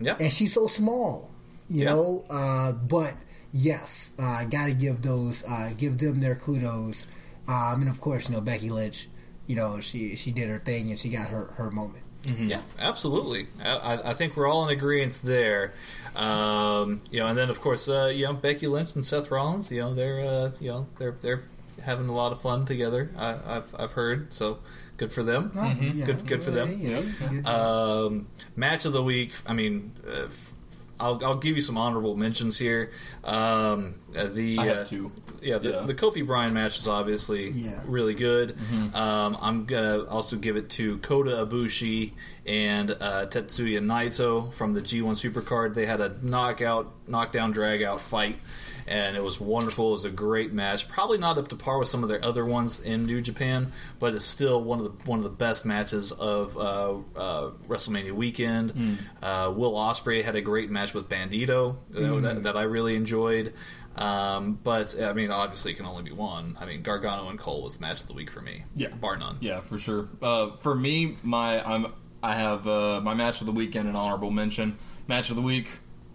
[0.00, 1.30] Yeah, and she's so small,
[1.68, 1.90] you Yeah.
[1.90, 2.24] know.
[2.30, 3.16] Uh, but
[3.52, 7.06] yes, I uh, got to give those, uh, give them their kudos.
[7.48, 9.08] Um, and of course, you know Becky Lynch,
[9.48, 12.04] you know she she did her thing and she got her her moment.
[12.26, 13.46] Yeah, absolutely.
[13.62, 15.72] I, I- I think we're all in agreement there.
[16.14, 19.70] Um, you know, and then of course, uh, you know, Becky Lynch and Seth Rollins.
[19.70, 21.42] You know, they're uh, you know they're they're
[21.84, 23.10] having a lot of fun together.
[23.18, 24.58] I, I've I've heard so
[24.96, 25.52] good for them.
[25.54, 26.74] Yeah, Good good for them.
[26.80, 27.46] yeah, good.
[27.46, 28.26] Um,
[28.56, 29.32] match of the week.
[29.46, 30.52] I mean, uh, f-
[30.98, 32.90] I'll I'll give you some honorable mentions here.
[33.24, 35.12] Um, uh, the I have uh, two.
[35.42, 35.80] Yeah, the, Yeah.
[35.80, 37.80] the Kofi Bryan match is obviously Yeah.
[37.86, 38.56] really good.
[38.56, 38.96] Mm-hmm.
[38.96, 42.12] Um, I'm gonna also give it to Kota Ibushi
[42.46, 45.74] and uh, Tetsuya Naito from the G1 Supercard.
[45.74, 48.38] They had a knockout, knockdown, drag out fight,
[48.88, 49.88] and it was wonderful.
[49.88, 50.88] It was a great match.
[50.88, 54.14] Probably not up to par with some of their other ones in New Japan, but
[54.14, 58.74] it's still one of the one of the best matches of uh, uh, WrestleMania weekend.
[58.74, 58.96] Mm.
[59.22, 62.22] Uh, Will Ospreay had a great match with Bandido Mm.
[62.22, 63.52] that, that I really enjoyed.
[63.96, 66.56] Um, but I mean, obviously, it can only be one.
[66.60, 68.88] I mean, Gargano and Cole was match of the week for me, Yeah.
[68.88, 69.38] bar none.
[69.40, 70.08] Yeah, for sure.
[70.20, 71.92] Uh, for me, my I'm
[72.22, 74.76] I have uh, my match of the weekend and honorable mention.
[75.08, 75.70] Match of the week,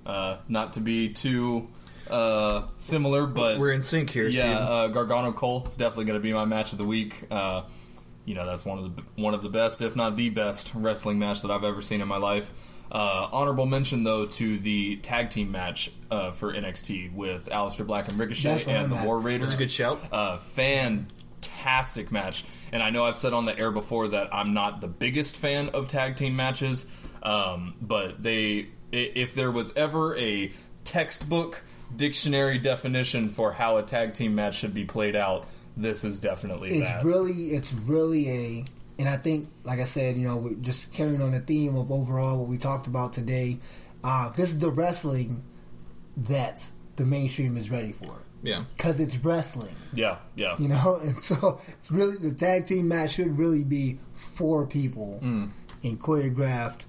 [0.06, 1.70] uh, not to be too
[2.10, 6.24] uh, similar, but We're in sync here, yeah, uh, Gargano Cole is definitely going to
[6.24, 7.24] be my match of the week.
[7.30, 7.64] Uh,
[8.26, 11.20] you know, that's one of the one of the best, if not the best, wrestling
[11.20, 12.52] match that I've ever seen in my life.
[12.92, 18.10] Uh, honorable mention though to the tag team match uh, for NXT with Aleister Black
[18.10, 19.06] and Ricochet and the.
[19.06, 19.52] War Raiders.
[19.52, 20.00] That's a good shout.
[20.12, 22.44] Uh, fantastic match.
[22.74, 25.70] And I know I've said on the air before that I'm not the biggest fan
[25.70, 26.86] of tag team matches,
[27.24, 30.52] um, but they if there was ever a
[30.84, 31.64] textbook
[31.96, 35.48] dictionary definition for how a tag team match should be played out,
[35.78, 37.04] this is definitely it's that.
[37.06, 38.66] really it's really a
[39.00, 41.90] and i think like i said you know we're just carrying on the theme of
[41.92, 43.58] overall what we talked about today
[44.04, 45.42] uh, this is the wrestling
[46.18, 50.56] that the mainstream is ready for Yeah, because it's wrestling yeah, yeah.
[50.60, 55.20] you know and so it's really the tag team match should really be four people
[55.24, 55.52] Mm.
[55.84, 56.82] in choreographed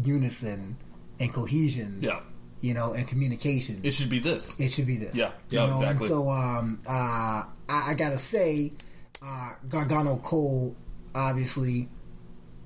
[0.00, 0.76] unison
[1.18, 2.20] and cohesion Yeah.
[2.60, 4.58] You know and communication It should be this.
[4.58, 5.14] it should be this.
[5.14, 5.76] Yeah, you yeah, know?
[5.80, 6.06] exactly.
[6.06, 8.72] And so, um, uh, I, I gotta say,
[9.22, 10.74] uh, Gargano Cole,
[11.14, 11.88] obviously,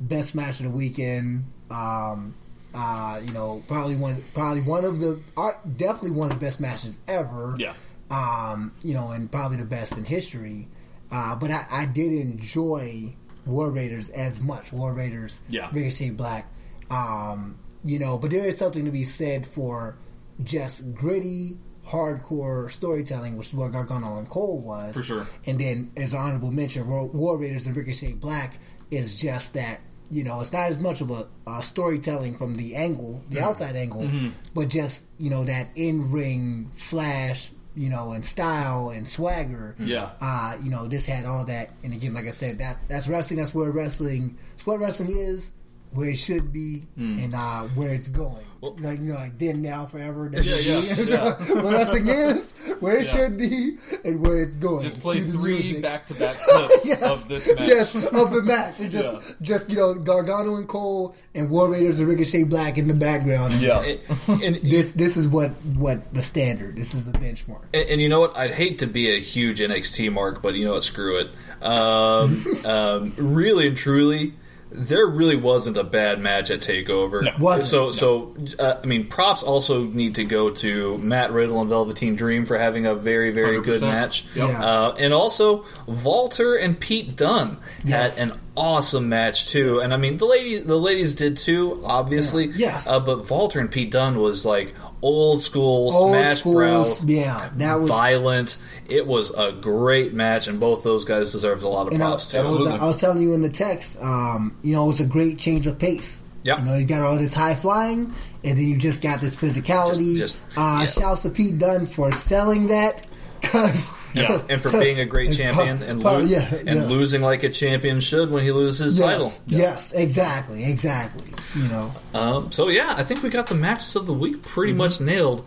[0.01, 1.45] best match of the weekend.
[1.71, 2.35] Um,
[2.75, 6.59] uh, you know, probably one, probably one of the, uh, definitely one of the best
[6.61, 7.55] matches ever.
[7.59, 7.75] Yeah.
[8.11, 10.69] Um, you know, and probably the best in history.
[11.11, 13.15] Uh, but I, I did enjoy
[13.47, 14.73] War Raiders as much.
[14.73, 15.69] War Raiders, Yeah.
[15.73, 16.51] Ricochet Black.
[16.91, 19.97] Um, you know, but there is something to be said for
[20.43, 24.95] just gritty, hardcore storytelling, which is what Gargano and Cole was.
[24.95, 25.27] For sure.
[25.47, 28.59] And then, as an honorable mention, War, War Raiders and Ricochet Black
[28.91, 29.81] is just that.
[30.11, 33.77] You know, it's not as much of a, a storytelling from the angle, the outside
[33.77, 34.11] angle,
[34.55, 39.75] but just you know that in ring flash, you know, and style and swagger.
[39.79, 40.11] Yeah.
[40.21, 43.41] Uh, you know, this had all that, and again, like I said, that's that's wrestling.
[43.41, 44.37] That's where wrestling.
[44.55, 45.51] It's what wrestling is,
[45.95, 48.45] where it should be, and uh, where it's going.
[48.61, 50.31] Well- like you know, like then, now, forever.
[50.33, 51.33] Yeah, yeah,
[51.63, 53.13] where wrestling is, where it Yeah.
[53.13, 54.85] should be, and where it's going.
[54.85, 57.69] Just play Cue three back-to-back clips yes, of this match.
[57.69, 58.79] Yes, of the match.
[58.79, 59.35] And just, Yeah.
[59.43, 63.53] just you know, Gargano and Cole and War Raiders and Ricochet Black in the background.
[63.55, 63.83] Yeah.
[64.29, 66.77] and, and, This this is what what the standard.
[66.77, 67.65] This is the benchmark.
[67.75, 68.37] and, and you know what?
[68.37, 70.85] I'd hate to be a huge NXT mark, but you know what?
[70.85, 71.31] Screw it.
[71.67, 74.35] Um, um, really and truly,
[74.75, 77.23] there really wasn't a bad match at Takeover.
[77.23, 77.33] No.
[77.39, 77.67] Wasn't.
[77.67, 82.17] So, so uh, I mean, props also need to go to Matt Riddle and Velveteen
[82.17, 83.89] Dream for having a very, very good 100%.
[83.89, 84.25] match.
[84.35, 84.49] Yep.
[84.49, 84.65] Yeah.
[84.65, 88.17] Uh, and also, Walter and Pete Dunne Yes.
[88.19, 89.81] had an awesome match too.
[89.81, 92.47] And I mean, the ladies, the ladies did too, obviously.
[92.47, 92.53] Yeah.
[92.57, 92.87] Yes.
[92.87, 97.51] Uh, but Walter and Pete Dunne was like old school, Old smash school, brow, yeah,
[97.57, 97.89] that was.
[97.91, 98.57] violent.
[98.89, 102.07] It was a great match, and both those guys deserved a lot of And I,
[102.07, 102.53] props I too.
[102.55, 105.39] was, I was telling you in the text, um, you know, it was a great
[105.39, 106.21] change of pace.
[106.45, 108.13] Yeah, You know, you got all this high flying,
[108.45, 110.17] and then you just got this physicality.
[110.17, 110.87] Just- just- uh, yeah.
[110.87, 113.05] Shouts to Pete Dunne for selling that,
[113.53, 116.67] because Yeah, and for being a great And champion pro- and, pro- lo- yeah, and
[116.81, 116.85] yeah.
[116.87, 119.27] losing like a champion should when he loses his title.
[119.27, 121.25] yes, yes, exactly, exactly.
[121.55, 124.73] You know, Um, so yeah, I think we got the matches of the week pretty
[124.73, 125.47] much nailed.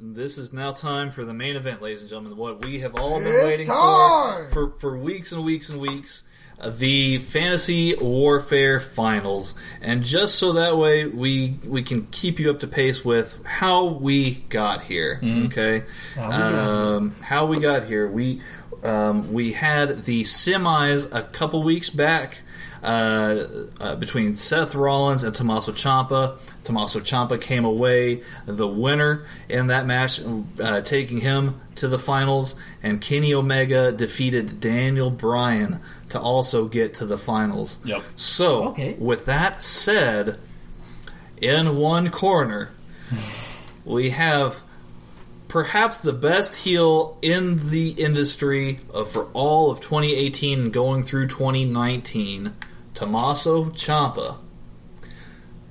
[0.00, 2.36] This is now time for the main event, ladies and gentlemen.
[2.36, 4.50] What we have all been It's waiting time!
[4.50, 6.24] for, for for weeks and weeks and weeks.
[6.62, 12.60] The fantasy warfare finals, and just so that way we we can keep you up
[12.60, 15.20] to pace with how we got here.
[15.46, 18.08] Okay, How we got um, how we got here.
[18.08, 18.40] We
[18.82, 22.38] um, we had the semis a couple weeks back.
[22.82, 29.68] Uh, uh, between Seth Rollins and Tommaso Ciampa, Tommaso Ciampa came away the winner in
[29.68, 30.20] that match,
[30.60, 32.56] uh, taking him to the finals.
[32.82, 37.78] And Kenny Omega defeated Daniel Bryan to also get to the finals.
[37.84, 38.02] Yep.
[38.16, 38.96] So, Okay.
[38.98, 40.38] with that said,
[41.40, 42.70] in one corner,
[43.84, 44.62] we have
[45.48, 52.54] perhaps the best heel in the industry uh, for all of 2018 going through 2019,
[52.94, 54.36] Tommaso Ciampa.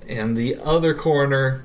[0.07, 1.63] In the other corner,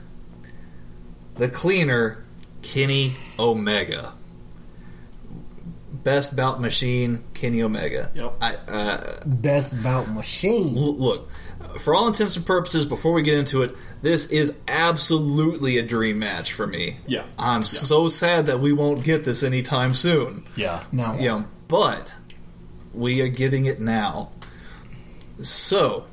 [1.36, 2.24] the cleaner,
[2.62, 4.12] Kenny Omega.
[6.05, 8.10] Best bout machine, Kenny Omega.
[8.15, 8.35] Yep.
[8.40, 10.74] I, uh, Best bout machine.
[10.74, 11.28] Look,
[11.81, 16.19] for all intents and purposes, before we get into it, this is absolutely a dream
[16.19, 16.97] match for me.
[17.06, 17.24] Yeah.
[17.39, 20.44] I'm so sad that we won't get this anytime soon.
[20.56, 20.82] Yeah.
[20.93, 21.44] Now, Yeah.
[21.66, 22.12] but
[22.94, 24.31] we are getting it now.
[25.40, 26.05] So,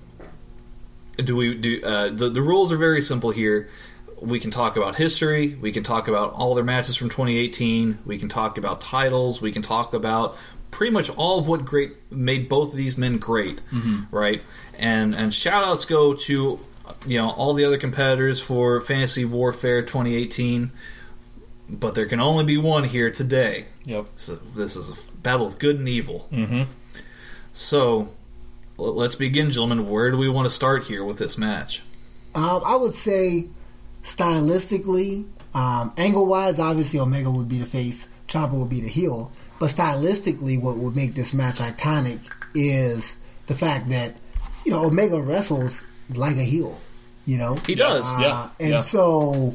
[1.17, 1.81] do we do?
[1.83, 3.69] Uh, the the rules are very simple here.
[4.21, 5.55] We can talk about history.
[5.55, 7.99] We can talk about all their matches from 2018.
[8.05, 9.41] We can talk about titles.
[9.41, 10.37] We can talk about
[10.71, 13.61] pretty much all of what great made both of these men great,
[14.11, 14.41] right?
[14.77, 16.59] And and shout outs go to
[17.05, 20.71] you know all the other competitors for Fantasy Warfare 2018.
[21.67, 23.65] But there can only be one here today.
[23.85, 24.05] Yep.
[24.17, 26.27] So this is a battle of good and evil.
[26.31, 26.63] Mm-hmm.
[27.53, 28.09] So
[28.77, 29.89] let's begin, gentlemen.
[29.89, 31.81] Where do we want to start here with this match?
[32.33, 33.47] Um, I would say
[34.03, 39.31] stylistically, um, angle wise, obviously Omega would be the face, Ciampa would be the heel.
[39.59, 42.19] But stylistically, what would make this match iconic
[42.53, 43.15] is
[43.47, 44.19] the fact that
[44.65, 45.81] you know Omega wrestles
[46.13, 46.79] like a heel.
[47.25, 48.81] You know, He does, Uh, yeah, and yeah.
[48.81, 49.53] so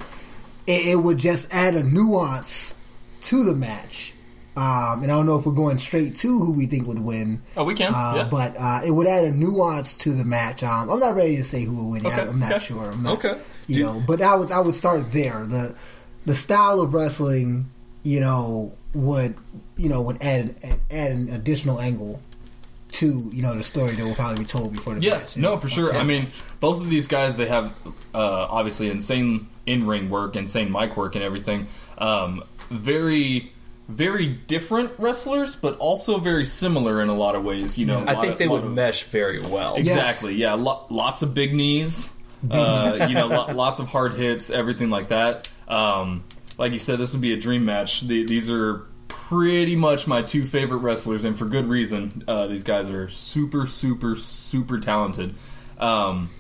[0.67, 2.75] it, it would just add a nuance
[3.23, 4.13] to the match.
[4.61, 7.41] Um, and I don't know if we're going straight to who we think would win.
[7.57, 7.95] Oh, we can.
[7.95, 8.29] Uh, yeah.
[8.31, 10.63] But uh, it would add a nuance to the match.
[10.63, 12.07] Um, I'm not ready to say who would win.
[12.13, 12.59] Okay, I'm not okay.
[12.67, 12.91] sure.
[12.93, 13.41] I'm not, Okay.
[13.69, 15.45] You know, but I would I would start there.
[15.47, 15.75] The
[16.27, 17.71] the style of wrestling,
[18.03, 19.35] you know, would
[19.79, 20.57] you know would add
[20.91, 22.21] add an additional angle
[22.93, 25.37] to you know the story that will probably be told before the Yeah, match.
[25.37, 25.95] you no, for sure.
[25.97, 26.27] I mean,
[26.59, 27.73] both of these guys they have
[28.13, 31.69] uh, obviously insane in ring work, insane mic work, and everything.
[31.97, 33.53] Um, very,
[33.91, 37.77] very different wrestlers, but also very similar in a lot of ways.
[37.77, 39.75] You know, a I lot think of- they would of- mesh very well.
[39.79, 39.89] Yes.
[39.99, 40.35] Exactly.
[40.37, 40.55] Yeah.
[40.55, 42.17] Lo- lots of big knees.
[42.51, 45.51] Uh, you know, lo- lots of hard hits, everything like that.
[45.69, 46.25] Um,
[46.57, 48.01] like you said, this would be a dream match.
[48.01, 52.25] The- these are pretty much my two favorite wrestlers, and for good reason.
[52.27, 55.35] Uh, these guys are super, super, super talented.
[55.79, 56.31] Um,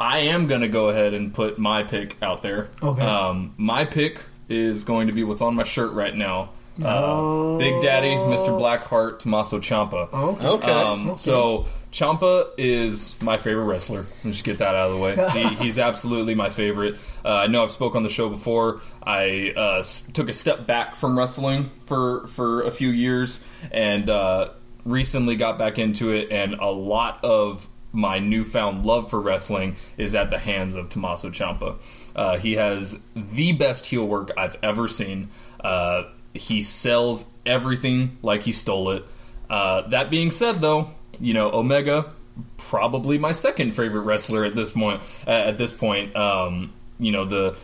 [0.00, 2.70] I am going to go ahead and put my pick out there.
[2.82, 3.02] Okay.
[3.02, 6.50] Um, my pick is going to be what's on my shirt right now.
[6.82, 7.58] Uh, Oh.
[7.58, 8.48] Big Daddy, Mr.
[8.58, 10.10] Blackheart, Tommaso Ciampa.
[10.12, 10.46] Okay.
[10.46, 10.70] Okay.
[10.72, 14.06] Um, So Ciampa is my favorite wrestler.
[14.24, 15.14] Let's just get that out of the way.
[15.34, 16.96] He, he's absolutely my favorite.
[17.24, 18.80] Uh, I know I've spoke on the show before.
[19.02, 24.08] I uh, s- took a step back from wrestling for for a few years, and
[24.08, 24.48] uh,
[24.86, 26.32] recently got back into it.
[26.32, 31.28] And a lot of my newfound love for wrestling is at the hands of Tommaso
[31.28, 31.76] Ciampa.
[32.14, 35.28] Uh, he has the best heel work I've ever seen.
[35.60, 39.04] Uh, he sells everything like he stole it.
[39.48, 40.90] Uh, that being said, though,
[41.20, 42.12] you know Omega,
[42.56, 45.02] probably my second favorite wrestler at this point.
[45.26, 47.56] At this point, um, you know the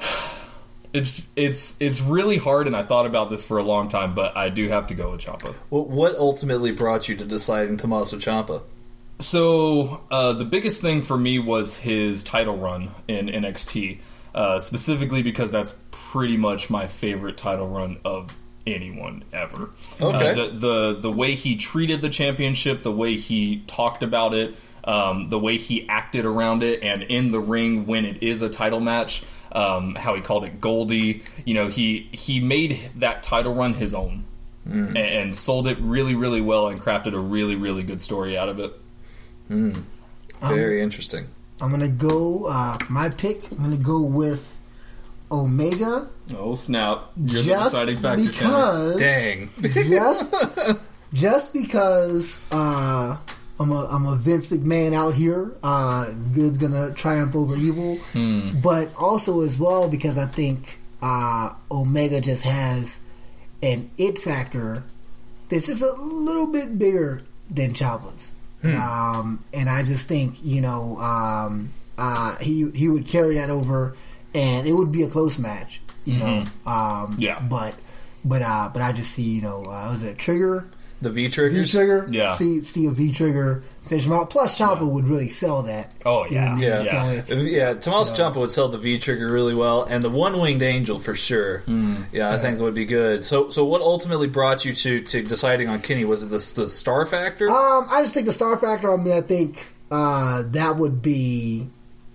[0.92, 4.36] it's it's it's really hard, and I thought about this for a long time, but
[4.36, 5.54] I do have to go with Ciampa.
[5.68, 8.62] What, what ultimately brought you to deciding Tommaso Ciampa?
[9.20, 14.00] So uh, the biggest thing for me was his title run in NXT,
[14.34, 18.36] uh, specifically because that's pretty much my favorite title run of
[18.66, 19.70] anyone ever.
[20.00, 20.30] Okay.
[20.30, 24.56] Uh, the, the the way he treated the championship, the way he talked about it,
[24.84, 28.48] um, the way he acted around it, and in the ring when it is a
[28.48, 29.22] title match,
[29.52, 31.22] um, how he called it Goldie.
[31.44, 34.24] You know, he he made that title run his own.
[34.66, 38.48] And, and sold it really, really well, and crafted a really, really good story out
[38.48, 38.72] of it.
[39.48, 41.26] Very interesting.
[41.60, 42.46] I'm gonna go.
[42.46, 43.50] Uh, my pick.
[43.52, 44.58] I'm gonna go with
[45.30, 46.08] Omega.
[46.36, 47.10] Oh snap!
[47.16, 48.24] You're the just deciding factor.
[48.24, 49.50] Because Dang.
[49.60, 50.34] just
[51.12, 53.16] just because uh,
[53.60, 55.52] I'm a I'm a Vince McMahon out here.
[55.62, 57.98] Uh, good's gonna triumph over evil,
[58.62, 63.00] but also as well because I think uh, Omega just has
[63.62, 64.84] an it factor
[65.48, 67.72] that's just a little bit bigger than
[68.64, 69.18] Ciampa's.
[69.18, 73.94] Um, and I just think you know um, uh, he he would carry that over,
[74.34, 75.80] and it would be a close match.
[76.04, 77.40] You know, um, Yeah.
[77.40, 77.74] But
[78.24, 80.66] but uh, but I just see you know uh, was it a Trigger
[81.02, 81.70] The V V triggers.
[81.70, 82.34] Trigger Yeah.
[82.36, 84.30] see see a V Trigger finish him out.
[84.30, 85.92] Plus Ciampa would really sell that.
[86.06, 86.76] Oh, You know what I yeah.
[86.78, 86.84] mean?
[86.86, 87.02] Yeah.
[87.26, 90.40] So it's, Yeah, Tommaso Ciampa would sell the V trigger really well, and the one
[90.40, 91.62] winged angel for sure.
[92.12, 93.22] Yeah, I think it would be good.
[93.24, 96.04] So, so what ultimately brought you to, to deciding on Kenny?
[96.06, 97.50] Was it the, the star factor?
[97.50, 98.90] Um, I just think the star factor.
[98.92, 101.68] I mean, I think uh, that would be,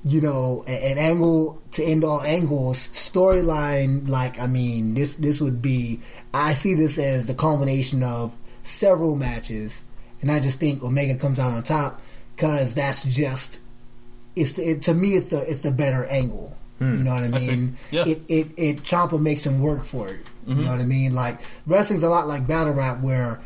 [0.06, 4.10] you know, a- an angle to end all angles storyline.
[4.10, 6.00] Like, I mean, this this would be.
[6.34, 8.36] I see this as the culmination of
[8.70, 9.84] several matches,
[10.22, 12.02] and I just think Omega comes out on top
[12.36, 13.60] because that's just.
[14.36, 16.56] It's the, it, to me, it's the it's the better angle.
[16.78, 16.98] Hmm.
[16.98, 17.76] You know what I I mean?
[17.92, 18.06] Yeah.
[18.08, 20.22] It it it Ciampa makes him work for it.
[20.48, 20.64] You mm-hmm.
[20.64, 21.14] know what I mean?
[21.14, 23.42] Like wrestling's a lot like battle rap, where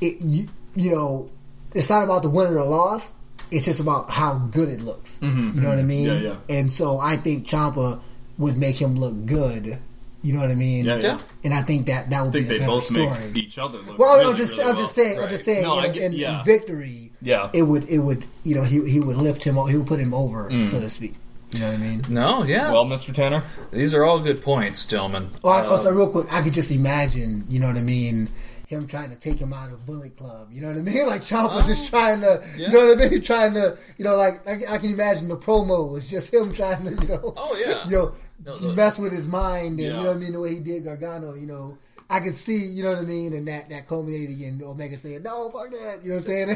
[0.00, 1.30] it you, you know
[1.74, 3.12] it's not about the win or the loss.
[3.50, 5.18] It's just about how good it looks.
[5.18, 5.56] Mm-hmm.
[5.56, 5.88] You know what I mm-hmm.
[5.88, 6.06] mean?
[6.06, 6.36] Yeah, yeah.
[6.48, 8.00] And so I think Ciampa
[8.38, 9.78] would make him look good.
[10.22, 10.84] You know what I mean?
[10.84, 11.18] Yeah, yeah.
[11.44, 13.06] And I think that that would I think be the they better both story.
[13.28, 13.98] make each other look.
[13.98, 14.84] well, really, I'm just really I'm well.
[14.84, 16.38] just saying I'm just saying No, in, get, in, yeah.
[16.40, 17.48] in victory, Yeah.
[17.54, 19.98] it would it would you know he he would lift him o- he would put
[19.98, 20.66] him over Mm.
[20.70, 21.14] so to speak.
[21.52, 22.02] You know what I mean?
[22.08, 22.70] no, yeah.
[22.70, 23.12] well, Mr.
[23.12, 23.42] Tanner.
[23.72, 25.30] These are all good points, gentlemen.
[25.42, 28.28] Oh, I- Um, also, real quick, I could just imagine, you know what I mean,
[28.70, 30.48] him trying to take him out of Bullet Club.
[30.52, 31.06] You know what I mean?
[31.10, 32.68] Like Ciampa just oh, trying to, yeah.
[32.68, 33.20] you know what I mean?
[33.32, 36.84] Trying to, you know, like I, I can imagine the promo was just him trying
[36.84, 37.84] to, you know, Oh, yeah.
[37.86, 38.12] you know,
[38.46, 38.72] No, no.
[38.74, 39.86] mess with his mind and Yeah.
[39.88, 40.32] you know what I mean.
[40.32, 41.76] The way he did Gargano, you know.
[42.08, 45.22] I could see, you know what I mean, and that that culminating in Omega saying,
[45.22, 46.50] "No, fuck that," you know what I'm saying,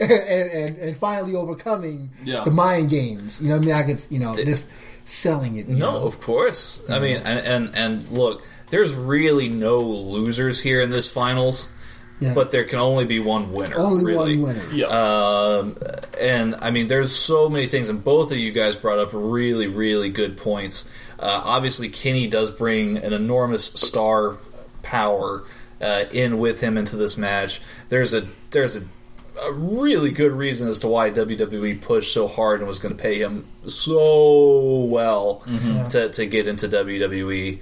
[0.00, 2.44] and, and and finally overcoming Yeah.
[2.44, 3.40] the mind games.
[3.40, 3.74] You know what I mean?
[3.74, 4.68] I could, you know, just
[5.04, 5.68] selling it.
[5.68, 6.06] No, know?
[6.06, 6.88] of course.
[6.88, 7.26] I mean, mm-hmm.
[7.26, 11.68] and, and and look, there's really no losers here in this finals,
[12.20, 12.32] Yeah.
[12.34, 13.76] but there can only be one winner.
[13.76, 14.38] only really.
[14.38, 14.72] one winner.
[14.72, 14.86] Yeah.
[14.86, 15.76] Um,
[16.18, 19.66] and I mean, there's so many things, and both of you guys brought up really,
[19.66, 20.90] really good points.
[21.18, 24.38] Uh, obviously, Kenny does bring an enormous star
[24.82, 25.44] power
[25.82, 27.60] uh, in with him into this match.
[27.90, 28.22] There's a
[28.52, 28.82] there's a,
[29.40, 33.02] a really good reason as to why WWE pushed so hard and was going to
[33.02, 35.42] pay him so well
[35.90, 37.58] to, to get into WWE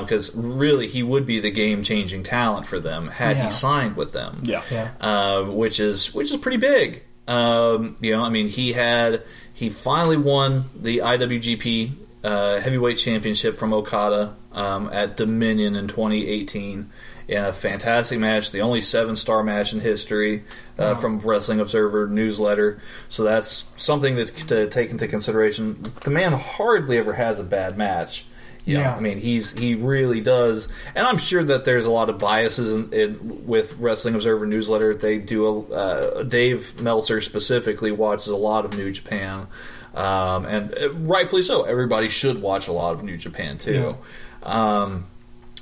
[0.00, 3.44] because really he would be the game changing talent for them had Yeah.
[3.44, 4.62] he signed with them yeah.
[4.70, 4.90] Yeah.
[5.00, 7.02] um, which is which is pretty big.
[7.26, 9.22] Um, you know, I mean, he had
[9.52, 11.92] he finally won the IWGP
[12.24, 16.90] uh, Heavyweight Championship from Okada um, at Dominion in 2018
[17.28, 20.44] in a fantastic match, the only seven star match in history
[20.78, 22.80] uh, from Wrestling Observer newsletter.
[23.10, 25.92] So that's something that's to take into consideration.
[26.02, 28.24] The man hardly ever has a bad match.
[28.64, 28.96] You know, Yeah.
[28.96, 32.72] I mean, he's he really does, and I'm sure that there's a lot of biases
[32.72, 34.94] in, in with Wrestling Observer newsletter.
[34.94, 39.46] They do a uh, Dave Meltzer specifically watches a lot of New Japan,
[39.94, 41.62] um, and uh, rightfully so.
[41.62, 43.96] Everybody should watch a lot of New Japan too.
[44.42, 45.06] Um,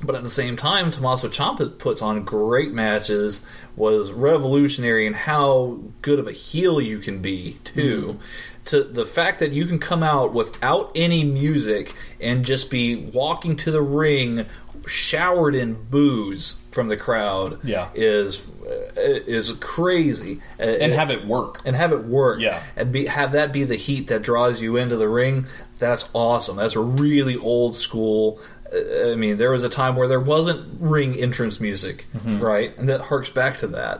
[0.02, 3.42] but at the same time, Tommaso Ciampa puts on great matches,
[3.76, 8.18] was revolutionary in how good of a heel you can be too.
[8.66, 13.56] To the fact that you can come out without any music and just be walking
[13.56, 14.44] to the ring,
[14.86, 17.88] showered in boos from the crowd, Yeah.
[17.94, 20.40] is uh, is crazy.
[20.58, 21.60] Uh, And it- have it work.
[21.64, 22.40] and have it work.
[22.40, 22.60] Yeah.
[22.74, 25.46] and be, have that be the heat that draws you into the ring.
[25.78, 26.56] That's awesome.
[26.56, 28.40] That's a really old school.
[28.72, 32.40] Uh, I mean, there was a time where there wasn't ring entrance music, Mm-hmm.
[32.40, 32.76] right?
[32.78, 33.98] And that harks back to that.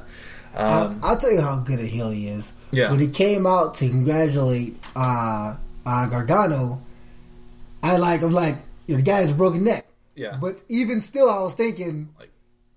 [0.54, 2.52] Um, I'll, I'll tell you how good a heel he is.
[2.70, 2.90] Yeah.
[2.90, 6.80] When he came out to congratulate uh, uh, Gargano,
[7.82, 8.56] I like I'm like
[8.86, 9.86] you know, the guy has a broken neck.
[10.14, 10.38] Yeah.
[10.40, 12.30] But even still, I was thinking Like-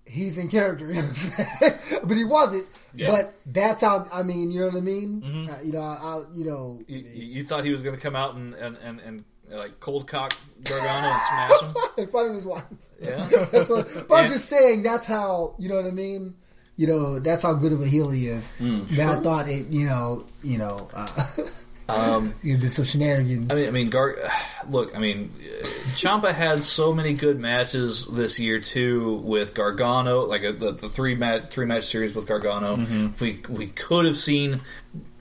[0.05, 2.01] he's in character, you know what I'm saying?
[2.03, 2.65] but he wasn't.
[2.93, 3.11] Yeah.
[3.11, 4.51] But that's how I mean.
[4.51, 5.21] You know what I mean?
[5.21, 5.49] Mm-hmm.
[5.53, 6.81] Uh, you know, I, I, you know.
[6.87, 9.23] you, you thought he was going to come out and and, and, and
[9.57, 11.75] like cold cock Gargano and smash him?
[12.03, 12.63] in front of his wife.
[13.01, 13.25] Yeah.
[13.69, 16.35] What, but I'm just saying that's how you know what I mean.
[16.75, 18.53] You know that's how good of a heel he is.
[18.59, 19.67] Mm, Man, I thought it.
[19.67, 21.07] You know, you know, uh,
[21.89, 23.51] Um, he'd been some shenanigans.
[23.51, 24.15] I mean, I mean, Gar-
[24.69, 30.21] look, I mean, uh, Ciampa had so many good matches this year too with Gargano,
[30.25, 32.77] like a, the, the three match three match series with Gargano.
[33.19, 34.61] We we could have seen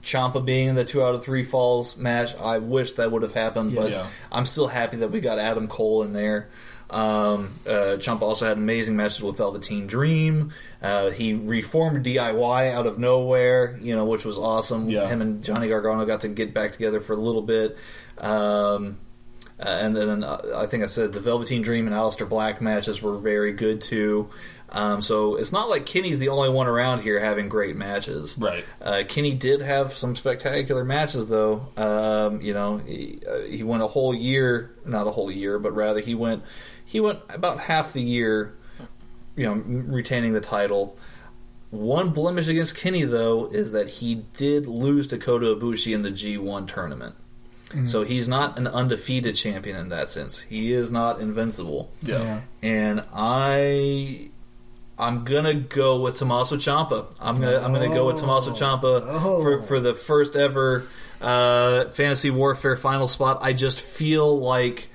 [0.03, 2.35] Ciampa being in the two out of three falls match.
[2.39, 4.05] I wish that would have happened, but Yeah.
[4.31, 6.49] I'm still happy that we got Adam Cole in there.
[6.89, 10.51] Um, uh, Ciampa also had amazing matches with Velveteen Dream.
[10.81, 14.89] Uh, he reformed DIY out of nowhere, you know, which was awesome.
[14.89, 15.07] Yeah.
[15.07, 17.77] Him and Johnny Gargano got to get back together for a little bit.
[18.17, 18.97] Um,
[19.61, 23.01] Uh, and then uh, I think I said the Velveteen Dream and Aleister Black matches
[23.01, 24.29] were very good too.
[24.69, 28.37] Um, so it's not like Kenny's the only one around here having great matches.
[28.39, 28.63] Right.
[28.81, 31.67] Uh, Kenny did have some spectacular matches, though.
[31.75, 35.75] Um, you know, he, uh, he went a whole year, not a whole year, but
[35.75, 36.43] rather he went
[36.89, 38.57] he went about half the year,
[39.35, 40.97] you know, retaining the title.
[41.69, 46.09] One blemish against Kenny, though, is that he did lose to Kota Ibushi in the
[46.09, 47.15] G1 tournament.
[47.85, 50.41] So he's not an undefeated champion in that sense.
[50.41, 51.91] He is not invincible.
[52.01, 52.41] Yeah.
[52.63, 54.31] And I
[54.97, 57.05] I'm gonna go with Tommaso Ciampa.
[57.21, 59.43] I'm gonna I'm gonna go with Tommaso Ciampa Oh.
[59.43, 60.87] for for the first ever
[61.21, 63.37] uh, fantasy warfare final spot.
[63.43, 64.88] I just feel like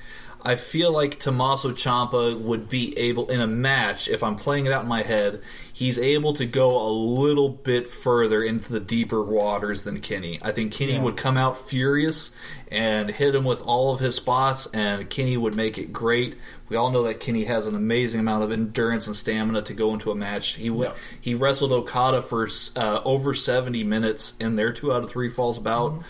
[0.47, 4.73] I feel like Tommaso Ciampa would be able in a match if I'm playing it
[4.73, 5.41] out in my head.
[5.73, 10.39] He's able to go a little bit further into the deeper waters than Kenny.
[10.43, 11.03] I think Kenny Yeah.
[11.03, 12.31] would come out furious
[12.71, 16.37] and hit him with all of his spots, and Kenny would make it great.
[16.69, 19.95] We all know that Kenny has an amazing amount of endurance and stamina to go
[19.95, 20.57] into a match.
[20.57, 20.95] He w- Yeah.
[21.23, 25.59] he wrestled Okada for uh, over seventy minutes in their two out of three falls
[25.59, 26.03] bout,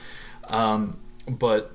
[0.48, 0.97] um,
[1.28, 1.70] but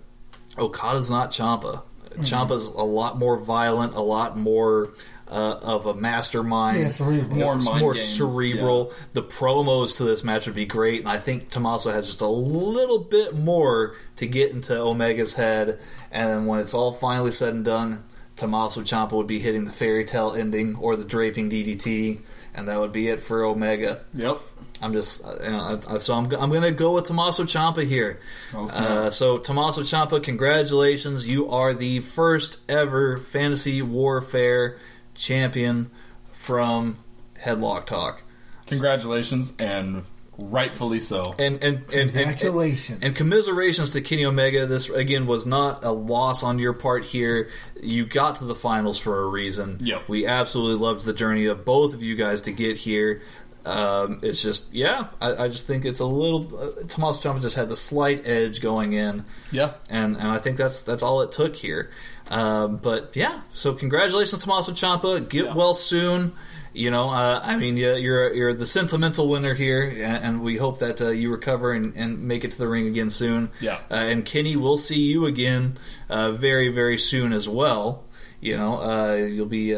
[0.57, 1.84] Okada's not Ciampa.
[2.20, 4.94] Ciampa's a lot more violent, a lot more
[5.28, 7.38] uh, of a mastermind, Yeah, cerebral.
[7.38, 8.94] More mind more games, cerebral.
[9.14, 12.28] The promos to this match would be great, and I think Tommaso has just a
[12.28, 15.80] little bit more to get into Omega's head.
[16.12, 18.04] And then when it's all finally said and done,
[18.36, 22.20] Tommaso Ciampa would be hitting the fairy tale ending or the draping DDT,
[22.56, 24.02] and that would be it for Omega.
[24.14, 24.40] Yep.
[24.81, 28.19] I'm just uh, you know, I- so I'm I'm gonna go with Tommaso Ciampa here.
[28.53, 31.27] Uh, so Tommaso Ciampa, congratulations!
[31.27, 34.77] You are the first ever fantasy warfare
[35.15, 35.91] champion
[36.31, 36.97] from
[37.38, 38.23] Headlock Talk,
[38.68, 40.03] Congratulations, and
[40.38, 41.35] rightfully so.
[41.38, 43.03] and and and and, Congratulations.
[43.03, 44.65] and commiserations to Kenny Omega.
[44.65, 47.49] This again was not a loss on your part here.
[47.84, 49.80] You got to the finals for a reason.
[49.81, 50.07] Yep.
[50.07, 53.22] We absolutely loved the journey of both of you guys to get here.
[53.70, 56.48] Um, it's just, yeah, I, I just think it's a little.
[56.58, 59.74] Uh, Tomas Ciampa just had the slight edge going in, Yeah.
[59.90, 61.90] and and I think that's that's all it took here.
[62.32, 65.28] Um, but yeah, so congratulations, Tommaso Ciampa.
[65.30, 65.54] Get Yeah.
[65.56, 66.34] well soon.
[66.72, 70.56] You know, uh, I mean, yeah, you're you're the sentimental winner here, and, and we
[70.58, 73.50] hope that uh, you recover and, and make it to the ring again soon.
[73.60, 73.80] Yeah.
[73.90, 75.78] uh, and Kenny, we'll see you again
[76.10, 78.04] uh, very very soon as well.
[78.40, 79.76] You know, uh, you'll be.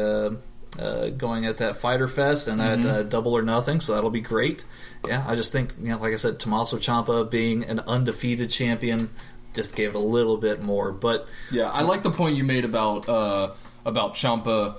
[0.78, 2.88] Uh, going at that Fyter Fest and Mm-hmm.
[2.88, 4.64] at uh, Double or Nothing, so that'll be great.
[5.06, 9.10] Yeah, I just think, you know, like I said, Tommaso Ciampa being an undefeated champion
[9.52, 10.90] just gave it a little bit more.
[10.90, 13.52] But Yeah, I like the point you made about uh,
[13.84, 14.76] about Ciampa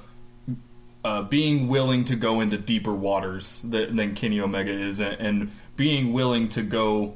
[1.04, 5.52] uh, being willing to go into deeper waters than, than Kenny Omega is, and, and
[5.76, 7.14] being willing to go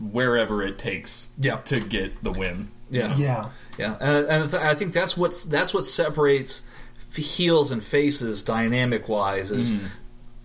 [0.00, 1.56] wherever it takes Yeah.
[1.56, 2.68] to get the win.
[2.90, 3.48] yeah, yeah.
[3.78, 6.68] yeah, and, and I think that's what's that's what separates f-
[7.22, 9.74] heels and faces dynamic wise is.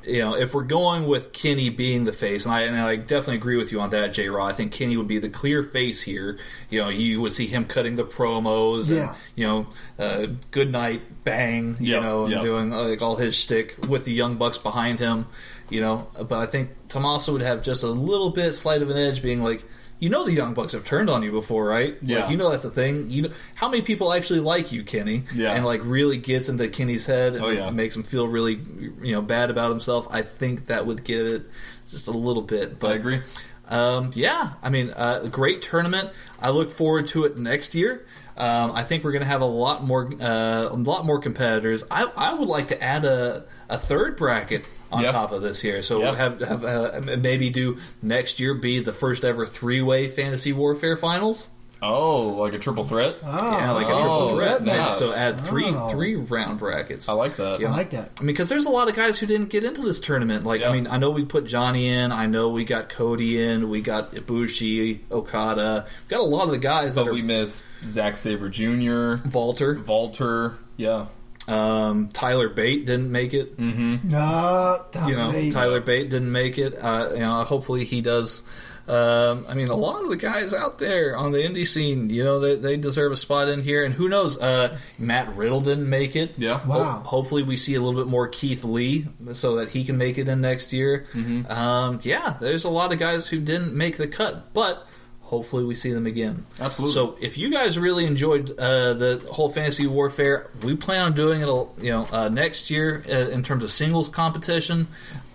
[0.08, 3.36] You know, if we're going with Kenny being the face, and I, and I definitely
[3.36, 4.30] agree with you on that, J.
[4.30, 4.46] Raw.
[4.46, 6.40] I think Kenny would be the clear face here.
[6.70, 9.16] You know, you would see him cutting the promos, and, Yeah.
[9.36, 9.68] you know,
[10.00, 12.42] uh, good night, bang, you Yep, know, and yep.
[12.44, 15.26] doing uh, like all his shtick with the Young Bucks behind him.
[15.70, 18.98] You know, but I think Tommaso would have just a little bit slight of an
[18.98, 19.64] edge, being like,
[20.00, 21.98] you know, the Young Bucks have turned on you before, right?
[22.02, 22.22] Yeah.
[22.22, 23.10] like, you know that's a thing.
[23.10, 25.26] You know how many people actually like you, Kenny?
[25.34, 25.54] Yeah.
[25.54, 27.70] and like really gets into Kenny's head and Oh, yeah.
[27.70, 28.60] makes him feel really,
[29.02, 30.08] you know, bad about himself.
[30.10, 31.44] I think that would give it
[31.90, 32.80] just a little bit.
[32.80, 33.22] But I agree.
[33.68, 36.10] um, yeah, I mean, uh, great tournament.
[36.42, 38.06] I look forward to it next year.
[38.38, 41.84] Um, I think we're going to have a lot more, uh, a lot more competitors.
[41.92, 45.12] I, I would like to add a, a third bracket on Yeah.
[45.12, 45.82] top of this here.
[45.82, 46.16] So Yeah.
[46.16, 50.98] have, have uh, maybe do next year be the first ever three way fantasy warfare
[50.98, 51.50] finals.
[51.82, 53.16] Oh, like a triple threat?
[53.24, 54.58] Oh, yeah, like a oh, triple threat.
[54.58, 54.76] snap.
[54.76, 55.88] Yeah, so add three Oh.
[55.88, 57.08] three round brackets.
[57.08, 57.64] I like that.
[57.64, 58.10] I like that.
[58.20, 60.44] I mean, because there's a lot of guys who didn't get into this tournament.
[60.44, 62.12] Like, I mean, I know we put Johnny in.
[62.12, 63.70] I know we got Cody in.
[63.70, 65.86] We got Ibushi, Okada.
[65.88, 69.76] We got a lot of the guys that are we miss Zack Sabre Jr., Walter.
[69.76, 70.56] Valter.
[70.76, 71.06] Yeah.
[71.50, 73.58] Um, Tyler Bate didn't make it.
[73.60, 75.52] No, Tom You know, Brady.
[75.52, 76.76] Tyler Bate didn't make it.
[76.80, 78.44] Uh, you know, hopefully he does.
[78.88, 82.24] Um, I mean, a lot of the guys out there on the indie scene, you
[82.24, 83.86] know, they, they deserve a spot in here.
[83.86, 84.40] And who knows?
[84.42, 86.34] Uh, Matt Riddle didn't make it.
[86.38, 86.66] Yeah.
[86.66, 86.84] Wow.
[86.84, 90.18] Ho- hopefully, we see a little bit more Keith Lee so that he can make
[90.18, 91.06] it in next year.
[91.14, 91.52] Mm-hmm.
[91.52, 94.88] Um, yeah, there's a lot of guys who didn't make the cut, but
[95.30, 96.44] hopefully we see them again.
[96.60, 96.94] Absolutely.
[96.94, 101.42] So, if you guys really enjoyed uh, the whole fantasy warfare, we plan on doing
[101.42, 101.46] it,
[101.84, 104.88] you know, uh, next year uh, in terms of singles competition.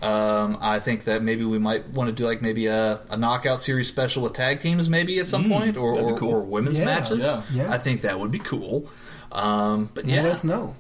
[0.03, 3.61] Um, I think that maybe we might want to do like maybe a, a knockout
[3.61, 6.33] series special with tag teams, maybe at some point, or, that'd be or, cool.
[6.35, 7.23] or women's Yeah, matches.
[7.25, 7.43] yeah.
[7.53, 7.73] Yeah.
[7.73, 8.91] I think that would be cool.
[9.33, 10.75] Um, but let us know.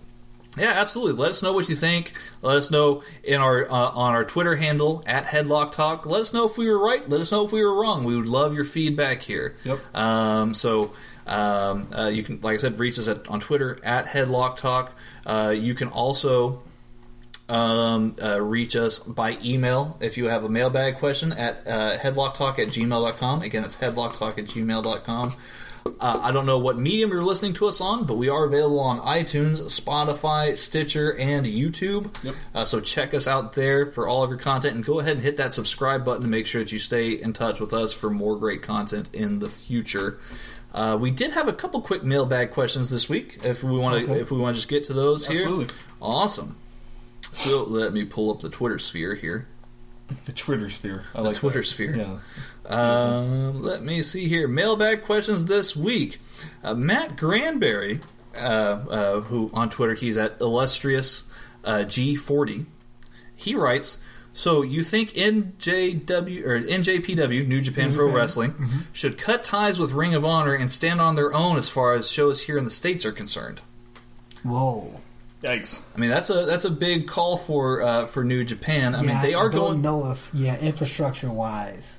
[0.58, 1.14] Yeah, absolutely.
[1.14, 2.12] Let us know what you think.
[2.42, 6.06] Let us know in our uh, on our Twitter handle at Headlock Talk.
[6.06, 7.08] Let us know if we were right.
[7.08, 8.04] Let us know if we were wrong.
[8.04, 9.56] We would love your feedback here.
[9.64, 9.96] Yep.
[9.96, 10.92] Um, so
[11.26, 14.92] um, uh, you can, like I said, reach us at, on Twitter at Headlock Talk.
[15.26, 16.62] Uh, you can also
[17.48, 22.58] um, uh, reach us by email if you have a mailbag question at uh, headlocktalk
[22.58, 23.42] at gmail.com.
[23.42, 25.34] Again, it's headlocktalk at gmail.com.
[26.00, 28.80] Uh, I don't know what medium you're listening to us on, but we are available
[28.80, 32.12] on iTunes, Spotify, Stitcher, and YouTube.
[32.24, 32.34] Yep.
[32.54, 35.22] Uh, so check us out there for all of your content, and go ahead and
[35.22, 38.10] hit that subscribe button to make sure that you stay in touch with us for
[38.10, 40.18] more great content in the future.
[40.72, 43.38] Uh, we did have a couple quick mailbag questions this week.
[43.44, 44.20] If we want to, Okay.
[44.20, 45.64] if we want to just get to those here,
[46.02, 46.56] awesome.
[47.32, 49.46] So let me pull up the Twitter sphere here.
[50.26, 51.04] The Twitter sphere.
[51.14, 51.66] I The like Twitter that.
[51.66, 51.96] sphere.
[51.96, 52.18] Yeah.
[52.66, 54.46] Um, let me see here.
[54.48, 56.18] Mailbag questions this week.
[56.62, 58.00] Uh, Matt Granberry,
[58.34, 61.24] uh, uh, who on Twitter he's at illustrious
[61.64, 62.66] uh, G40.
[63.36, 63.98] He writes.
[64.36, 68.54] So you think NJW or NJPW, New Japan Pro Wrestling,
[68.92, 72.10] should cut ties with Ring of Honor and stand on their own as far as
[72.10, 73.60] shows here in the states are concerned?
[74.42, 75.00] Whoa.
[75.44, 75.80] Yikes.
[75.94, 78.94] I mean that's a that's a big call for uh, for New Japan.
[78.94, 81.98] I yeah, mean they are I don't going know if yeah, infrastructure wise.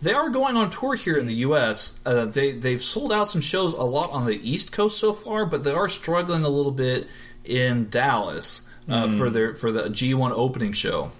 [0.00, 1.98] They are going on tour here in the U.S.
[2.06, 5.44] Uh, they they've sold out some shows a lot on the East Coast so far,
[5.44, 7.08] but they are struggling a little bit
[7.44, 11.10] in Dallas uh, for their for the G1 opening show.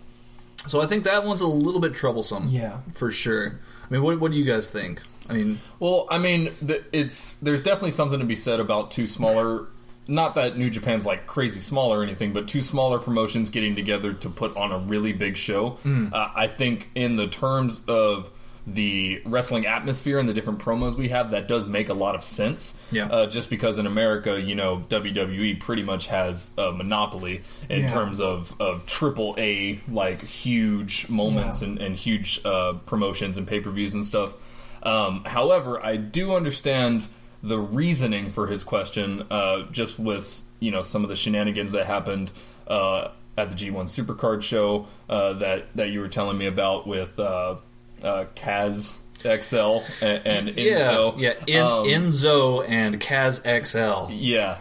[0.68, 2.46] So I think that one's a little bit troublesome.
[2.48, 2.80] Yeah.
[2.94, 3.58] for sure.
[3.84, 5.02] I mean, what what do you guys think?
[5.28, 9.06] I mean, Well, I mean, th- it's there's definitely something to be said about two
[9.08, 9.66] smaller.
[10.08, 14.12] Not that New Japan's like crazy small or anything, but two smaller promotions getting together
[14.14, 15.76] to put on a really big show.
[15.86, 18.30] Uh, I think, in the terms of
[18.66, 22.22] the wrestling atmosphere and the different promos we have, that does make a lot of
[22.22, 22.78] sense.
[22.92, 23.06] Yeah.
[23.06, 27.40] Uh, just because in America, you know, WWE pretty much has a monopoly
[27.70, 27.90] in Yeah.
[27.92, 31.68] terms of, of triple A, like huge moments Yeah.
[31.68, 34.34] and, and huge uh, promotions and pay per views and stuff.
[34.82, 37.08] Um, however, I do understand
[37.42, 41.86] the reasoning for his question, uh, just with you know some of the shenanigans that
[41.86, 42.30] happened
[42.66, 47.18] uh, at the G1 Supercard show uh, that that you were telling me about with
[47.20, 47.56] uh,
[48.02, 51.18] uh, Kaz XL and, and yeah, Enzo.
[51.18, 54.12] yeah, in, Um, Enzo and Kaz XL.
[54.12, 54.58] yeah,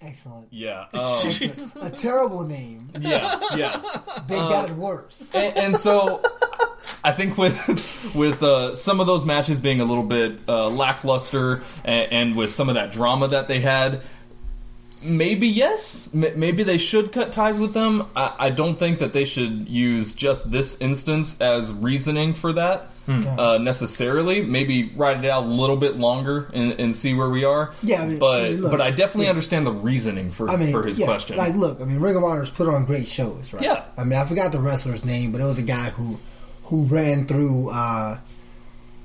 [0.00, 0.48] Excellent.
[0.52, 2.88] yeah, um, a, a terrible name.
[3.00, 3.82] yeah, yeah.
[4.28, 5.30] They got worse.
[5.34, 6.22] and, and so
[7.02, 11.58] I think with with uh, some of those matches being a little bit uh, lackluster,
[11.84, 14.02] and, and with some of that drama that they had,
[15.02, 18.06] maybe yes, M- maybe they should cut ties with them.
[18.14, 22.90] I, I don't think that they should use just this instance as reasoning for that.
[23.08, 27.42] Uh, necessarily, maybe ride it out a little bit longer and, and see where we
[27.44, 27.72] are.
[27.82, 30.56] Yeah, I mean, but I mean, look, but I definitely understand the reasoning for I
[30.56, 31.36] mean, for his yeah, question.
[31.38, 33.62] like, look, I mean, Ring of Honor's put on great shows, right?
[33.62, 33.84] Yeah.
[33.96, 36.18] I mean, I forgot the wrestler's name, but it was a guy who
[36.64, 38.18] who ran through uh,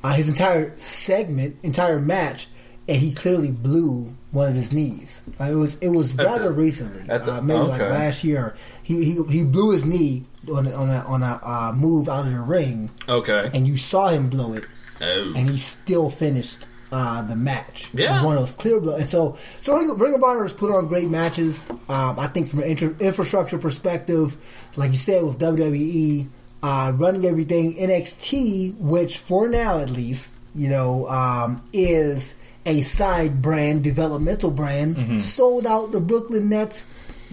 [0.04, 2.48] uh, his entire segment, entire match,
[2.90, 5.22] and he clearly blew one of his knees.
[5.40, 8.54] Uh, it was it was rather the- recently, the- uh, maybe like last year.
[8.84, 12.26] He he he blew his knee on a, on a, on a uh, move out
[12.26, 13.50] of the ring, Okay.
[13.54, 14.66] and you saw him blow it
[15.02, 15.34] Oh.
[15.36, 17.90] and he still finished uh, the match.
[17.94, 18.14] It Yeah.
[18.18, 18.96] was one of those clear blow.
[18.96, 21.66] And so, so Ring, Ring of Honor has put on great matches.
[21.90, 24.38] Um, I think from an inter- infrastructure perspective,
[24.76, 26.28] like you said with WWE,
[26.62, 33.42] uh, running everything NXT, which for now at least, you know, um, is a side
[33.42, 36.86] brand, developmental brand, sold out the Brooklyn Nets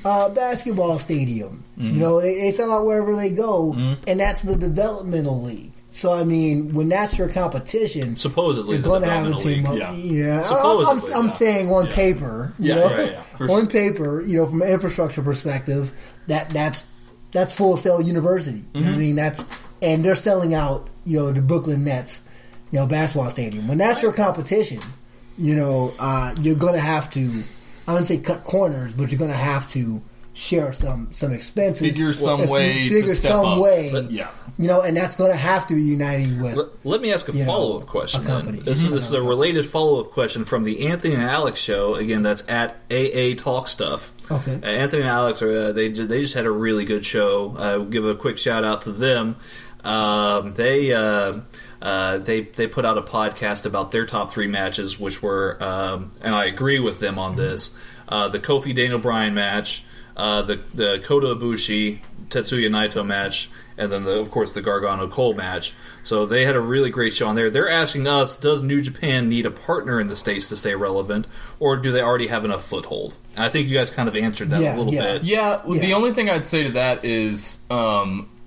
[0.05, 1.65] uh, basketball stadium.
[1.77, 3.73] You know, they, they sell out wherever they go,
[4.07, 5.73] and that's the developmental league.
[5.89, 9.67] So I mean, when that's your competition, Supposedly you're going to have a team league,
[9.67, 9.77] up.
[9.77, 9.93] yeah.
[9.93, 11.31] Yeah, I'm, I'm yeah.
[11.33, 11.95] saying on Yeah.
[11.95, 15.93] paper, you Yeah, know, yeah, yeah, for on paper, you know, from an infrastructure perspective,
[16.29, 16.87] that that's
[17.33, 18.63] that's Full Sail University.
[18.75, 19.01] You know I Mm-hmm.
[19.01, 19.17] mean?
[19.17, 19.45] That's
[19.83, 22.23] and they're selling out, you know, the Brooklyn Nets,
[22.71, 23.67] you know, basketball stadium.
[23.67, 24.81] When that's your competition,
[25.39, 27.43] you know, uh, you're going to have to.
[27.91, 30.01] I wouldn't say cut corners, but you're going to have to
[30.33, 31.87] share some some expenses.
[31.87, 33.59] Figure some If you way to figure step some up.
[33.61, 34.29] way, But, yeah.
[34.59, 36.55] you know, and that's going to have to be uniting with.
[36.57, 38.21] Let, let me ask a follow up question.
[38.21, 38.37] a then.
[38.43, 38.61] company.
[38.61, 41.97] This is this is a related follow up question from the Anthony and Alex show.
[41.97, 44.13] Again, that's at AA Talk Stuff.
[44.31, 44.55] Okay.
[44.63, 47.51] Uh, Anthony and Alex are uh, they they just had a really good show.
[47.57, 49.35] Uh, we'll give a quick shout out to them.
[49.83, 50.93] Um, they
[51.83, 56.11] uh, they they put out a podcast about their top three matches, which were, um,
[56.21, 57.73] and I agree with them on this:
[58.09, 59.85] uh, the Kofi Daniel Bryan match,
[60.17, 61.99] uh, the the Kota Ibushi
[62.29, 65.73] Tetsuya Naito match, and then the, of course the Gargano Cole match.
[66.03, 67.51] So they had a really great show on there.
[67.51, 71.27] They're asking us, does New Japan need a partner in the states to stay relevant,
[71.59, 73.19] or do they already have enough foothold?
[73.35, 75.13] And I think you guys kind of answered that Yeah, a little yeah.
[75.15, 75.25] bit.
[75.25, 78.40] Yeah, well, the only thing I'd say to that is um, i-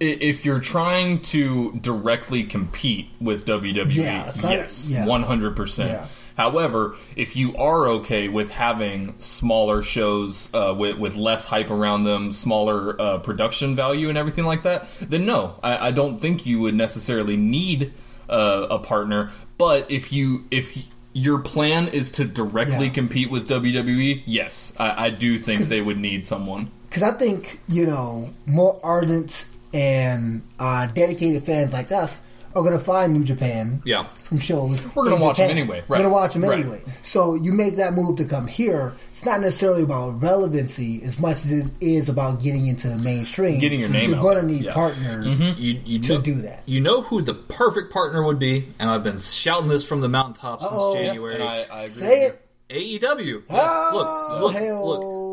[0.00, 6.06] if you're trying to directly compete with WWE, Yeah, not- yes, 100%.
[6.36, 12.04] However, if you are okay with having smaller shows uh, with, with less hype around
[12.04, 16.46] them, smaller uh, production value, and everything like that, then no, I, I don't think
[16.46, 17.92] you would necessarily need
[18.28, 19.32] uh, a partner.
[19.58, 20.78] But if you if
[21.12, 22.92] your plan is to directly Yeah.
[22.92, 26.70] compete with WWE, yes, I, I do think they would need someone.
[26.88, 32.20] because I think you know more ardent and uh, dedicated fans like us
[32.56, 33.82] are going to find New Japan.
[33.84, 34.04] Yeah.
[34.24, 35.58] From shows, We're gonna watch watch 'em Japan.
[35.58, 36.60] anyway, We're gonna watch them Right.
[36.60, 36.82] anyway.
[37.02, 38.94] So you make that move to come here.
[39.10, 43.60] It's not necessarily about relevancy as much as it is about getting into the mainstream.
[43.60, 44.74] Getting your name You're going to need Yeah.
[44.74, 45.38] partners.
[45.58, 46.62] You, you To know, do that.
[46.66, 50.08] You know who the perfect partner would be, and I've been shouting this from the
[50.08, 50.94] mountaintops Uh-oh.
[50.94, 51.34] since January.
[51.36, 51.88] And I, I agree.
[51.88, 52.47] Say with it.
[52.70, 53.42] AEW.
[53.48, 54.88] Oh, look, look, hell.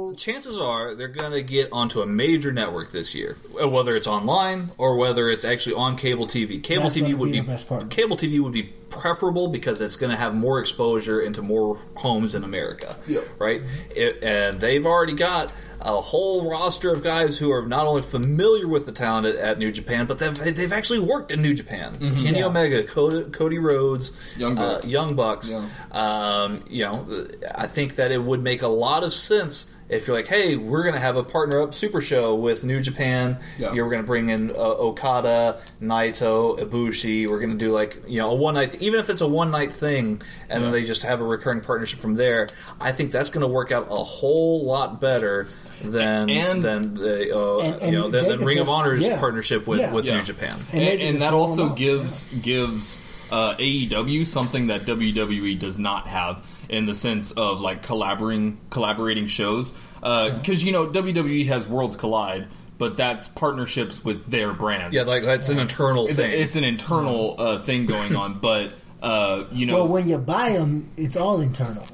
[0.09, 0.17] look.
[0.17, 4.07] Chances are they're going to get onto a major network this year, Uh, whether it's
[4.07, 6.63] online or whether it's actually on cable TV.
[6.63, 7.89] Cable That's TV would be be best part.
[7.89, 12.33] cable TV would be preferable because it's going to have more exposure into more homes
[12.33, 12.95] in America.
[13.07, 13.19] Yeah.
[13.37, 13.61] Right,
[13.93, 18.67] It- and they've already got a whole roster of guys who are not only familiar
[18.67, 21.93] with the talent at, at New Japan, but they've, they've actually worked in New Japan.
[21.93, 22.35] Kenny Mm-hmm.
[22.35, 22.45] Yeah.
[22.45, 24.87] Omega, Cody, Cody Rhodes, Young uh, Bucks.
[24.87, 25.51] Young Bucks.
[25.51, 25.65] Yeah.
[25.91, 30.15] Um, you know, I think that it would make a lot of sense if you're
[30.15, 33.39] like, hey, we're going to have a partner up super show with New Japan.
[33.59, 33.71] Yeah.
[33.73, 37.29] You're going to bring in uh, Okada, Naito, Ibushi.
[37.29, 39.51] We're going to do like you know a one night, even if it's a one
[39.51, 42.47] night thing, and then they just have a recurring partnership from there.
[42.79, 45.47] I think that's going to work out a whole lot better
[45.83, 48.65] than And- than the uh, And- and you know than, they than could Ring of
[48.67, 49.19] just- Honor's yeah.
[49.19, 49.93] partnership with Yeah.
[49.93, 50.17] with Yeah.
[50.17, 50.57] New Japan.
[50.73, 51.75] And and, and that also out.
[51.77, 52.99] gives gives
[53.31, 59.27] uh, AEW something that WWE does not have in the sense of like collaborating collaborating
[59.27, 62.47] shows because you know WWE has Worlds Collide,
[62.77, 64.93] but that's partnerships with their brands.
[64.95, 66.31] Yeah, like that's an internal It- thing.
[66.31, 68.71] it's an internal uh, thing going on, but.
[69.03, 71.85] Uh, you know, Well, when you buy them, it's all internal.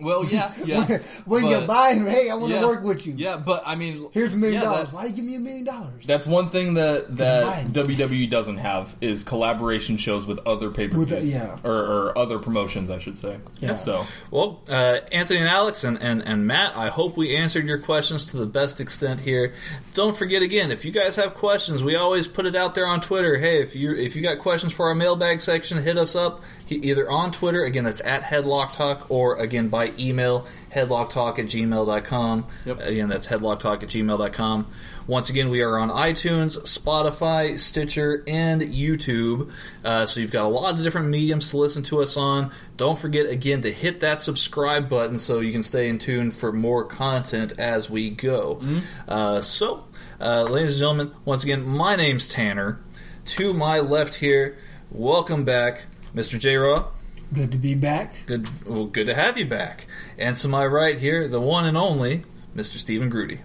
[0.00, 0.98] Well, yeah, yeah.
[1.24, 3.14] when but- you buy them, hey, I want to yeah, work with you.
[3.16, 4.90] Yeah, but I mean, Here's a million yeah, dollars.
[4.90, 6.06] that- Why you give me a million dollars?
[6.06, 7.66] That's one thing that that.
[7.66, 11.58] WWE doesn't have is collaboration shows with other pay per views, yeah.
[11.64, 13.38] or, or other promotions, I should say.
[13.60, 13.76] Yeah.
[13.76, 17.78] So Well, uh, Anthony and Alex and, and, and Matt, I hope we answered your
[17.78, 19.54] questions to the best extent here.
[19.94, 23.00] Don't forget again, if you guys have questions, we always put it out there on
[23.00, 23.36] Twitter.
[23.36, 26.76] Hey, if you if you got questions for our mailbag section, hit us up He-
[26.76, 32.46] either on Twitter, again that's at Headlock Talk, or again by email, headlocktalk at gmail.com.
[32.64, 32.80] Yep.
[32.80, 34.66] Again, that's headlocktalk at gmail.com.
[35.06, 39.52] Once again, we are on iTunes, Spotify, Stitcher, and YouTube.
[39.84, 42.50] Uh, so you've got a lot of different mediums to listen to us on.
[42.78, 46.52] Don't forget, again, to hit that subscribe button so you can stay in tune for
[46.52, 48.62] more content as we go.
[49.06, 49.84] Uh, so,
[50.20, 52.80] uh, ladies and gentlemen, once again, my name's Tanner.
[53.26, 54.56] To my left here,
[54.90, 55.84] welcome back,
[56.14, 56.38] Mr.
[56.38, 56.56] J.
[56.56, 56.86] Raw.
[57.32, 58.14] Good to be back.
[58.26, 59.86] Good, well, good to have you back.
[60.18, 62.22] And to my right here, the one and only
[62.56, 62.76] Mr.
[62.76, 63.40] Stephen Grudy.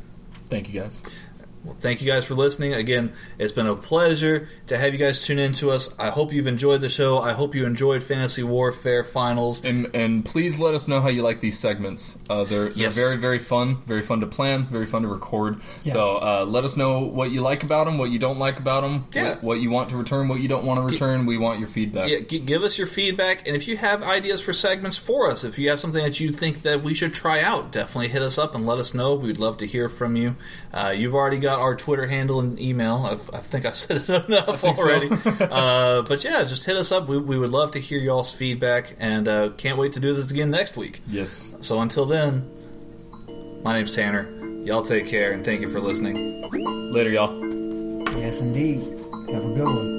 [0.48, 1.02] thank you guys.
[1.66, 2.74] Well, thank you guys for listening.
[2.74, 5.94] Again, it's been a pleasure to have you guys tune in to us.
[6.00, 7.20] I hope you've enjoyed the show.
[7.20, 9.66] I hope you enjoyed Fantasy Warfare Finals.
[9.66, 12.18] And and please let us know how you like these segments.
[12.30, 12.96] Uh, they're they're Yes.
[12.96, 15.58] very very fun, very fun to plan, very fun to record.
[15.84, 15.94] Yes.
[15.94, 18.82] So uh, let us know what you like about them, what you don't like about
[18.82, 19.30] them, Yeah.
[19.32, 21.26] what, what you want to return, what you don't want to return.
[21.26, 22.10] We want your feedback.
[22.10, 25.44] Yeah, g- give us your feedback, and if you have ideas for segments for us,
[25.44, 28.38] if you have something that you think that we should try out, definitely hit us
[28.38, 29.16] up and let us know.
[29.16, 30.36] We'd love to hear from you.
[30.74, 33.08] Uh, you've already got our Twitter handle and email.
[33.10, 34.84] I've, I think I've said it enough think so.
[34.84, 35.10] already.
[35.40, 37.08] uh, but yeah, just hit us up.
[37.08, 40.32] We, we would love to hear y'all's feedback, and uh, can't wait to do this
[40.32, 41.02] again next week.
[41.08, 41.56] Yes.
[41.62, 42.50] So until then,
[43.64, 44.30] my name's Tanner.
[44.64, 46.42] Y'all take care, and thank you for listening.
[46.92, 47.34] Later, y'all.
[48.18, 48.82] Yes, indeed.
[49.32, 49.99] Have a good one.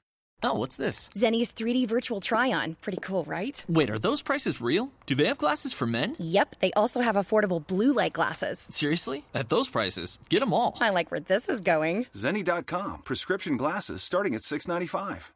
[0.43, 1.09] Oh, what's this?
[1.15, 2.75] Zenni's 3D virtual try on.
[2.81, 3.63] Pretty cool, right?
[3.67, 4.91] Wait, are those prices real?
[5.05, 6.15] Do they have glasses for men?
[6.19, 8.65] Yep, they also have affordable blue light glasses.
[8.69, 9.25] Seriously?
[9.35, 10.77] At those prices, get them all.
[10.81, 12.05] I like where this is going.
[12.13, 13.01] Zenni.com.
[13.03, 15.31] Prescription glasses starting at $6.95.